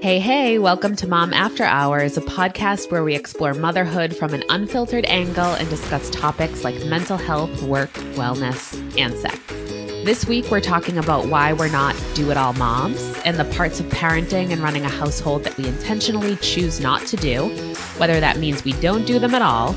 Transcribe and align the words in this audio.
Hey, 0.00 0.20
hey, 0.20 0.60
welcome 0.60 0.94
to 0.94 1.08
Mom 1.08 1.34
After 1.34 1.64
Hours, 1.64 2.16
a 2.16 2.20
podcast 2.20 2.92
where 2.92 3.02
we 3.02 3.16
explore 3.16 3.52
motherhood 3.52 4.14
from 4.14 4.32
an 4.32 4.44
unfiltered 4.48 5.04
angle 5.06 5.54
and 5.54 5.68
discuss 5.68 6.08
topics 6.10 6.62
like 6.62 6.86
mental 6.86 7.16
health, 7.16 7.64
work, 7.64 7.90
wellness, 8.14 8.76
and 8.96 9.12
sex. 9.14 9.36
This 10.04 10.24
week, 10.24 10.52
we're 10.52 10.60
talking 10.60 10.98
about 10.98 11.26
why 11.26 11.52
we're 11.52 11.68
not 11.68 11.96
do 12.14 12.30
it 12.30 12.36
all 12.36 12.52
moms 12.52 13.02
and 13.24 13.40
the 13.40 13.44
parts 13.56 13.80
of 13.80 13.86
parenting 13.86 14.52
and 14.52 14.62
running 14.62 14.84
a 14.84 14.88
household 14.88 15.42
that 15.42 15.56
we 15.56 15.66
intentionally 15.66 16.36
choose 16.36 16.78
not 16.78 17.04
to 17.08 17.16
do, 17.16 17.48
whether 17.98 18.20
that 18.20 18.38
means 18.38 18.64
we 18.64 18.74
don't 18.74 19.04
do 19.04 19.18
them 19.18 19.34
at 19.34 19.42
all 19.42 19.74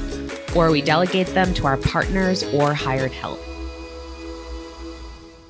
or 0.55 0.69
we 0.69 0.83
delegate 0.83 1.33
them 1.33 1.51
to 1.55 1.65
our 1.65 1.77
partners 1.77 2.43
or 2.53 2.75
hired 2.75 3.11
help. 3.11 3.39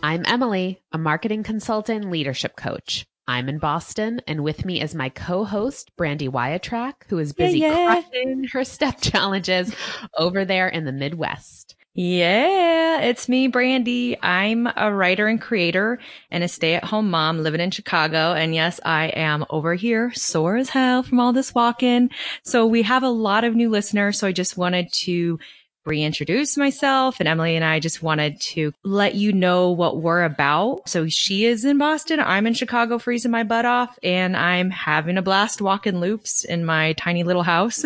I'm 0.02 0.24
Emily, 0.26 0.82
a 0.94 0.98
marketing 0.98 1.44
consultant 1.44 2.10
leadership 2.10 2.56
coach. 2.56 3.06
I'm 3.32 3.48
in 3.48 3.60
Boston, 3.60 4.22
and 4.28 4.44
with 4.44 4.66
me 4.66 4.82
is 4.82 4.94
my 4.94 5.08
co-host 5.08 5.96
Brandy 5.96 6.28
Wyatrack, 6.28 6.94
who 7.08 7.18
is 7.18 7.32
busy 7.32 7.60
Yeah, 7.60 7.78
yeah. 7.78 8.02
crushing 8.02 8.44
her 8.52 8.66
step 8.66 9.00
challenges 9.02 9.74
over 10.18 10.44
there 10.44 10.68
in 10.68 10.84
the 10.84 10.92
Midwest. 10.92 11.76
Yeah, 11.94 13.00
it's 13.02 13.30
me, 13.30 13.48
Brandy. 13.48 14.18
I'm 14.22 14.68
a 14.76 14.94
writer 14.94 15.28
and 15.28 15.40
creator 15.42 16.00
and 16.30 16.44
a 16.44 16.48
stay 16.50 16.76
at 16.76 16.84
home 16.84 17.10
mom 17.10 17.40
living 17.40 17.62
in 17.62 17.72
Chicago. 17.72 18.34
And 18.34 18.54
yes, 18.54 18.82
I 18.84 19.08
am 19.08 19.46
over 19.50 19.76
here 19.76 20.12
sore 20.14 20.58
as 20.58 20.70
hell 20.70 21.02
from 21.04 21.20
all 21.22 21.32
this 21.32 21.56
walking. 21.56 22.10
So 22.44 22.66
we 22.66 22.82
have 22.84 23.04
a 23.04 23.10
lot 23.10 23.44
of 23.46 23.56
new 23.56 23.70
listeners. 23.70 24.20
So 24.20 24.28
I 24.28 24.32
just 24.34 24.58
wanted 24.58 24.92
to 25.06 25.40
reintroduce 25.86 26.58
myself 26.58 27.20
and 27.20 27.28
Emily 27.28 27.56
and 27.56 27.66
I 27.66 27.80
just 27.80 28.04
wanted 28.04 28.40
to 28.42 28.72
let 28.84 29.16
you 29.16 29.34
know 29.34 29.72
what 29.72 30.02
we're 30.02 30.24
about. 30.24 30.88
So 30.88 31.08
she 31.08 31.46
is 31.46 31.66
in 31.66 31.78
Boston. 31.78 32.20
I'm 32.20 32.48
in 32.48 32.54
Chicago 32.54 32.98
freezing 33.00 33.32
my 33.32 33.44
butt 33.44 33.66
off 33.66 33.98
and 34.04 34.38
I'm 34.38 34.70
having 34.70 35.18
a 35.18 35.22
blast 35.22 35.62
walking 35.62 36.00
loops 36.00 36.44
in 36.44 36.66
my 36.66 36.94
tiny 36.94 37.24
little 37.24 37.44
house. 37.44 37.84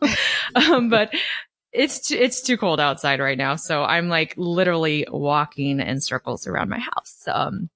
um, 0.54 0.88
but 0.88 1.12
it's 1.72 2.10
it's 2.10 2.40
too 2.40 2.56
cold 2.56 2.80
outside 2.80 3.20
right 3.20 3.36
now, 3.36 3.56
so 3.56 3.84
I'm 3.84 4.08
like 4.08 4.32
literally 4.38 5.06
walking 5.10 5.78
in 5.78 6.00
circles 6.00 6.46
around 6.46 6.70
my 6.70 6.78
house. 6.78 7.22
Um, 7.26 7.68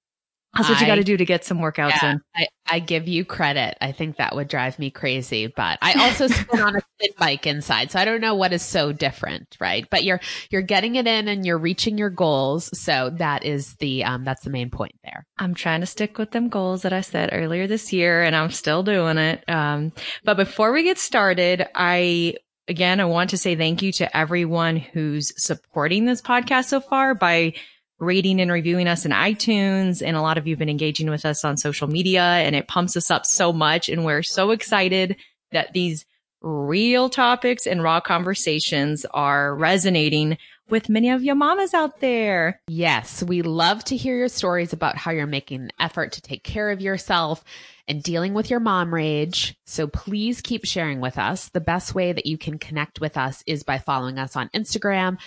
that's 0.53 0.69
what 0.69 0.81
you 0.81 0.87
got 0.87 0.95
to 0.95 1.03
do 1.03 1.15
to 1.15 1.25
get 1.25 1.45
some 1.45 1.59
workouts 1.59 2.01
Yeah, 2.01 2.11
in. 2.11 2.21
I, 2.35 2.47
I 2.69 2.79
give 2.79 3.07
you 3.07 3.23
credit. 3.23 3.77
I 3.79 3.93
think 3.93 4.17
that 4.17 4.35
would 4.35 4.49
drive 4.49 4.79
me 4.79 4.89
crazy, 4.91 5.47
but 5.47 5.79
I 5.81 5.93
also 5.93 6.27
spin 6.27 6.59
on 6.59 6.75
a 6.75 6.81
spin 6.99 7.13
bike 7.17 7.47
inside. 7.47 7.91
So 7.91 7.99
I 7.99 8.05
don't 8.05 8.19
know 8.19 8.35
what 8.35 8.51
is 8.51 8.61
so 8.61 8.91
different, 8.91 9.55
right? 9.61 9.87
But 9.89 10.03
you're, 10.03 10.19
you're 10.49 10.61
getting 10.61 10.95
it 10.95 11.07
in 11.07 11.29
and 11.29 11.45
you're 11.45 11.57
reaching 11.57 11.97
your 11.97 12.09
goals. 12.09 12.69
So 12.77 13.11
that 13.17 13.45
is 13.45 13.75
the, 13.75 14.03
um, 14.03 14.25
that's 14.25 14.43
the 14.43 14.49
main 14.49 14.69
point 14.69 14.95
there. 15.03 15.25
I'm 15.37 15.53
trying 15.53 15.81
to 15.81 15.87
stick 15.87 16.17
with 16.17 16.31
them 16.31 16.49
goals 16.49 16.81
that 16.81 16.93
I 16.93 17.01
set 17.01 17.29
earlier 17.31 17.67
this 17.67 17.93
year, 17.93 18.21
and 18.21 18.35
I'm 18.35 18.51
still 18.51 18.83
doing 18.83 19.17
it. 19.17 19.43
Um, 19.49 19.93
but 20.23 20.37
before 20.37 20.71
we 20.73 20.83
get 20.83 20.97
started, 20.97 21.65
I 21.75 22.35
again 22.67 22.99
I 22.99 23.05
want 23.05 23.31
to 23.31 23.37
say 23.37 23.55
thank 23.55 23.81
you 23.81 23.91
to 23.93 24.15
everyone 24.15 24.77
who's 24.77 25.33
supporting 25.35 26.05
this 26.05 26.21
podcast 26.21 26.65
so 26.65 26.79
far 26.79 27.15
by 27.15 27.53
rating 28.01 28.41
and 28.41 28.51
reviewing 28.51 28.87
us 28.87 29.05
in 29.05 29.11
iTunes. 29.11 30.05
And 30.05 30.17
a 30.17 30.21
lot 30.21 30.37
of 30.37 30.47
you 30.47 30.53
have 30.53 30.59
been 30.59 30.69
engaging 30.69 31.09
with 31.09 31.23
us 31.23 31.45
on 31.45 31.55
social 31.55 31.87
media 31.87 32.23
and 32.23 32.55
it 32.55 32.67
pumps 32.67 32.97
us 32.97 33.11
up 33.11 33.25
so 33.25 33.53
much. 33.53 33.87
And 33.87 34.03
we're 34.03 34.23
so 34.23 34.51
excited 34.51 35.15
that 35.51 35.71
these 35.73 36.05
real 36.41 37.07
topics 37.07 37.67
and 37.67 37.83
raw 37.83 38.01
conversations 38.01 39.05
are 39.11 39.55
resonating 39.55 40.37
with 40.69 40.89
many 40.89 41.09
of 41.09 41.23
your 41.23 41.35
mamas 41.35 41.73
out 41.73 41.99
there. 41.99 42.59
Yes, 42.67 43.21
we 43.21 43.41
love 43.43 43.83
to 43.85 43.97
hear 43.97 44.17
your 44.17 44.29
stories 44.29 44.73
about 44.73 44.97
how 44.97 45.11
you're 45.11 45.27
making 45.27 45.63
an 45.63 45.71
effort 45.79 46.13
to 46.13 46.21
take 46.21 46.43
care 46.43 46.71
of 46.71 46.81
yourself 46.81 47.43
and 47.87 48.01
dealing 48.01 48.33
with 48.33 48.49
your 48.49 48.61
mom 48.61 48.93
rage. 48.93 49.53
So 49.65 49.85
please 49.85 50.41
keep 50.41 50.65
sharing 50.65 51.01
with 51.01 51.19
us. 51.19 51.49
The 51.49 51.59
best 51.59 51.93
way 51.93 52.13
that 52.13 52.25
you 52.25 52.37
can 52.37 52.57
connect 52.57 53.01
with 53.01 53.17
us 53.17 53.43
is 53.45 53.63
by 53.63 53.77
following 53.77 54.17
us 54.17 54.35
on 54.35 54.49
Instagram 54.55 55.17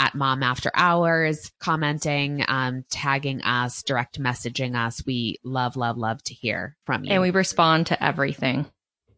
at 0.00 0.14
mom 0.14 0.42
after 0.42 0.70
hours, 0.74 1.52
commenting, 1.60 2.42
um, 2.48 2.84
tagging 2.90 3.42
us, 3.42 3.82
direct 3.82 4.18
messaging 4.20 4.74
us. 4.74 5.04
We 5.06 5.36
love, 5.44 5.76
love, 5.76 5.98
love 5.98 6.22
to 6.24 6.34
hear 6.34 6.76
from 6.86 7.04
you. 7.04 7.12
And 7.12 7.22
we 7.22 7.30
respond 7.30 7.88
to 7.88 8.02
everything. 8.02 8.64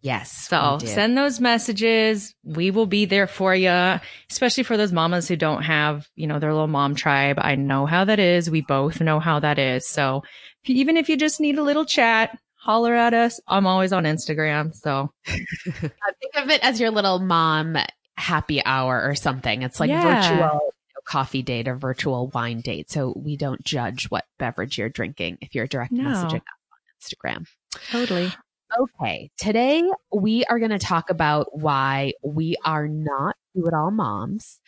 yes, 0.01 0.49
So 0.49 0.79
send 0.81 1.17
those 1.17 1.41
messages. 1.41 2.34
We 2.45 2.73
will 2.73 2.87
be 2.87 3.05
there 3.05 3.29
for 3.29 3.55
you, 3.55 4.01
especially 4.29 4.65
for 4.65 4.77
those 4.77 4.93
mamas 4.93 5.29
who 5.29 5.37
don't 5.37 5.62
have, 5.62 6.09
you 6.17 6.27
know, 6.27 6.41
their 6.41 6.53
little 6.53 6.67
mom 6.67 6.97
tribe. 6.97 7.37
I 7.41 7.55
know 7.55 7.87
how 7.87 8.05
that 8.05 8.19
is. 8.19 8.51
We 8.51 8.61
both 8.62 9.01
know 9.01 9.21
how 9.21 9.39
that 9.39 9.61
is. 9.61 9.89
So 9.89 10.25
even 10.65 10.97
if 10.97 11.09
you 11.09 11.17
just 11.17 11.41
need 11.41 11.59
a 11.59 11.62
little 11.62 11.85
chat, 11.85 12.37
holler 12.56 12.95
at 12.95 13.15
us. 13.15 13.41
I'm 13.47 13.67
always 13.69 13.93
on 13.93 14.05
Instagram. 14.05 14.75
So 14.75 15.12
Uh, 16.05 16.12
think 16.21 16.35
of 16.35 16.51
it 16.51 16.61
as 16.65 16.81
your 16.81 16.91
little 16.91 17.21
mom 17.21 17.77
happy 18.17 18.65
hour 18.65 19.03
or 19.03 19.15
something. 19.15 19.62
It's 19.62 19.79
like 19.79 19.89
Yeah. 19.91 20.03
virtual 20.03 20.75
coffee 21.05 21.43
date 21.43 21.69
or 21.69 21.77
virtual 21.77 22.29
wine 22.29 22.61
date. 22.61 22.91
So 22.91 23.13
we 23.17 23.37
don't 23.37 23.63
judge 23.65 24.07
what 24.07 24.25
beverage 24.39 24.79
you're 24.79 24.89
drinking 24.89 25.39
if 25.41 25.55
you're 25.55 25.67
direct 25.67 25.93
No. 25.93 26.05
messaging 26.05 26.37
us 26.37 26.43
on 26.73 26.79
Instagram. 27.01 27.47
totally. 27.91 28.33
Okay. 28.79 29.31
Today 29.37 29.83
we 30.15 30.45
are 30.45 30.59
going 30.59 30.71
to 30.71 30.79
talk 30.79 31.11
about 31.11 31.47
why 31.59 32.15
we 32.25 32.57
are 32.65 32.89
not 32.89 33.37
do 33.55 33.67
it 33.67 33.75
all 33.75 33.91
moms. 33.91 34.61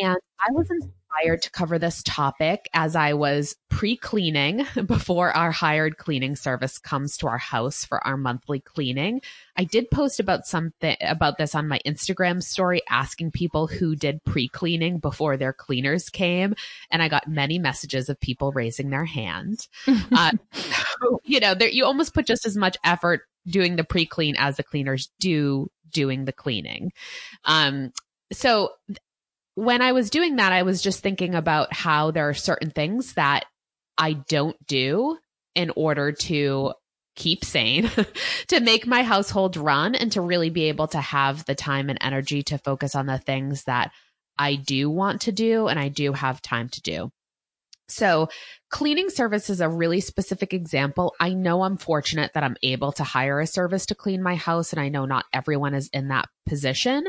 And 0.00 0.16
I 0.40 0.52
was 0.52 0.68
inspired 1.18 1.42
to 1.42 1.50
cover 1.50 1.78
this 1.78 2.02
topic 2.04 2.68
as 2.72 2.96
I 2.96 3.14
was 3.14 3.56
pre 3.68 3.96
cleaning 3.96 4.66
before 4.86 5.36
our 5.36 5.50
hired 5.50 5.96
cleaning 5.98 6.36
service 6.36 6.78
comes 6.78 7.16
to 7.18 7.28
our 7.28 7.38
house 7.38 7.84
for 7.84 8.04
our 8.06 8.16
monthly 8.16 8.60
cleaning. 8.60 9.20
I 9.56 9.64
did 9.64 9.90
post 9.90 10.20
about 10.20 10.46
something 10.46 10.96
about 11.00 11.38
this 11.38 11.54
on 11.54 11.68
my 11.68 11.80
Instagram 11.86 12.42
story, 12.42 12.82
asking 12.88 13.32
people 13.32 13.66
who 13.66 13.96
did 13.96 14.24
pre 14.24 14.48
cleaning 14.48 14.98
before 14.98 15.36
their 15.36 15.52
cleaners 15.52 16.08
came. 16.08 16.54
And 16.90 17.02
I 17.02 17.08
got 17.08 17.28
many 17.28 17.58
messages 17.58 18.08
of 18.08 18.20
people 18.20 18.52
raising 18.52 18.90
their 18.90 19.04
hand. 19.04 19.66
Uh, 20.10 20.32
you 21.24 21.38
know, 21.38 21.54
there, 21.54 21.68
you 21.68 21.84
almost 21.84 22.14
put 22.14 22.26
just 22.26 22.46
as 22.46 22.56
much 22.56 22.76
effort 22.82 23.22
doing 23.46 23.76
the 23.76 23.84
pre 23.84 24.06
clean 24.06 24.34
as 24.38 24.56
the 24.56 24.62
cleaners 24.62 25.10
do 25.20 25.70
doing 25.92 26.24
the 26.24 26.32
cleaning. 26.32 26.92
Um, 27.44 27.92
so 28.32 28.70
when 29.58 29.82
I 29.82 29.90
was 29.90 30.08
doing 30.08 30.36
that, 30.36 30.52
I 30.52 30.62
was 30.62 30.80
just 30.80 31.00
thinking 31.00 31.34
about 31.34 31.72
how 31.72 32.12
there 32.12 32.28
are 32.28 32.34
certain 32.34 32.70
things 32.70 33.14
that 33.14 33.44
I 33.98 34.12
don't 34.12 34.56
do 34.68 35.18
in 35.56 35.72
order 35.74 36.12
to 36.12 36.74
keep 37.16 37.44
sane, 37.44 37.90
to 38.46 38.60
make 38.60 38.86
my 38.86 39.02
household 39.02 39.56
run, 39.56 39.96
and 39.96 40.12
to 40.12 40.20
really 40.20 40.50
be 40.50 40.68
able 40.68 40.86
to 40.86 41.00
have 41.00 41.44
the 41.44 41.56
time 41.56 41.90
and 41.90 41.98
energy 42.00 42.44
to 42.44 42.58
focus 42.58 42.94
on 42.94 43.06
the 43.06 43.18
things 43.18 43.64
that 43.64 43.90
I 44.38 44.54
do 44.54 44.88
want 44.88 45.22
to 45.22 45.32
do 45.32 45.66
and 45.66 45.76
I 45.76 45.88
do 45.88 46.12
have 46.12 46.40
time 46.40 46.68
to 46.68 46.80
do. 46.80 47.10
So, 47.88 48.28
cleaning 48.70 49.10
service 49.10 49.50
is 49.50 49.60
a 49.60 49.68
really 49.68 50.00
specific 50.00 50.54
example. 50.54 51.16
I 51.18 51.32
know 51.32 51.62
I'm 51.62 51.78
fortunate 51.78 52.30
that 52.34 52.44
I'm 52.44 52.56
able 52.62 52.92
to 52.92 53.02
hire 53.02 53.40
a 53.40 53.46
service 53.46 53.86
to 53.86 53.96
clean 53.96 54.22
my 54.22 54.36
house, 54.36 54.72
and 54.72 54.78
I 54.80 54.88
know 54.88 55.04
not 55.04 55.24
everyone 55.32 55.74
is 55.74 55.90
in 55.92 56.08
that 56.08 56.28
position, 56.46 57.06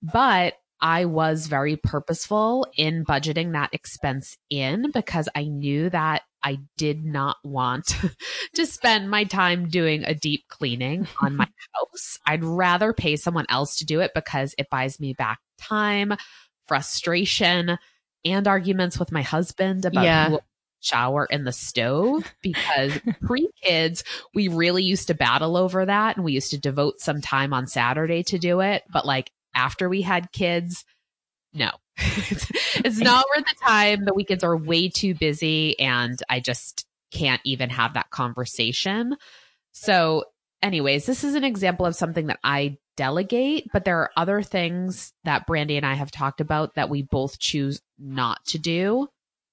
but 0.00 0.54
I 0.80 1.06
was 1.06 1.46
very 1.46 1.76
purposeful 1.76 2.66
in 2.76 3.04
budgeting 3.04 3.52
that 3.52 3.70
expense 3.72 4.36
in 4.50 4.90
because 4.92 5.28
I 5.34 5.44
knew 5.44 5.90
that 5.90 6.22
I 6.42 6.58
did 6.76 7.04
not 7.04 7.36
want 7.42 7.96
to 8.54 8.66
spend 8.66 9.10
my 9.10 9.24
time 9.24 9.68
doing 9.68 10.04
a 10.04 10.14
deep 10.14 10.44
cleaning 10.48 11.08
on 11.20 11.36
my 11.36 11.48
house. 11.74 12.18
I'd 12.26 12.44
rather 12.44 12.92
pay 12.92 13.16
someone 13.16 13.46
else 13.48 13.76
to 13.76 13.86
do 13.86 14.00
it 14.00 14.12
because 14.14 14.54
it 14.56 14.70
buys 14.70 15.00
me 15.00 15.14
back 15.14 15.40
time, 15.60 16.14
frustration, 16.68 17.78
and 18.24 18.48
arguments 18.48 18.98
with 18.98 19.12
my 19.12 19.22
husband 19.22 19.84
about 19.84 20.04
Yeah. 20.04 20.28
who 20.30 20.40
shower 20.80 21.26
in 21.28 21.42
the 21.42 21.50
stove 21.52 22.22
because 22.40 22.92
pre 23.22 23.48
kids, 23.62 24.04
we 24.32 24.46
really 24.46 24.84
used 24.84 25.08
to 25.08 25.14
battle 25.14 25.56
over 25.56 25.84
that 25.84 26.14
and 26.16 26.24
we 26.24 26.32
used 26.32 26.52
to 26.52 26.58
devote 26.58 27.00
some 27.00 27.20
time 27.20 27.52
on 27.52 27.66
Saturday 27.66 28.22
to 28.22 28.38
do 28.38 28.60
it. 28.60 28.84
But 28.92 29.04
like 29.04 29.32
after 29.54 29.88
we 29.88 30.02
had 30.02 30.32
kids, 30.32 30.84
no, 31.52 31.70
it's, 31.98 32.98
not 32.98 33.24
worth 33.36 33.46
the 33.46 33.54
time. 33.64 34.04
The 34.04 34.14
weekends 34.14 34.44
are 34.44 34.56
way 34.56 34.88
too 34.88 35.14
busy 35.14 35.78
and 35.78 36.20
I 36.28 36.40
just 36.40 36.86
can't 37.10 37.40
even 37.44 37.70
have 37.70 37.94
that 37.94 38.10
conversation. 38.10 39.16
So, 39.72 40.24
anyways, 40.62 41.06
this 41.06 41.24
is 41.24 41.34
an 41.34 41.44
example 41.44 41.86
of 41.86 41.96
something 41.96 42.26
that 42.26 42.38
I 42.44 42.78
delegate, 42.96 43.68
but 43.72 43.84
there 43.84 43.98
are 43.98 44.10
other 44.16 44.42
things 44.42 45.12
that 45.24 45.46
Brandy 45.46 45.76
and 45.76 45.86
I 45.86 45.94
have 45.94 46.10
talked 46.10 46.40
about 46.40 46.74
that 46.74 46.90
we 46.90 47.02
both 47.02 47.38
choose 47.38 47.80
not 47.98 48.44
to 48.46 48.58
do, 48.58 49.08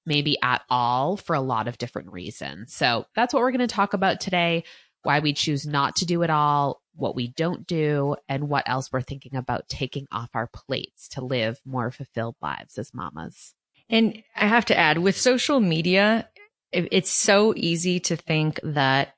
maybe 0.05 0.37
at 0.41 0.61
all, 0.69 1.17
for 1.17 1.35
a 1.35 1.41
lot 1.41 1.67
of 1.67 1.77
different 1.77 2.11
reasons. 2.11 2.73
So, 2.73 3.05
that's 3.15 3.33
what 3.33 3.41
we're 3.41 3.51
going 3.51 3.59
to 3.59 3.67
talk 3.67 3.93
about 3.93 4.19
today 4.19 4.65
why 5.05 5.19
we 5.19 5.33
choose 5.33 5.65
not 5.65 5.95
to 5.97 6.05
do 6.05 6.23
it 6.23 6.29
all, 6.29 6.81
what 6.95 7.15
we 7.15 7.27
don't 7.27 7.67
do, 7.67 8.15
and 8.27 8.49
what 8.49 8.67
else 8.67 8.91
we're 8.91 9.01
thinking 9.01 9.35
about 9.35 9.67
taking 9.69 10.07
off 10.11 10.29
our 10.33 10.47
plates 10.47 11.09
to 11.09 11.23
live 11.23 11.59
more 11.65 11.91
fulfilled 11.91 12.35
lives 12.41 12.77
as 12.77 12.93
mamas. 12.93 13.53
And 13.89 14.23
I 14.35 14.47
have 14.47 14.65
to 14.65 14.77
add 14.77 14.97
with 14.97 15.17
social 15.17 15.59
media, 15.59 16.27
it's 16.71 17.11
so 17.11 17.53
easy 17.55 17.99
to 18.01 18.15
think 18.15 18.59
that 18.63 19.15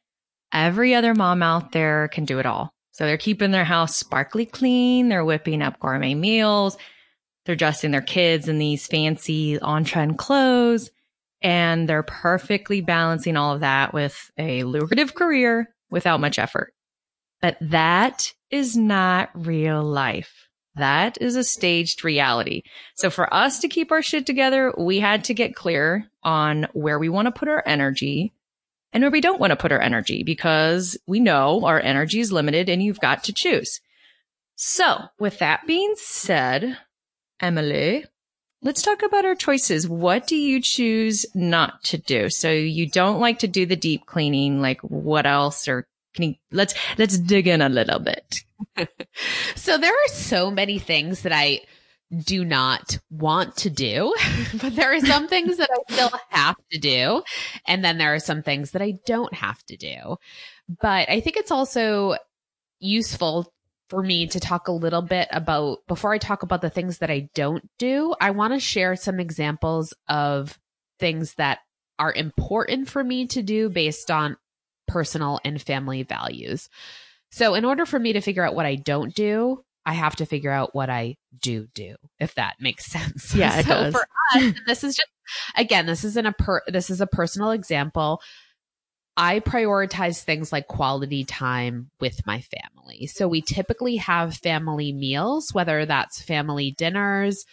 every 0.54 0.94
other 0.94 1.16
mom 1.16 1.42
out 1.42 1.72
there 1.72 2.07
can 2.10 2.25
do 2.25 2.40
it 2.40 2.45
all. 2.45 2.74
So 2.92 3.06
they're 3.06 3.18
keeping 3.18 3.51
their 3.51 3.63
house 3.63 3.95
sparkly 3.95 4.45
clean. 4.45 5.10
They're 5.10 5.25
whipping 5.25 5.62
up 5.62 5.80
gourmet 5.80 6.16
meals. 6.16 6.78
They're 7.45 7.56
dressing 7.56 7.92
their 7.92 8.01
kids 8.01 8.48
in 8.48 8.57
these 8.57 8.88
fancy 8.88 9.60
on 9.60 9.86
trend 9.86 10.18
clothes. 10.18 10.90
And 11.42 11.88
they're 11.88 12.04
perfectly 12.04 12.81
balancing 12.81 13.38
all 13.38 13.54
of 13.54 13.62
that 13.62 13.94
with 13.94 14.31
a 14.38 14.63
lucrative 14.63 15.13
career 15.13 15.69
without 15.89 16.19
much 16.19 16.39
effort. 16.39 16.74
But 17.42 17.57
that 17.62 18.34
is 18.50 18.75
not 18.75 19.30
real 19.34 19.84
life. 19.84 20.48
That 20.75 21.18
is 21.19 21.36
a 21.36 21.44
staged 21.44 22.04
reality. 22.04 22.62
So 22.95 23.10
for 23.10 23.34
us 23.34 23.60
to 23.60 23.68
keep 23.68 23.92
our 23.92 24.01
shit 24.01 24.25
together, 24.25 24.74
we 24.78 25.00
had 25.00 25.24
to 25.25 25.34
get 25.34 25.56
clear 25.56 26.07
on 26.24 26.68
where 26.74 27.00
we 27.00 27.10
want 27.10 27.25
to 27.25 27.31
put 27.31 27.48
our 27.48 27.63
energy 27.66 28.34
and 28.94 29.04
where 29.04 29.12
we 29.12 29.22
don't 29.22 29.39
want 29.39 29.51
to 29.51 29.57
put 29.57 29.72
our 29.72 29.81
energy 29.81 30.24
because 30.24 30.98
we 31.07 31.19
know 31.19 31.66
our 31.66 31.80
energy 31.80 32.19
is 32.19 32.31
limited 32.31 32.69
and 32.69 32.81
you've 32.83 33.00
got 33.00 33.24
to 33.25 33.33
choose. 33.33 33.81
So 34.56 35.06
with 35.19 35.40
that 35.40 35.68
being 35.68 35.94
said, 35.98 36.78
Emily, 37.40 38.06
let's 38.62 38.81
talk 38.81 39.04
about 39.04 39.25
our 39.25 39.36
choices. 39.36 39.88
What 39.88 40.27
do 40.27 40.36
you 40.36 40.62
choose 40.62 41.25
not 41.33 41.83
to 41.86 41.98
do? 41.98 42.30
So 42.30 42.51
you 42.51 42.89
don't 42.89 43.19
like 43.19 43.39
to 43.39 43.48
do 43.48 43.65
the 43.65 43.75
deep 43.75 44.06
cleaning. 44.06 44.62
Like 44.62 44.81
what 44.81 45.25
else 45.25 45.68
or 45.68 45.88
can 46.13 46.24
you, 46.24 46.36
let's, 46.51 46.74
let's 46.98 47.18
dig 47.18 47.48
in 47.48 47.62
a 47.62 47.69
little 47.69 48.00
bit. 48.00 48.44
so 49.56 49.77
there 49.77 49.94
are 49.94 50.13
so 50.13 50.50
many 50.50 50.80
things 50.80 51.21
that 51.21 51.31
I 51.31 51.62
do 52.24 52.45
not 52.45 52.98
want 53.09 53.57
to 53.57 53.69
do, 53.69 54.15
but 54.62 54.75
there 54.75 54.94
are 54.94 55.00
some 55.01 55.27
things 55.27 55.57
that 55.57 55.69
I 55.71 55.94
still 55.94 56.12
have 56.30 56.56
to 56.71 56.80
do. 56.80 57.24
And 57.68 57.83
then 57.83 57.98
there 57.98 58.13
are 58.13 58.19
some 58.19 58.42
things 58.42 58.71
that 58.71 58.81
I 58.81 58.98
don't 59.06 59.33
have 59.33 59.63
to 59.65 59.77
do. 59.77 60.18
But 60.81 61.09
I 61.09 61.19
think 61.19 61.38
it's 61.38 61.51
also 61.51 62.15
useful 62.80 63.51
for 63.89 64.04
me 64.04 64.28
to 64.28 64.39
talk 64.39 64.68
a 64.68 64.74
little 64.74 65.01
bit 65.01 65.28
about 65.31 65.80
before 65.88 66.13
I 66.13 66.18
talk 66.18 66.44
about 66.44 66.62
the 66.62 66.69
things 66.69 66.98
that 67.00 67.10
I 67.10 67.30
don't 67.34 67.68
do, 67.78 68.13
I 68.19 68.31
want 68.31 68.54
to 68.54 68.60
share 68.60 68.95
some 68.95 69.19
examples 69.19 69.94
of 70.07 70.60
things 71.00 71.36
that 71.36 71.60
are 72.00 72.13
important 72.13 72.89
for 72.89 73.04
me 73.04 73.28
to 73.28 73.42
do 73.42 73.69
based 73.69 74.12
on 74.12 74.38
personal 74.88 75.39
and 75.44 75.62
family 75.62 76.04
values. 76.04 76.69
So 77.31 77.56
in 77.56 77.66
order 77.66 77.86
for 77.86 78.00
me 78.00 78.13
to 78.13 78.22
figure 78.22 78.45
out 78.45 78.56
what 78.56 78.66
I 78.66 78.75
don't 78.75 79.13
do, 79.13 79.63
I 79.86 79.94
have 79.94 80.18
to 80.18 80.25
figure 80.25 80.51
out 80.51 80.75
what 80.75 80.90
I 80.90 81.16
do 81.42 81.68
do, 81.74 81.95
if 82.19 82.36
that 82.36 82.56
makes 82.60 82.86
sense. 82.92 83.33
Yeah, 83.33 83.60
it 83.60 83.66
so 83.66 83.69
does. 83.69 83.94
for 83.94 84.07
us, 84.36 84.54
this 84.66 84.83
is 84.83 84.95
just 84.95 85.10
again, 85.56 85.86
this 85.86 86.04
isn't 86.04 86.25
a 86.25 86.33
per 86.33 86.62
this 86.68 86.90
is 86.90 87.01
a 87.01 87.07
personal 87.07 87.51
example. 87.51 88.22
I 89.18 89.40
prioritize 89.40 90.22
things 90.22 90.52
like 90.52 90.68
quality 90.68 91.25
time 91.25 91.90
with 92.00 92.25
my 92.28 92.42
family. 92.42 93.08
So 93.08 93.28
we 93.28 93.42
typically 93.42 93.96
have 93.96 94.38
family 94.38 94.94
meals, 94.94 95.52
whether 95.54 95.88
that's 95.88 96.22
family 96.22 96.75
dinners 96.78 97.44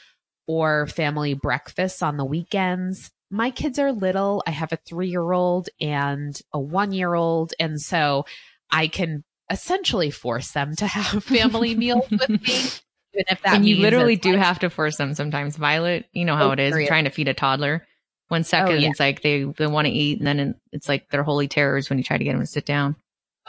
or 0.47 0.87
family 0.87 1.33
breakfasts 1.33 2.03
on 2.03 2.19
the 2.19 2.25
weekends. 2.25 3.11
My 3.31 3.51
kids 3.51 3.79
are 3.79 3.93
little. 3.93 4.43
I 4.47 4.51
have 4.51 4.75
a 4.75 4.79
three 4.87 5.09
year 5.09 5.33
old 5.33 5.71
and 5.81 6.39
a 6.53 6.61
one 6.61 6.93
year 6.93 7.15
old. 7.15 7.55
And 7.59 7.81
so 7.81 8.27
I 8.71 8.87
can 8.87 9.25
essentially 9.51 10.11
force 10.11 10.51
them 10.51 10.77
to 10.77 10.87
have 10.87 11.25
family 11.25 11.75
meals 11.75 12.05
with 12.11 12.29
me. 12.29 12.39
Even 13.15 13.27
if 13.29 13.43
that 13.43 13.55
and 13.55 13.67
you 13.67 13.77
literally 13.77 14.17
do 14.17 14.33
like, 14.33 14.41
have 14.41 14.59
to 14.59 14.71
force 14.71 14.97
them 14.97 15.15
sometimes. 15.15 15.57
Violet, 15.57 16.07
you 16.13 16.25
know 16.25 16.37
how 16.37 16.49
oh, 16.49 16.53
it 16.53 16.59
is 16.59 16.89
trying 16.89 17.05
to 17.05 17.11
feed 17.11 17.29
a 17.29 17.35
toddler. 17.35 17.87
One 18.29 18.45
second, 18.45 18.77
oh, 18.77 18.79
yeah. 18.79 18.89
it's 18.91 19.01
like 19.01 19.23
they, 19.23 19.45
they 19.45 19.67
want 19.67 19.87
to 19.87 19.93
eat, 19.93 20.19
and 20.19 20.27
then 20.27 20.55
it's 20.73 20.89
like 20.89 21.11
they're 21.11 21.23
holy 21.23 21.49
terrors 21.49 21.89
when 21.89 21.99
you 21.99 22.05
try 22.05 22.17
to 22.17 22.25
get 22.25 22.33
them 22.33 22.41
to 22.41 22.47
sit 22.47 22.65
down. 22.65 22.97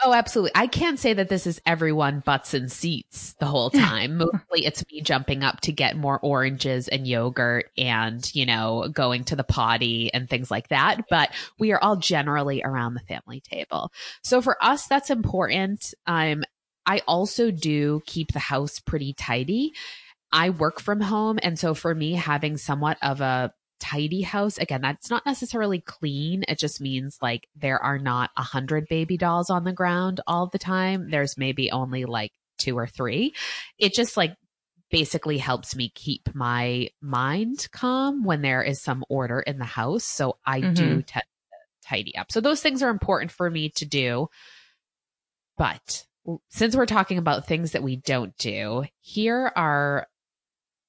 Oh, 0.02 0.12
absolutely. 0.12 0.52
I 0.54 0.66
can't 0.66 0.98
say 0.98 1.14
that 1.14 1.30
this 1.30 1.46
is 1.46 1.60
everyone 1.64 2.20
butts 2.20 2.52
and 2.52 2.70
seats 2.70 3.34
the 3.40 3.46
whole 3.46 3.70
time. 3.70 4.18
Mostly 4.18 4.66
it's 4.66 4.84
me 4.92 5.00
jumping 5.00 5.42
up 5.42 5.60
to 5.62 5.72
get 5.72 5.96
more 5.96 6.20
oranges 6.20 6.88
and 6.88 7.06
yogurt 7.06 7.70
and, 7.78 8.28
you 8.34 8.44
know, 8.44 8.88
going 8.92 9.24
to 9.24 9.36
the 9.36 9.44
potty 9.44 10.12
and 10.12 10.28
things 10.28 10.50
like 10.50 10.68
that. 10.68 11.06
But 11.08 11.30
we 11.58 11.72
are 11.72 11.82
all 11.82 11.96
generally 11.96 12.62
around 12.62 12.94
the 12.94 13.00
family 13.00 13.40
table. 13.40 13.90
So 14.22 14.42
for 14.42 14.62
us, 14.62 14.86
that's 14.86 15.10
important. 15.10 15.94
Um, 16.06 16.44
I 16.84 17.00
also 17.08 17.50
do 17.50 18.02
keep 18.06 18.32
the 18.32 18.38
house 18.38 18.80
pretty 18.80 19.14
tidy. 19.14 19.72
I 20.30 20.50
work 20.50 20.80
from 20.80 21.00
home. 21.00 21.38
And 21.42 21.58
so 21.58 21.72
for 21.72 21.94
me, 21.94 22.12
having 22.12 22.58
somewhat 22.58 22.98
of 23.00 23.22
a 23.22 23.52
tidy 23.80 24.22
house. 24.22 24.58
Again, 24.58 24.82
that's 24.82 25.10
not 25.10 25.26
necessarily 25.26 25.80
clean. 25.80 26.44
It 26.48 26.58
just 26.58 26.80
means 26.80 27.18
like 27.20 27.48
there 27.56 27.82
are 27.82 27.98
not 27.98 28.30
a 28.36 28.42
hundred 28.42 28.88
baby 28.88 29.16
dolls 29.16 29.50
on 29.50 29.64
the 29.64 29.72
ground 29.72 30.20
all 30.26 30.48
the 30.48 30.58
time. 30.58 31.10
There's 31.10 31.36
maybe 31.36 31.70
only 31.70 32.04
like 32.04 32.32
two 32.58 32.76
or 32.76 32.86
three. 32.86 33.34
It 33.78 33.94
just 33.94 34.16
like 34.16 34.36
basically 34.90 35.38
helps 35.38 35.74
me 35.74 35.90
keep 35.94 36.34
my 36.34 36.88
mind 37.00 37.68
calm 37.72 38.24
when 38.24 38.42
there 38.42 38.62
is 38.62 38.80
some 38.80 39.04
order 39.08 39.40
in 39.40 39.58
the 39.58 39.64
house. 39.64 40.04
So 40.04 40.38
I 40.44 40.60
mm-hmm. 40.60 40.74
do 40.74 41.02
t- 41.02 41.20
tidy 41.84 42.16
up. 42.16 42.30
So 42.30 42.40
those 42.40 42.62
things 42.62 42.82
are 42.82 42.90
important 42.90 43.30
for 43.30 43.50
me 43.50 43.70
to 43.76 43.84
do. 43.84 44.28
But 45.58 46.04
since 46.50 46.76
we're 46.76 46.86
talking 46.86 47.18
about 47.18 47.46
things 47.46 47.72
that 47.72 47.82
we 47.82 47.96
don't 47.96 48.36
do, 48.36 48.84
here 49.00 49.50
are 49.54 50.06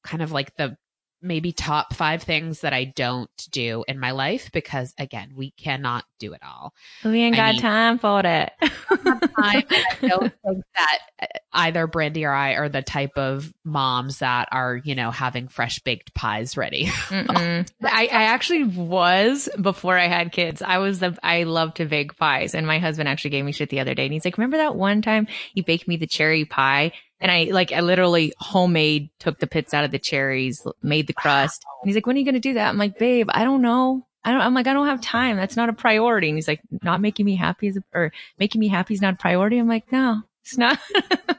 kind 0.03 0.21
of 0.23 0.31
like 0.31 0.55
the 0.55 0.77
maybe 1.21 1.51
top 1.51 1.93
five 1.93 2.23
things 2.23 2.61
that 2.61 2.73
I 2.73 2.85
don't 2.85 3.29
do 3.51 3.83
in 3.87 3.99
my 3.99 4.11
life 4.11 4.51
because 4.51 4.93
again, 4.97 5.31
we 5.35 5.51
cannot 5.51 6.05
do 6.19 6.33
it 6.33 6.41
all. 6.43 6.73
We 7.03 7.21
ain't 7.21 7.35
I 7.35 7.37
got 7.37 7.53
mean, 7.53 7.61
time 7.61 7.99
for 7.99 8.19
it. 8.19 8.51
time, 8.61 9.31
I 9.37 9.63
don't 10.07 10.33
think 10.45 10.63
that 10.75 10.99
uh, 11.21 11.25
either 11.53 11.87
Brandy 11.87 12.25
or 12.25 12.33
I 12.33 12.53
are 12.53 12.69
the 12.69 12.81
type 12.81 13.17
of 13.17 13.51
moms 13.63 14.19
that 14.19 14.49
are, 14.51 14.75
you 14.75 14.95
know, 14.95 15.11
having 15.11 15.47
fresh 15.47 15.79
baked 15.79 16.13
pies 16.13 16.57
ready. 16.57 16.89
I, 17.11 17.65
I 17.83 18.07
actually 18.09 18.63
was 18.63 19.49
before 19.59 19.97
I 19.97 20.07
had 20.07 20.31
kids. 20.31 20.61
I 20.61 20.77
was 20.79 20.99
the, 20.99 21.17
I 21.23 21.43
love 21.43 21.75
to 21.75 21.85
bake 21.85 22.17
pies 22.17 22.55
and 22.55 22.67
my 22.67 22.79
husband 22.79 23.09
actually 23.09 23.31
gave 23.31 23.45
me 23.45 23.51
shit 23.51 23.69
the 23.69 23.79
other 23.79 23.95
day 23.95 24.05
and 24.05 24.13
he's 24.13 24.25
like, 24.25 24.37
remember 24.37 24.57
that 24.57 24.75
one 24.75 25.01
time 25.01 25.27
you 25.53 25.63
baked 25.63 25.87
me 25.87 25.97
the 25.97 26.07
cherry 26.07 26.45
pie 26.45 26.91
and 27.19 27.31
I 27.31 27.45
like, 27.45 27.71
I 27.71 27.81
literally 27.81 28.33
homemade 28.37 29.09
took 29.19 29.39
the 29.39 29.47
pits 29.47 29.73
out 29.73 29.83
of 29.83 29.91
the 29.91 29.99
cherries, 29.99 30.65
made 30.83 31.07
the 31.07 31.13
crust. 31.13 31.65
And 31.81 31.89
he's 31.89 31.95
like, 31.95 32.05
when 32.05 32.15
are 32.15 32.19
you 32.19 32.25
going 32.25 32.35
to 32.35 32.39
do 32.39 32.53
that? 32.53 32.69
I'm 32.69 32.77
like, 32.77 32.99
babe, 32.99 33.27
I 33.31 33.43
don't 33.43 33.61
know. 33.61 34.05
I 34.23 34.31
don't, 34.31 34.41
I'm 34.41 34.53
like, 34.53 34.67
I 34.67 34.73
don't 34.73 34.87
have 34.87 35.01
time. 35.01 35.37
That's 35.37 35.55
not 35.55 35.69
a 35.69 35.73
priority. 35.73 36.29
And 36.29 36.37
he's 36.37 36.47
like, 36.47 36.61
not 36.83 37.01
making 37.01 37.25
me 37.25 37.35
happy 37.35 37.67
is 37.67 37.77
a, 37.77 37.83
or 37.93 38.11
making 38.37 38.59
me 38.59 38.67
happy 38.67 38.93
is 38.93 39.01
not 39.01 39.15
a 39.15 39.17
priority. 39.17 39.57
I'm 39.57 39.67
like, 39.67 39.91
no, 39.91 40.21
it's 40.43 40.57
not. 40.57 40.79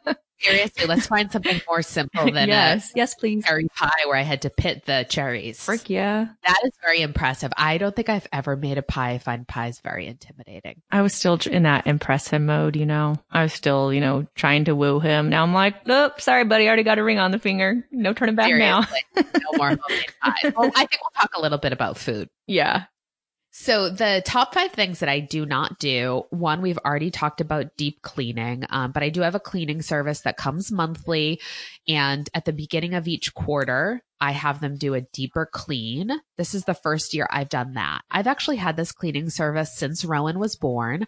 Seriously, 0.41 0.87
let's 0.87 1.07
find 1.07 1.31
something 1.31 1.61
more 1.69 1.83
simple 1.83 2.25
than 2.33 2.49
yes, 2.49 2.93
yes, 2.95 3.15
please. 3.15 3.45
Cherry 3.45 3.67
pie 3.75 3.91
where 4.07 4.17
I 4.17 4.23
had 4.23 4.43
to 4.43 4.51
pit 4.51 4.85
the 4.87 5.05
cherries. 5.09 5.63
Frick 5.63 5.91
yeah, 5.91 6.29
that 6.47 6.61
is 6.65 6.73
very 6.83 7.01
impressive. 7.01 7.53
I 7.57 7.79
don't 7.79 7.95
think 7.95 8.09
I've 8.09 8.27
ever 8.33 8.57
made 8.57 8.79
a 8.79 8.83
pie. 8.83 9.13
I 9.13 9.19
find 9.19 9.47
pies 9.47 9.81
very 9.81 10.07
intimidating. 10.07 10.81
I 10.91 11.03
was 11.03 11.15
still 11.15 11.39
in 11.51 11.65
that 11.65 11.87
impress 11.87 12.29
him 12.29 12.47
mode, 12.47 12.77
you 12.77 12.87
know. 12.87 13.17
I 13.31 13.43
was 13.43 13.53
still, 13.53 13.93
you 13.93 14.01
know, 14.01 14.27
trying 14.35 14.65
to 14.67 14.75
woo 14.77 15.01
him. 15.01 15.29
Now 15.29 15.43
I'm 15.43 15.55
like, 15.55 15.87
nope, 15.87 16.21
sorry, 16.21 16.45
buddy, 16.45 16.65
I 16.65 16.69
already 16.69 16.85
got 16.85 16.99
a 16.99 17.05
ring 17.05 17.19
on 17.19 17.31
the 17.31 17.39
finger. 17.39 17.87
No 17.91 18.13
turning 18.13 18.35
back 18.35 18.47
Seriously, 18.47 19.03
now. 19.17 19.23
no 19.23 19.51
more 19.57 19.69
homemade 19.69 20.13
pies. 20.23 20.53
Well, 20.57 20.71
I 20.77 20.87
think 20.87 21.01
we'll 21.03 21.21
talk 21.21 21.31
a 21.37 21.41
little 21.41 21.59
bit 21.59 21.73
about 21.73 21.99
food. 21.99 22.29
Yeah, 22.47 22.85
so 23.61 23.91
the 23.91 24.23
top 24.25 24.55
five 24.55 24.71
things 24.71 25.01
that 25.01 25.09
I 25.09 25.19
do 25.19 25.45
not 25.45 25.81
do, 25.81 26.23
one, 26.31 26.63
we've 26.63 26.79
already 26.79 27.11
talked 27.11 27.41
about 27.41 27.77
deep 27.77 28.03
cleaning, 28.03 28.65
um, 28.71 28.93
but 28.93 29.03
I 29.03 29.09
do 29.09 29.23
have 29.23 29.35
a 29.35 29.41
cleaning 29.41 29.83
service 29.83 30.21
that 30.21 30.37
comes 30.37 30.71
monthly. 30.71 31.41
And 31.89 32.31
at 32.35 32.45
the 32.45 32.53
beginning 32.53 32.95
of 32.95 33.09
each 33.09 33.35
quarter, 33.35 34.01
I 34.21 34.31
have 34.31 34.61
them 34.61 34.77
do 34.77 34.95
a 34.95 35.01
deeper 35.01 35.49
clean. 35.51 36.13
This 36.37 36.55
is 36.55 36.67
the 36.67 36.75
first 36.75 37.15
year 37.15 37.27
I've 37.33 37.49
done 37.49 37.73
that. 37.75 38.03
I've 38.13 38.29
actually 38.29 38.59
had 38.59 38.77
this 38.77 38.93
cleaning 38.93 39.29
service 39.29 39.77
since 39.77 40.05
Rowan 40.05 40.39
was 40.39 40.55
born. 40.55 41.07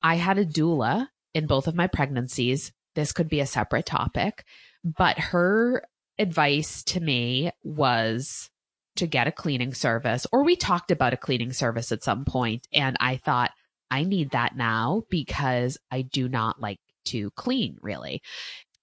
I 0.00 0.14
had 0.14 0.38
a 0.38 0.46
doula 0.46 1.08
in 1.34 1.48
both 1.48 1.66
of 1.66 1.74
my 1.74 1.88
pregnancies. 1.88 2.70
This 2.94 3.10
could 3.10 3.28
be 3.28 3.40
a 3.40 3.46
separate 3.46 3.86
topic, 3.86 4.44
but 4.84 5.18
her 5.18 5.82
advice 6.20 6.84
to 6.84 7.00
me 7.00 7.50
was 7.64 8.48
to 8.96 9.06
get 9.06 9.26
a 9.26 9.32
cleaning 9.32 9.74
service, 9.74 10.26
or 10.32 10.44
we 10.44 10.56
talked 10.56 10.90
about 10.90 11.12
a 11.12 11.18
cleaning 11.18 11.52
service 11.52 11.92
at 11.92 12.04
some 12.04 12.24
point, 12.24 12.66
and 12.72 12.96
I 13.00 13.16
thought, 13.16 13.50
I 13.90 14.04
need 14.04 14.30
that 14.30 14.56
now 14.56 15.02
because 15.10 15.78
I 15.90 16.02
do 16.02 16.28
not 16.28 16.60
like 16.60 16.78
to 17.06 17.30
clean 17.32 17.76
really. 17.82 18.22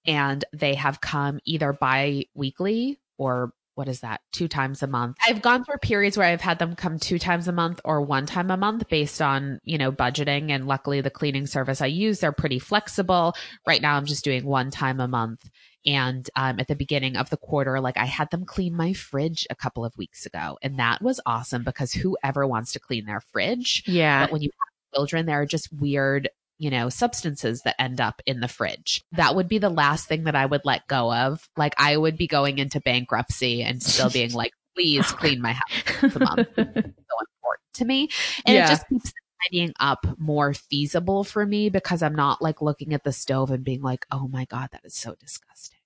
And 0.06 0.44
they 0.52 0.74
have 0.74 1.00
come 1.00 1.38
either 1.44 1.72
bi 1.72 2.26
weekly 2.34 2.98
or 3.16 3.52
what 3.74 3.88
is 3.88 4.00
that? 4.00 4.20
Two 4.32 4.48
times 4.48 4.82
a 4.82 4.88
month. 4.88 5.16
I've 5.24 5.40
gone 5.40 5.64
through 5.64 5.78
periods 5.78 6.18
where 6.18 6.26
I've 6.26 6.40
had 6.40 6.58
them 6.58 6.74
come 6.74 6.98
two 6.98 7.18
times 7.18 7.46
a 7.46 7.52
month 7.52 7.80
or 7.84 8.02
one 8.02 8.26
time 8.26 8.50
a 8.50 8.56
month 8.56 8.88
based 8.88 9.22
on, 9.22 9.60
you 9.62 9.78
know, 9.78 9.92
budgeting. 9.92 10.50
And 10.50 10.66
luckily 10.66 11.00
the 11.00 11.10
cleaning 11.10 11.46
service 11.46 11.80
I 11.80 11.86
use, 11.86 12.18
they're 12.18 12.32
pretty 12.32 12.58
flexible. 12.58 13.36
Right 13.68 13.80
now 13.80 13.96
I'm 13.96 14.04
just 14.04 14.24
doing 14.24 14.44
one 14.44 14.72
time 14.72 14.98
a 14.98 15.06
month. 15.06 15.48
And 15.86 16.28
um, 16.36 16.58
at 16.60 16.68
the 16.68 16.74
beginning 16.74 17.16
of 17.16 17.30
the 17.30 17.36
quarter, 17.36 17.80
like 17.80 17.96
I 17.96 18.04
had 18.04 18.30
them 18.30 18.44
clean 18.44 18.74
my 18.74 18.92
fridge 18.92 19.46
a 19.50 19.54
couple 19.54 19.84
of 19.84 19.96
weeks 19.96 20.26
ago. 20.26 20.58
And 20.62 20.78
that 20.78 21.00
was 21.02 21.20
awesome 21.24 21.64
because 21.64 21.92
whoever 21.92 22.46
wants 22.46 22.72
to 22.72 22.80
clean 22.80 23.06
their 23.06 23.20
fridge? 23.20 23.84
Yeah. 23.86 24.24
But 24.24 24.32
when 24.32 24.42
you 24.42 24.50
have 24.50 24.94
children, 24.98 25.26
there 25.26 25.40
are 25.40 25.46
just 25.46 25.72
weird 25.72 26.28
you 26.60 26.70
know, 26.70 26.88
substances 26.88 27.62
that 27.62 27.80
end 27.80 28.00
up 28.00 28.20
in 28.26 28.40
the 28.40 28.48
fridge. 28.48 29.04
That 29.12 29.36
would 29.36 29.48
be 29.48 29.58
the 29.58 29.70
last 29.70 30.08
thing 30.08 30.24
that 30.24 30.34
I 30.34 30.44
would 30.44 30.62
let 30.64 30.88
go 30.88 31.12
of. 31.14 31.48
Like 31.56 31.72
I 31.78 31.96
would 31.96 32.16
be 32.16 32.26
going 32.26 32.58
into 32.58 32.80
bankruptcy 32.80 33.62
and 33.62 33.80
still 33.80 34.10
being 34.10 34.32
like, 34.32 34.50
please 34.74 35.06
clean 35.12 35.40
my 35.40 35.52
house 35.52 36.02
once 36.02 36.16
a 36.16 36.18
month. 36.18 36.48
So 36.56 36.62
important 36.66 37.72
to 37.74 37.84
me. 37.84 38.08
And 38.44 38.56
Yeah. 38.56 38.64
it 38.64 38.68
just 38.70 38.88
keeps 38.88 39.12
tidying 39.44 39.72
up 39.80 40.06
more 40.18 40.54
feasible 40.54 41.24
for 41.24 41.44
me 41.44 41.68
because 41.70 42.02
I'm 42.02 42.14
not 42.14 42.42
like 42.42 42.62
looking 42.62 42.94
at 42.94 43.04
the 43.04 43.12
stove 43.12 43.50
and 43.50 43.64
being 43.64 43.82
like, 43.82 44.06
oh 44.10 44.28
my 44.28 44.44
God, 44.46 44.68
that 44.72 44.84
is 44.84 44.94
so 44.94 45.14
disgusting. 45.20 45.78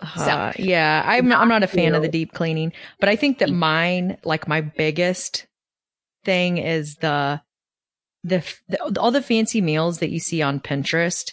Uh, 0.00 0.52
yeah, 0.56 1.02
I'm 1.04 1.32
I'm 1.32 1.48
not 1.48 1.64
a 1.64 1.66
fan 1.66 1.94
of 1.96 2.02
the 2.02 2.08
deep 2.08 2.32
cleaning, 2.32 2.72
but 3.00 3.08
I 3.08 3.16
think 3.16 3.38
that 3.38 3.50
mine, 3.50 4.16
like 4.22 4.46
my 4.46 4.60
biggest 4.60 5.46
thing, 6.24 6.58
is 6.58 6.96
the 6.96 7.42
the, 8.22 8.44
the 8.68 9.00
all 9.00 9.10
the 9.10 9.22
fancy 9.22 9.60
meals 9.60 9.98
that 9.98 10.10
you 10.10 10.20
see 10.20 10.40
on 10.40 10.60
Pinterest. 10.60 11.32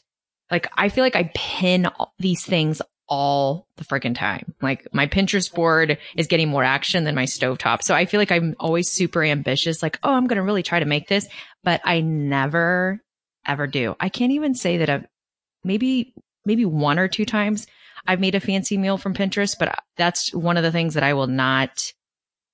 Like 0.50 0.68
I 0.76 0.90
feel 0.90 1.04
like 1.04 1.16
I 1.16 1.32
pin 1.36 1.86
all 1.86 2.14
these 2.18 2.44
things 2.44 2.82
all 3.08 3.68
the 3.78 3.84
freaking 3.84 4.16
time. 4.16 4.54
Like 4.62 4.88
my 4.94 5.08
Pinterest 5.08 5.54
board 5.54 5.98
is 6.16 6.28
getting 6.28 6.50
more 6.50 6.64
action 6.64 7.04
than 7.04 7.16
my 7.16 7.26
stovetop. 7.26 7.84
So 7.84 7.94
I 7.94 8.06
feel 8.06 8.20
like 8.20 8.32
I'm 8.32 8.56
always 8.60 8.90
super 8.90 9.24
ambitious. 9.24 9.84
Like, 9.84 10.00
oh, 10.04 10.14
I'm 10.14 10.28
going 10.28 10.38
to 10.38 10.44
really 10.44 10.64
try 10.64 10.80
to 10.80 10.86
make 10.86 11.08
this, 11.08 11.28
but 11.64 11.82
I 11.84 12.02
never 12.02 13.02
ever 13.46 13.68
do. 13.68 13.96
I 14.00 14.10
can't 14.10 14.32
even 14.32 14.56
say 14.56 14.78
that 14.78 14.90
I've 14.90 15.06
maybe, 15.64 16.14
maybe 16.46 16.66
one 16.66 17.00
or 17.00 17.08
two 17.08 17.26
times 17.26 17.68
I've 18.08 18.20
made 18.20 18.36
a 18.36 18.40
fancy 18.40 18.78
meal 18.78 18.98
from 18.98 19.14
Pinterest, 19.14 19.56
but 19.58 19.78
that's 19.98 20.34
one 20.34 20.58
of 20.58 20.64
the 20.64 20.72
things 20.72 20.94
that 20.94 21.04
I 21.04 21.14
will 21.14 21.28
not, 21.28 21.92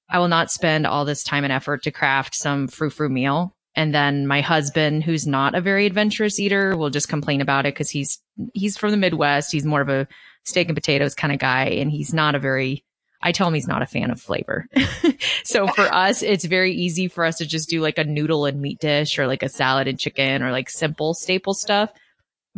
I 0.09 0.19
will 0.19 0.27
not 0.27 0.51
spend 0.51 0.85
all 0.85 1.05
this 1.05 1.23
time 1.23 1.43
and 1.43 1.53
effort 1.53 1.83
to 1.83 1.91
craft 1.91 2.35
some 2.35 2.67
frou 2.67 2.89
frou 2.89 3.09
meal. 3.09 3.55
And 3.73 3.95
then 3.95 4.27
my 4.27 4.41
husband, 4.41 5.03
who's 5.03 5.25
not 5.25 5.55
a 5.55 5.61
very 5.61 5.85
adventurous 5.85 6.39
eater, 6.39 6.75
will 6.75 6.89
just 6.89 7.07
complain 7.07 7.39
about 7.39 7.65
it 7.65 7.73
because 7.73 7.89
he's, 7.89 8.19
he's 8.53 8.77
from 8.77 8.91
the 8.91 8.97
Midwest. 8.97 9.51
He's 9.51 9.65
more 9.65 9.79
of 9.79 9.87
a 9.87 10.07
steak 10.43 10.67
and 10.67 10.75
potatoes 10.75 11.15
kind 11.15 11.33
of 11.33 11.39
guy. 11.39 11.65
And 11.65 11.91
he's 11.91 12.13
not 12.13 12.35
a 12.35 12.39
very, 12.39 12.83
I 13.21 13.31
tell 13.31 13.47
him 13.47 13.53
he's 13.53 13.67
not 13.67 13.81
a 13.81 13.87
fan 13.87 14.11
of 14.11 14.21
flavor. 14.21 14.67
so 15.43 15.67
for 15.67 15.81
us, 15.93 16.21
it's 16.21 16.45
very 16.45 16.73
easy 16.73 17.07
for 17.07 17.23
us 17.23 17.37
to 17.37 17.45
just 17.45 17.69
do 17.69 17.81
like 17.81 17.97
a 17.97 18.03
noodle 18.03 18.45
and 18.45 18.61
meat 18.61 18.79
dish 18.79 19.19
or 19.19 19.27
like 19.27 19.43
a 19.43 19.49
salad 19.49 19.87
and 19.87 19.99
chicken 19.99 20.43
or 20.43 20.51
like 20.51 20.69
simple 20.69 21.13
staple 21.13 21.53
stuff. 21.53 21.91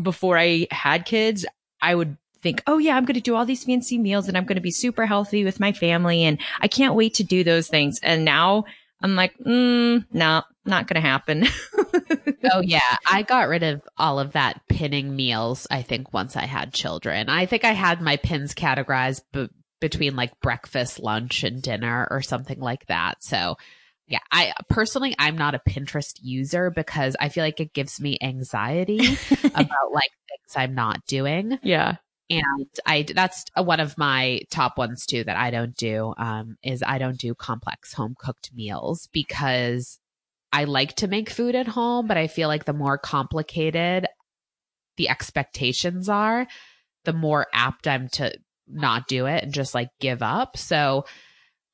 Before 0.01 0.37
I 0.37 0.67
had 0.71 1.05
kids, 1.05 1.45
I 1.81 1.93
would 1.93 2.17
think, 2.41 2.63
oh 2.67 2.77
yeah, 2.77 2.97
I'm 2.97 3.05
going 3.05 3.15
to 3.15 3.21
do 3.21 3.35
all 3.35 3.45
these 3.45 3.63
fancy 3.63 3.97
meals 3.97 4.27
and 4.27 4.37
I'm 4.37 4.45
going 4.45 4.55
to 4.55 4.61
be 4.61 4.71
super 4.71 5.05
healthy 5.05 5.43
with 5.43 5.59
my 5.59 5.71
family. 5.71 6.23
And 6.23 6.39
I 6.61 6.67
can't 6.67 6.95
wait 6.95 7.15
to 7.15 7.23
do 7.23 7.43
those 7.43 7.67
things. 7.67 7.99
And 8.01 8.25
now 8.25 8.65
I'm 9.01 9.15
like, 9.15 9.37
mm, 9.39 10.05
no, 10.11 10.43
not 10.65 10.87
going 10.87 11.01
to 11.01 11.07
happen. 11.07 11.45
oh 12.53 12.61
yeah, 12.61 12.97
I 13.09 13.23
got 13.23 13.47
rid 13.47 13.63
of 13.63 13.81
all 13.97 14.19
of 14.19 14.33
that 14.33 14.61
pinning 14.69 15.15
meals. 15.15 15.67
I 15.69 15.81
think 15.81 16.13
once 16.13 16.35
I 16.35 16.45
had 16.45 16.73
children, 16.73 17.29
I 17.29 17.45
think 17.45 17.65
I 17.65 17.71
had 17.73 18.01
my 18.01 18.17
pins 18.17 18.53
categorized 18.53 19.21
b- 19.31 19.49
between 19.81 20.15
like 20.15 20.39
breakfast, 20.41 20.99
lunch, 20.99 21.43
and 21.43 21.61
dinner, 21.61 22.07
or 22.09 22.21
something 22.21 22.59
like 22.59 22.85
that. 22.87 23.23
So 23.23 23.57
yeah, 24.07 24.19
I 24.31 24.53
personally 24.69 25.15
I'm 25.17 25.37
not 25.37 25.55
a 25.55 25.61
Pinterest 25.67 26.19
user 26.21 26.69
because 26.71 27.15
I 27.19 27.29
feel 27.29 27.43
like 27.43 27.59
it 27.59 27.73
gives 27.73 27.99
me 27.99 28.17
anxiety 28.21 28.99
about 29.43 29.91
like 29.93 30.11
things 30.29 30.55
I'm 30.55 30.75
not 30.75 31.05
doing. 31.07 31.57
yeah. 31.63 31.95
and 32.29 32.67
I 32.85 33.03
that's 33.03 33.45
one 33.57 33.79
of 33.79 33.97
my 33.97 34.41
top 34.49 34.77
ones 34.77 35.05
too 35.05 35.23
that 35.23 35.37
I 35.37 35.51
don't 35.51 35.75
do 35.75 36.13
um 36.17 36.57
is 36.63 36.83
I 36.85 36.97
don't 36.97 37.17
do 37.17 37.33
complex 37.33 37.93
home 37.93 38.15
cooked 38.17 38.51
meals 38.53 39.09
because 39.13 39.99
I 40.53 40.63
like 40.63 40.95
to 40.97 41.07
make 41.07 41.29
food 41.29 41.55
at 41.55 41.67
home 41.67 42.07
but 42.07 42.17
I 42.17 42.27
feel 42.27 42.47
like 42.47 42.65
the 42.65 42.73
more 42.73 42.97
complicated 42.97 44.07
the 44.97 45.09
expectations 45.09 46.07
are 46.07 46.47
the 47.03 47.13
more 47.13 47.47
apt 47.53 47.87
I'm 47.87 48.07
to 48.09 48.33
not 48.67 49.07
do 49.07 49.25
it 49.25 49.43
and 49.43 49.53
just 49.53 49.73
like 49.73 49.89
give 49.99 50.21
up 50.21 50.55
so 50.55 51.05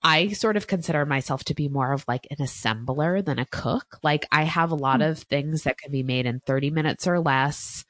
I 0.02 0.30
sort 0.30 0.56
of 0.56 0.66
consider 0.66 1.06
myself 1.06 1.44
to 1.46 1.54
be 1.54 1.68
more 1.68 1.92
of 1.92 2.06
like 2.08 2.26
an 2.32 2.38
assembler 2.38 3.24
than 3.24 3.38
a 3.38 3.46
cook. 3.46 3.98
Like 4.02 4.26
I 4.32 4.44
have 4.44 4.72
a 4.72 4.76
lot 4.76 5.02
hmm. 5.02 5.08
of 5.08 5.20
things 5.20 5.64
that 5.64 5.78
can 5.78 5.92
be 5.92 6.04
made 6.04 6.26
in 6.26 6.40
30 6.40 6.70
minutes 6.72 7.06
or 7.06 7.20
less 7.20 7.84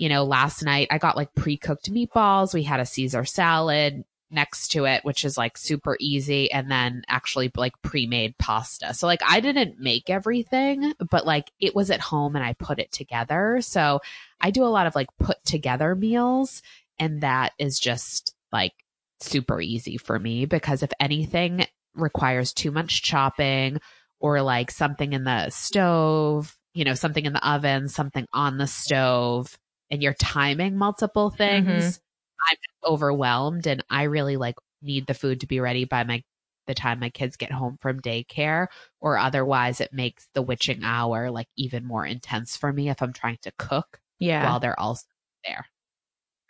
you 0.00 0.08
know, 0.08 0.24
last 0.24 0.64
night 0.64 0.88
I 0.90 0.96
got 0.96 1.16
like 1.16 1.34
pre 1.34 1.58
cooked 1.58 1.92
meatballs. 1.92 2.54
We 2.54 2.62
had 2.62 2.80
a 2.80 2.86
Caesar 2.86 3.26
salad 3.26 4.02
next 4.30 4.68
to 4.68 4.84
it, 4.84 5.04
which 5.04 5.24
is 5.24 5.36
like 5.36 5.56
super 5.58 5.96
easy. 6.00 6.50
And 6.50 6.70
then 6.70 7.02
actually 7.08 7.50
like 7.56 7.72
pre 7.82 8.06
made 8.06 8.38
pasta. 8.38 8.94
So 8.94 9.06
like 9.06 9.22
I 9.26 9.40
didn't 9.40 9.80
make 9.80 10.10
everything, 10.10 10.94
but 11.10 11.26
like 11.26 11.50
it 11.60 11.74
was 11.74 11.90
at 11.90 12.00
home 12.00 12.36
and 12.36 12.44
I 12.44 12.54
put 12.54 12.78
it 12.78 12.92
together. 12.92 13.58
So 13.60 14.00
I 14.40 14.50
do 14.50 14.64
a 14.64 14.66
lot 14.66 14.86
of 14.86 14.94
like 14.94 15.08
put 15.18 15.44
together 15.44 15.94
meals. 15.94 16.62
And 16.98 17.22
that 17.22 17.52
is 17.58 17.78
just 17.78 18.34
like 18.52 18.72
super 19.20 19.60
easy 19.60 19.96
for 19.96 20.18
me 20.18 20.46
because 20.46 20.82
if 20.82 20.90
anything 21.00 21.66
requires 21.94 22.52
too 22.52 22.70
much 22.70 23.02
chopping 23.02 23.80
or 24.18 24.42
like 24.42 24.70
something 24.70 25.12
in 25.12 25.24
the 25.24 25.50
stove, 25.50 26.56
you 26.74 26.84
know, 26.84 26.94
something 26.94 27.24
in 27.24 27.32
the 27.32 27.48
oven, 27.48 27.88
something 27.88 28.26
on 28.32 28.58
the 28.58 28.66
stove, 28.66 29.58
and 29.90 30.02
you're 30.02 30.14
timing 30.14 30.76
multiple 30.76 31.30
mm-hmm. 31.30 31.36
things, 31.36 32.00
I'm 32.50 32.56
overwhelmed 32.92 33.66
and 33.66 33.84
I 33.90 34.04
really 34.04 34.36
like 34.36 34.56
need 34.82 35.06
the 35.06 35.14
food 35.14 35.40
to 35.40 35.46
be 35.46 35.60
ready 35.60 35.84
by 35.84 36.04
my 36.04 36.22
the 36.66 36.74
time 36.74 37.00
my 37.00 37.10
kids 37.10 37.36
get 37.36 37.50
home 37.52 37.76
from 37.80 38.00
daycare 38.00 38.68
or 39.00 39.18
otherwise 39.18 39.80
it 39.80 39.92
makes 39.92 40.28
the 40.34 40.42
witching 40.42 40.84
hour 40.84 41.30
like 41.30 41.48
even 41.56 41.84
more 41.84 42.06
intense 42.06 42.56
for 42.56 42.72
me 42.72 42.88
if 42.90 43.02
I'm 43.02 43.12
trying 43.12 43.38
to 43.42 43.52
cook 43.58 44.00
Yeah. 44.18 44.42
while 44.44 44.60
they're 44.60 44.78
also 44.78 45.06
there. 45.44 45.66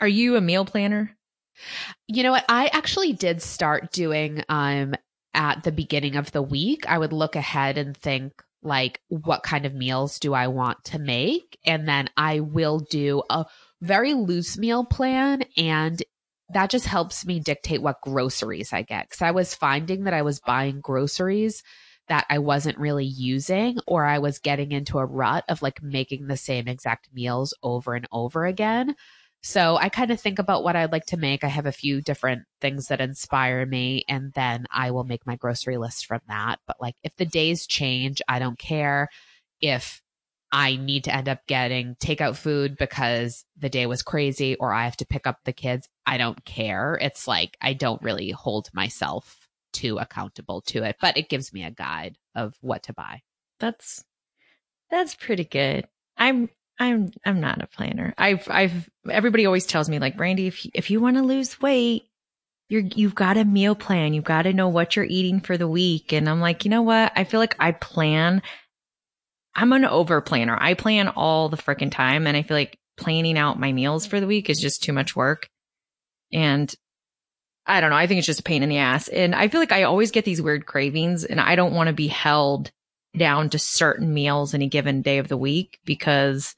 Are 0.00 0.08
you 0.08 0.36
a 0.36 0.40
meal 0.40 0.64
planner? 0.64 1.16
You 2.08 2.22
know 2.22 2.32
what? 2.32 2.44
I 2.48 2.66
actually 2.68 3.12
did 3.12 3.42
start 3.42 3.92
doing 3.92 4.42
um 4.48 4.94
at 5.34 5.62
the 5.62 5.72
beginning 5.72 6.16
of 6.16 6.32
the 6.32 6.42
week. 6.42 6.86
I 6.88 6.98
would 6.98 7.12
look 7.12 7.36
ahead 7.36 7.78
and 7.78 7.96
think 7.96 8.32
like 8.62 9.00
what 9.08 9.42
kind 9.42 9.64
of 9.64 9.74
meals 9.74 10.18
do 10.18 10.34
I 10.34 10.48
want 10.48 10.84
to 10.86 10.98
make 10.98 11.58
and 11.64 11.88
then 11.88 12.10
I 12.16 12.40
will 12.40 12.80
do 12.80 13.22
a 13.30 13.46
very 13.80 14.14
loose 14.14 14.58
meal 14.58 14.84
plan 14.84 15.44
and 15.56 16.02
that 16.52 16.70
just 16.70 16.86
helps 16.86 17.24
me 17.24 17.38
dictate 17.38 17.80
what 17.80 18.00
groceries 18.02 18.72
I 18.72 18.82
get 18.82 19.10
cuz 19.10 19.22
I 19.22 19.30
was 19.30 19.54
finding 19.54 20.04
that 20.04 20.14
I 20.14 20.22
was 20.22 20.40
buying 20.40 20.80
groceries 20.80 21.62
that 22.08 22.26
I 22.28 22.40
wasn't 22.40 22.78
really 22.78 23.06
using 23.06 23.78
or 23.86 24.04
I 24.04 24.18
was 24.18 24.40
getting 24.40 24.72
into 24.72 24.98
a 24.98 25.06
rut 25.06 25.44
of 25.48 25.62
like 25.62 25.80
making 25.80 26.26
the 26.26 26.36
same 26.36 26.66
exact 26.66 27.08
meals 27.12 27.54
over 27.62 27.94
and 27.94 28.06
over 28.10 28.44
again. 28.46 28.96
So 29.42 29.76
I 29.76 29.88
kind 29.88 30.10
of 30.10 30.20
think 30.20 30.38
about 30.38 30.62
what 30.62 30.76
I'd 30.76 30.92
like 30.92 31.06
to 31.06 31.16
make. 31.16 31.44
I 31.44 31.48
have 31.48 31.66
a 31.66 31.72
few 31.72 32.02
different 32.02 32.42
things 32.60 32.88
that 32.88 33.00
inspire 33.00 33.64
me, 33.64 34.04
and 34.06 34.32
then 34.34 34.66
I 34.70 34.90
will 34.90 35.04
make 35.04 35.26
my 35.26 35.36
grocery 35.36 35.78
list 35.78 36.06
from 36.06 36.20
that. 36.28 36.58
But 36.66 36.76
like, 36.80 36.94
if 37.02 37.16
the 37.16 37.24
days 37.24 37.66
change, 37.66 38.20
I 38.28 38.38
don't 38.38 38.58
care. 38.58 39.08
If 39.62 40.02
I 40.52 40.76
need 40.76 41.04
to 41.04 41.14
end 41.14 41.28
up 41.28 41.46
getting 41.46 41.94
takeout 41.96 42.36
food 42.36 42.76
because 42.76 43.44
the 43.56 43.68
day 43.68 43.86
was 43.86 44.02
crazy 44.02 44.56
or 44.56 44.72
I 44.72 44.84
have 44.84 44.96
to 44.98 45.06
pick 45.06 45.26
up 45.26 45.38
the 45.44 45.52
kids, 45.52 45.88
I 46.06 46.18
don't 46.18 46.44
care. 46.44 46.98
It's 47.00 47.28
like, 47.28 47.56
I 47.60 47.72
don't 47.72 48.02
really 48.02 48.30
hold 48.30 48.68
myself 48.74 49.48
too 49.72 49.98
accountable 49.98 50.60
to 50.62 50.82
it, 50.82 50.96
but 51.00 51.16
it 51.16 51.28
gives 51.28 51.52
me 51.52 51.64
a 51.64 51.70
guide 51.70 52.16
of 52.34 52.54
what 52.60 52.84
to 52.84 52.92
buy. 52.92 53.22
That's 53.60 54.04
that's 54.90 55.14
pretty 55.14 55.44
good. 55.44 55.86
I'm 56.16 56.48
I'm 56.78 57.10
I'm 57.24 57.40
not 57.40 57.62
a 57.62 57.66
planner. 57.66 58.14
I've 58.18 58.48
I've 58.50 58.90
everybody 59.08 59.46
always 59.46 59.66
tells 59.66 59.88
me 59.88 59.98
like 59.98 60.16
Brandy, 60.16 60.46
if 60.46 60.64
you, 60.64 60.70
if 60.74 60.90
you 60.90 61.00
want 61.00 61.16
to 61.16 61.22
lose 61.22 61.60
weight, 61.60 62.04
you're 62.68 62.82
you've 62.82 63.14
got 63.14 63.36
a 63.36 63.44
meal 63.44 63.74
plan. 63.74 64.14
You've 64.14 64.24
got 64.24 64.42
to 64.42 64.52
know 64.52 64.68
what 64.68 64.96
you're 64.96 65.04
eating 65.04 65.40
for 65.40 65.56
the 65.56 65.68
week. 65.68 66.12
And 66.12 66.28
I'm 66.28 66.40
like, 66.40 66.64
you 66.64 66.70
know 66.70 66.82
what? 66.82 67.12
I 67.14 67.24
feel 67.24 67.40
like 67.40 67.56
I 67.60 67.72
plan. 67.72 68.42
I'm 69.54 69.72
an 69.72 69.84
over 69.84 70.20
planner. 70.20 70.56
I 70.60 70.74
plan 70.74 71.08
all 71.08 71.48
the 71.48 71.56
freaking 71.56 71.90
time, 71.90 72.26
and 72.26 72.36
I 72.36 72.42
feel 72.42 72.56
like 72.56 72.78
planning 72.96 73.38
out 73.38 73.58
my 73.58 73.72
meals 73.72 74.06
for 74.06 74.20
the 74.20 74.26
week 74.26 74.50
is 74.50 74.60
just 74.60 74.82
too 74.82 74.92
much 74.92 75.16
work. 75.16 75.48
And 76.32 76.72
I 77.66 77.80
don't 77.80 77.90
know. 77.90 77.96
I 77.96 78.06
think 78.06 78.18
it's 78.18 78.26
just 78.26 78.40
a 78.40 78.44
pain 78.44 78.62
in 78.62 78.68
the 78.68 78.78
ass. 78.78 79.08
And 79.08 79.34
I 79.34 79.48
feel 79.48 79.60
like 79.60 79.72
I 79.72 79.84
always 79.84 80.10
get 80.10 80.24
these 80.24 80.42
weird 80.42 80.66
cravings, 80.66 81.24
and 81.24 81.40
I 81.40 81.56
don't 81.56 81.74
want 81.74 81.88
to 81.88 81.92
be 81.92 82.08
held 82.08 82.70
down 83.16 83.50
to 83.50 83.58
certain 83.58 84.14
meals 84.14 84.54
any 84.54 84.68
given 84.68 85.02
day 85.02 85.18
of 85.18 85.28
the 85.28 85.36
week 85.36 85.80
because 85.84 86.54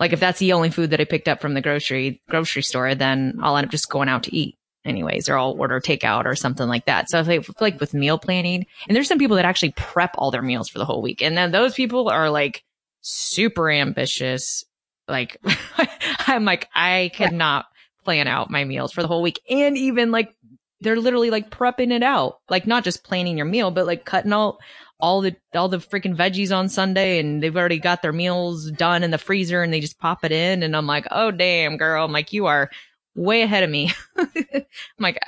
like 0.00 0.12
if 0.12 0.20
that's 0.20 0.40
the 0.40 0.52
only 0.52 0.70
food 0.70 0.90
that 0.90 1.00
I 1.00 1.04
picked 1.04 1.28
up 1.28 1.40
from 1.40 1.54
the 1.54 1.60
grocery 1.60 2.20
grocery 2.28 2.62
store, 2.62 2.94
then 2.94 3.38
I'll 3.40 3.56
end 3.56 3.66
up 3.66 3.70
just 3.70 3.88
going 3.88 4.08
out 4.08 4.24
to 4.24 4.34
eat 4.34 4.56
anyways, 4.84 5.28
or 5.28 5.36
I'll 5.36 5.56
order 5.58 5.80
takeout 5.80 6.24
or 6.24 6.34
something 6.34 6.68
like 6.68 6.86
that. 6.86 7.10
So 7.10 7.22
feel 7.24 7.42
like 7.60 7.80
with 7.80 7.94
meal 7.94 8.18
planning, 8.18 8.66
and 8.88 8.96
there's 8.96 9.08
some 9.08 9.18
people 9.18 9.36
that 9.36 9.44
actually 9.44 9.72
prep 9.72 10.14
all 10.18 10.30
their 10.30 10.42
meals 10.42 10.68
for 10.68 10.78
the 10.78 10.84
whole 10.84 11.02
week. 11.02 11.22
And 11.22 11.36
then 11.36 11.50
those 11.50 11.74
people 11.74 12.08
are 12.08 12.30
like 12.30 12.64
super 13.02 13.70
ambitious. 13.70 14.64
Like 15.06 15.40
I'm 16.26 16.44
like, 16.44 16.68
I 16.74 17.10
cannot 17.14 17.66
plan 18.04 18.26
out 18.26 18.50
my 18.50 18.64
meals 18.64 18.92
for 18.92 19.02
the 19.02 19.08
whole 19.08 19.22
week. 19.22 19.40
And 19.50 19.76
even 19.76 20.10
like 20.10 20.34
they're 20.80 20.96
literally 20.96 21.30
like 21.30 21.50
prepping 21.50 21.92
it 21.92 22.02
out, 22.02 22.38
like 22.48 22.66
not 22.66 22.84
just 22.84 23.04
planning 23.04 23.36
your 23.36 23.46
meal, 23.46 23.70
but 23.70 23.86
like 23.86 24.04
cutting 24.04 24.32
all 24.32 24.58
all 25.00 25.20
the 25.20 25.36
all 25.54 25.68
the 25.68 25.78
freaking 25.78 26.16
veggies 26.16 26.56
on 26.56 26.68
Sunday 26.68 27.20
and 27.20 27.42
they've 27.42 27.56
already 27.56 27.78
got 27.78 28.02
their 28.02 28.12
meals 28.12 28.70
done 28.72 29.04
in 29.04 29.10
the 29.12 29.18
freezer 29.18 29.62
and 29.62 29.72
they 29.72 29.80
just 29.80 29.98
pop 29.98 30.24
it 30.24 30.32
in 30.32 30.62
and 30.62 30.76
I'm 30.76 30.86
like, 30.86 31.06
"Oh 31.10 31.30
damn, 31.30 31.76
girl." 31.76 32.04
I'm 32.04 32.12
like, 32.12 32.32
"You 32.32 32.46
are 32.46 32.70
way 33.18 33.42
ahead 33.42 33.64
of 33.64 33.70
me." 33.70 33.92
I'm 34.16 34.64
like, 34.98 35.18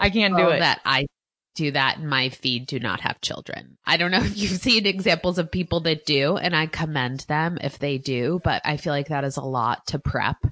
I 0.00 0.10
can't 0.10 0.36
do 0.36 0.48
it. 0.48 0.60
That 0.60 0.80
I 0.84 1.06
do 1.54 1.70
that 1.70 1.98
in 1.98 2.08
my 2.08 2.28
feed 2.28 2.66
do 2.66 2.78
not 2.78 3.00
have 3.00 3.20
children. 3.20 3.78
I 3.86 3.96
don't 3.96 4.10
know 4.10 4.22
if 4.22 4.36
you've 4.36 4.50
seen 4.60 4.86
examples 4.86 5.38
of 5.38 5.50
people 5.50 5.80
that 5.80 6.04
do, 6.04 6.36
and 6.36 6.54
I 6.54 6.66
commend 6.66 7.20
them 7.20 7.58
if 7.60 7.78
they 7.78 7.98
do, 7.98 8.40
but 8.44 8.62
I 8.64 8.76
feel 8.76 8.92
like 8.92 9.08
that 9.08 9.24
is 9.24 9.36
a 9.36 9.42
lot 9.42 9.86
to 9.88 9.98
prep 9.98 10.44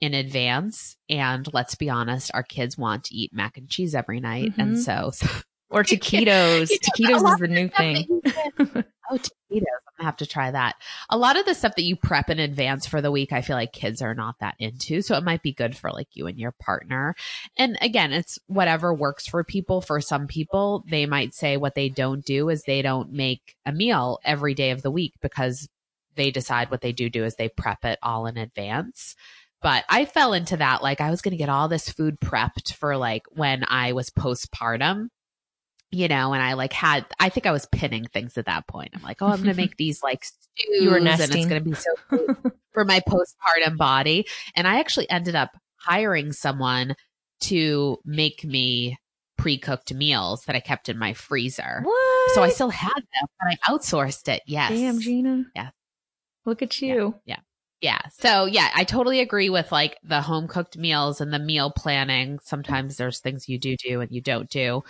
in 0.00 0.14
advance. 0.14 0.96
And 1.08 1.48
let's 1.52 1.76
be 1.76 1.88
honest, 1.88 2.30
our 2.34 2.42
kids 2.42 2.76
want 2.76 3.04
to 3.04 3.14
eat 3.14 3.32
mac 3.32 3.56
and 3.56 3.68
cheese 3.68 3.94
every 3.94 4.20
night. 4.20 4.52
Mm-hmm. 4.52 4.60
And 4.60 4.80
so, 4.80 5.10
so 5.12 5.28
or 5.70 5.82
taquitos. 5.84 6.70
You 6.70 7.08
know, 7.08 7.18
taquitos 7.18 7.32
is 7.32 7.38
the 7.38 7.48
new 7.48 7.68
thing. 7.68 8.84
Oh, 9.10 9.18
tomatoes. 9.18 9.66
I'm 9.88 9.92
gonna 9.98 10.06
have 10.06 10.16
to 10.18 10.26
try 10.26 10.50
that. 10.50 10.76
A 11.10 11.16
lot 11.16 11.38
of 11.38 11.44
the 11.44 11.54
stuff 11.54 11.76
that 11.76 11.82
you 11.82 11.96
prep 11.96 12.30
in 12.30 12.38
advance 12.38 12.86
for 12.86 13.00
the 13.00 13.10
week, 13.10 13.32
I 13.32 13.42
feel 13.42 13.56
like 13.56 13.72
kids 13.72 14.02
are 14.02 14.14
not 14.14 14.36
that 14.40 14.56
into. 14.58 15.02
So 15.02 15.16
it 15.16 15.24
might 15.24 15.42
be 15.42 15.52
good 15.52 15.76
for 15.76 15.90
like 15.90 16.08
you 16.12 16.26
and 16.26 16.38
your 16.38 16.52
partner. 16.52 17.14
And 17.56 17.78
again, 17.80 18.12
it's 18.12 18.38
whatever 18.46 18.94
works 18.94 19.26
for 19.26 19.44
people. 19.44 19.80
For 19.80 20.00
some 20.00 20.26
people, 20.26 20.84
they 20.88 21.06
might 21.06 21.34
say 21.34 21.56
what 21.56 21.74
they 21.74 21.88
don't 21.88 22.24
do 22.24 22.48
is 22.48 22.62
they 22.62 22.82
don't 22.82 23.12
make 23.12 23.56
a 23.66 23.72
meal 23.72 24.18
every 24.24 24.54
day 24.54 24.70
of 24.70 24.82
the 24.82 24.90
week 24.90 25.14
because 25.20 25.68
they 26.14 26.30
decide 26.30 26.70
what 26.70 26.80
they 26.80 26.92
do 26.92 27.08
do 27.08 27.24
is 27.24 27.36
they 27.36 27.48
prep 27.48 27.84
it 27.84 27.98
all 28.02 28.26
in 28.26 28.36
advance. 28.36 29.16
But 29.62 29.84
I 29.88 30.04
fell 30.04 30.32
into 30.32 30.56
that. 30.56 30.82
Like 30.82 31.00
I 31.00 31.10
was 31.10 31.22
going 31.22 31.32
to 31.32 31.38
get 31.38 31.48
all 31.48 31.68
this 31.68 31.88
food 31.88 32.18
prepped 32.20 32.74
for 32.74 32.96
like 32.96 33.22
when 33.30 33.64
I 33.66 33.92
was 33.92 34.10
postpartum 34.10 35.08
you 35.92 36.08
know, 36.08 36.32
and 36.32 36.42
I 36.42 36.54
like 36.54 36.72
had, 36.72 37.04
I 37.20 37.28
think 37.28 37.46
I 37.46 37.52
was 37.52 37.66
pinning 37.66 38.06
things 38.06 38.38
at 38.38 38.46
that 38.46 38.66
point. 38.66 38.90
I'm 38.94 39.02
like, 39.02 39.20
oh, 39.20 39.26
I'm 39.26 39.42
going 39.42 39.54
to 39.54 39.60
make 39.60 39.76
these 39.78 40.02
like 40.02 40.24
stews 40.24 40.92
and 40.92 41.06
it's 41.06 41.46
going 41.46 41.48
to 41.50 41.60
be 41.60 41.74
so 41.74 42.26
for 42.72 42.84
my 42.84 43.00
postpartum 43.00 43.76
body. 43.76 44.26
And 44.56 44.66
I 44.66 44.80
actually 44.80 45.08
ended 45.10 45.34
up 45.34 45.50
hiring 45.76 46.32
someone 46.32 46.96
to 47.42 47.98
make 48.06 48.42
me 48.42 48.96
pre-cooked 49.36 49.92
meals 49.92 50.44
that 50.46 50.56
I 50.56 50.60
kept 50.60 50.88
in 50.88 50.98
my 50.98 51.12
freezer. 51.12 51.82
What? 51.82 52.30
So 52.32 52.42
I 52.42 52.48
still 52.48 52.70
had 52.70 52.94
them, 52.94 53.26
but 53.40 53.50
I 53.50 53.70
outsourced 53.70 54.32
it. 54.32 54.42
Yes. 54.46 54.70
Damn, 54.70 54.98
Gina. 54.98 55.44
Yeah. 55.54 55.70
Look 56.46 56.62
at 56.62 56.80
you. 56.80 57.16
Yeah. 57.26 57.36
yeah. 57.36 57.40
Yeah. 57.82 57.98
So 58.20 58.44
yeah, 58.44 58.70
I 58.74 58.84
totally 58.84 59.18
agree 59.18 59.50
with 59.50 59.72
like 59.72 59.98
the 60.04 60.22
home 60.22 60.46
cooked 60.46 60.78
meals 60.78 61.20
and 61.20 61.34
the 61.34 61.40
meal 61.40 61.72
planning. 61.76 62.38
Sometimes 62.44 62.96
there's 62.96 63.18
things 63.18 63.48
you 63.48 63.58
do 63.58 63.76
do 63.76 64.00
and 64.00 64.12
you 64.12 64.20
don't 64.20 64.48
do. 64.48 64.84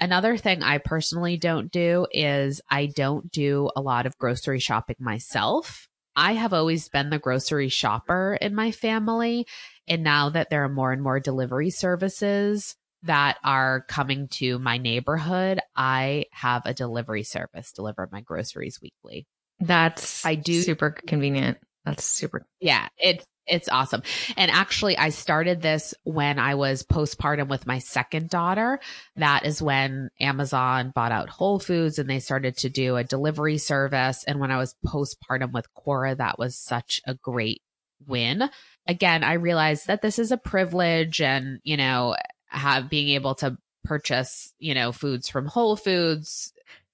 Another 0.00 0.36
thing 0.36 0.62
I 0.62 0.78
personally 0.78 1.36
don't 1.36 1.70
do 1.70 2.06
is 2.10 2.60
I 2.70 2.86
don't 2.86 3.30
do 3.30 3.70
a 3.76 3.82
lot 3.82 4.06
of 4.06 4.16
grocery 4.16 4.58
shopping 4.58 4.96
myself. 4.98 5.88
I 6.16 6.32
have 6.32 6.52
always 6.52 6.88
been 6.88 7.10
the 7.10 7.18
grocery 7.18 7.68
shopper 7.68 8.36
in 8.40 8.54
my 8.54 8.72
family. 8.72 9.46
And 9.86 10.02
now 10.02 10.30
that 10.30 10.50
there 10.50 10.64
are 10.64 10.68
more 10.68 10.92
and 10.92 11.02
more 11.02 11.20
delivery 11.20 11.70
services 11.70 12.76
that 13.02 13.38
are 13.44 13.84
coming 13.88 14.28
to 14.28 14.58
my 14.58 14.78
neighborhood, 14.78 15.60
I 15.76 16.26
have 16.32 16.62
a 16.64 16.74
delivery 16.74 17.22
service 17.22 17.72
deliver 17.72 18.08
my 18.10 18.20
groceries 18.20 18.80
weekly. 18.80 19.26
That's 19.58 20.24
I 20.24 20.34
do 20.34 20.62
super 20.62 20.90
convenient. 20.90 21.58
That's 21.84 22.04
super. 22.04 22.46
Yeah, 22.60 22.88
it's 22.98 23.24
it's 23.50 23.68
awesome. 23.68 24.02
And 24.36 24.50
actually, 24.50 24.96
I 24.96 25.10
started 25.10 25.60
this 25.60 25.94
when 26.04 26.38
I 26.38 26.54
was 26.54 26.82
postpartum 26.82 27.48
with 27.48 27.66
my 27.66 27.78
second 27.78 28.30
daughter. 28.30 28.80
That 29.16 29.44
is 29.44 29.60
when 29.60 30.10
Amazon 30.20 30.92
bought 30.94 31.12
out 31.12 31.28
Whole 31.28 31.58
Foods 31.58 31.98
and 31.98 32.08
they 32.08 32.20
started 32.20 32.56
to 32.58 32.70
do 32.70 32.96
a 32.96 33.04
delivery 33.04 33.58
service. 33.58 34.24
And 34.26 34.40
when 34.40 34.50
I 34.50 34.56
was 34.56 34.74
postpartum 34.86 35.52
with 35.52 35.72
Cora, 35.74 36.14
that 36.14 36.38
was 36.38 36.56
such 36.56 37.00
a 37.06 37.14
great 37.14 37.62
win. 38.06 38.48
Again, 38.86 39.24
I 39.24 39.34
realized 39.34 39.88
that 39.88 40.02
this 40.02 40.18
is 40.18 40.32
a 40.32 40.36
privilege 40.36 41.20
and, 41.20 41.60
you 41.64 41.76
know, 41.76 42.16
have 42.46 42.88
being 42.88 43.10
able 43.10 43.34
to 43.36 43.56
purchase, 43.84 44.52
you 44.58 44.74
know, 44.74 44.92
foods 44.92 45.28
from 45.28 45.46
Whole 45.46 45.76
Foods. 45.76 46.52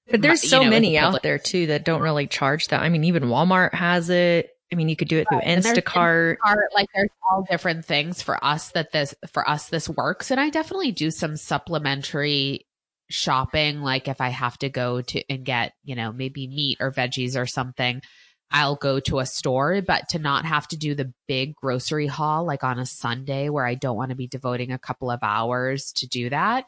But 0.08 0.22
there's 0.22 0.48
so 0.48 0.62
know, 0.62 0.70
many 0.70 0.96
out 0.96 1.22
there 1.22 1.38
too 1.38 1.66
that 1.66 1.84
don't 1.84 2.02
really 2.02 2.26
charge 2.26 2.68
that. 2.68 2.80
I 2.80 2.88
mean, 2.88 3.04
even 3.04 3.24
Walmart 3.24 3.74
has 3.74 4.08
it. 4.08 4.50
I 4.72 4.74
mean, 4.74 4.88
you 4.88 4.96
could 4.96 5.08
do 5.08 5.18
it 5.18 5.28
through 5.28 5.38
right. 5.38 5.58
Instacart. 5.58 6.36
Instacart. 6.44 6.66
Like 6.74 6.88
there's 6.94 7.10
all 7.30 7.46
different 7.48 7.84
things 7.84 8.22
for 8.22 8.42
us 8.44 8.70
that 8.72 8.92
this, 8.92 9.14
for 9.32 9.48
us, 9.48 9.68
this 9.68 9.88
works. 9.88 10.30
And 10.30 10.40
I 10.40 10.50
definitely 10.50 10.92
do 10.92 11.10
some 11.10 11.36
supplementary 11.36 12.66
shopping. 13.08 13.80
Like 13.80 14.08
if 14.08 14.20
I 14.20 14.30
have 14.30 14.58
to 14.58 14.68
go 14.68 15.02
to 15.02 15.22
and 15.30 15.44
get, 15.44 15.72
you 15.84 15.94
know, 15.94 16.12
maybe 16.12 16.48
meat 16.48 16.78
or 16.80 16.90
veggies 16.90 17.40
or 17.40 17.46
something, 17.46 18.02
I'll 18.50 18.76
go 18.76 19.00
to 19.00 19.18
a 19.18 19.26
store, 19.26 19.82
but 19.82 20.08
to 20.10 20.18
not 20.18 20.44
have 20.44 20.68
to 20.68 20.76
do 20.76 20.94
the 20.94 21.12
big 21.26 21.54
grocery 21.56 22.06
haul, 22.06 22.44
like 22.44 22.64
on 22.64 22.78
a 22.78 22.86
Sunday 22.86 23.48
where 23.48 23.66
I 23.66 23.74
don't 23.74 23.96
want 23.96 24.10
to 24.10 24.16
be 24.16 24.28
devoting 24.28 24.72
a 24.72 24.78
couple 24.78 25.10
of 25.10 25.20
hours 25.22 25.92
to 25.96 26.06
do 26.06 26.30
that 26.30 26.64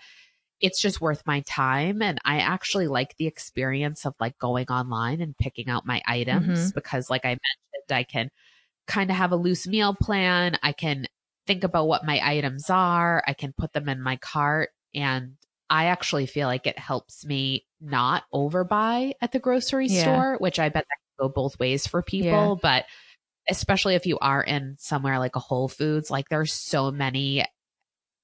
it's 0.61 0.81
just 0.81 1.01
worth 1.01 1.23
my 1.27 1.41
time. 1.41 2.03
And 2.03 2.19
I 2.25 2.39
actually 2.39 2.89
like 2.89 3.17
the 3.17 3.27
experience 3.27 4.05
of 4.05 4.15
like 4.21 4.39
going 4.39 4.67
online 4.69 5.21
and 5.21 5.37
picking 5.37 5.69
out 5.69 5.87
my 5.87 6.03
items 6.07 6.59
mm-hmm. 6.59 6.69
because, 6.75 7.11
like 7.11 7.25
I 7.25 7.29
mentioned, 7.31 7.91
I 7.91 8.03
can 8.05 8.31
kind 8.87 9.11
of 9.11 9.17
have 9.17 9.33
a 9.33 9.37
loose 9.37 9.67
meal 9.67 9.95
plan. 9.95 10.59
I 10.63 10.73
can 10.73 11.07
think 11.47 11.65
about 11.65 11.87
what 11.87 12.05
my 12.05 12.21
items 12.23 12.71
are. 12.71 13.23
I 13.27 13.35
can 13.35 13.53
put 13.57 13.73
them 13.73 13.89
in 13.89 14.03
my 14.03 14.17
cart. 14.17 14.71
And 14.95 15.37
I 15.71 15.87
actually 15.87 16.27
feel 16.27 16.49
like 16.49 16.67
it 16.67 16.79
helps 16.79 17.25
me 17.25 17.67
not 17.81 18.25
overbuy 18.35 19.13
at 19.21 19.33
the 19.33 19.39
grocery 19.39 19.87
yeah. 19.87 20.03
store, 20.03 20.37
which 20.39 20.59
I 20.59 20.69
bet 20.71 20.87
that 20.89 20.97
can 21.19 21.27
go 21.27 21.33
both 21.33 21.59
ways 21.59 21.87
for 21.87 22.03
people. 22.03 22.29
Yeah. 22.31 22.55
But 22.61 22.85
especially 23.49 23.95
if 23.95 24.07
you 24.07 24.19
are 24.19 24.43
in 24.43 24.77
somewhere 24.79 25.19
like 25.19 25.37
a 25.37 25.41
Whole 25.41 25.69
Foods, 25.69 26.11
like 26.11 26.29
there's 26.29 26.53
so 26.53 26.91
many 26.91 27.45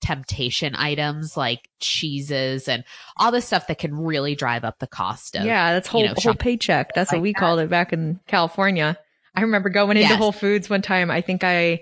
temptation 0.05 0.75
items 0.77 1.35
like 1.35 1.71
cheeses 1.81 2.69
and 2.69 2.85
all 3.17 3.33
the 3.33 3.41
stuff 3.41 3.69
that 3.69 3.79
can 3.79 3.97
really 3.97 4.35
drive 4.35 4.63
up 4.63 4.79
the 4.79 4.87
cost 4.87 5.35
of 5.35 5.47
yeah 5.47 5.73
that's 5.73 5.89
whole, 5.89 6.03
you 6.03 6.09
know, 6.09 6.15
whole 6.19 6.35
paycheck. 6.35 6.93
That's 6.95 7.11
like 7.11 7.21
what 7.21 7.23
we 7.23 7.33
that. 7.33 7.39
called 7.39 7.61
it 7.61 7.71
back 7.71 7.95
in 7.95 8.21
california. 8.27 8.99
I 9.35 9.41
remember 9.41 9.71
going 9.71 9.97
into 9.97 10.11
yes. 10.11 10.19
whole 10.19 10.31
foods 10.31 10.69
one 10.69 10.83
time. 10.83 11.11
I 11.11 11.23
think 11.23 11.43
i 11.43 11.81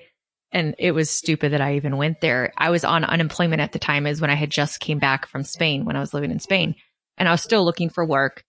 and 0.53 0.77
it 0.79 0.93
was 0.93 1.11
stupid 1.11 1.53
that 1.53 1.61
i 1.61 1.75
even 1.75 1.97
went 1.97 2.21
there. 2.21 2.53
I 2.57 2.71
was 2.71 2.85
on 2.85 3.03
unemployment 3.03 3.61
at 3.61 3.73
the 3.73 3.81
time 3.81 4.07
is 4.07 4.21
when 4.21 4.31
i 4.31 4.37
had 4.37 4.51
just 4.51 4.79
came 4.79 5.01
back 5.01 5.27
from 5.27 5.43
spain 5.43 5.85
when 5.85 5.97
i 5.97 6.01
was 6.01 6.15
living 6.15 6.31
in 6.31 6.39
spain. 6.39 6.77
And 7.19 7.29
i 7.29 7.33
was 7.33 7.43
still 7.43 7.65
looking 7.65 7.91
for 7.91 8.07
work 8.07 8.45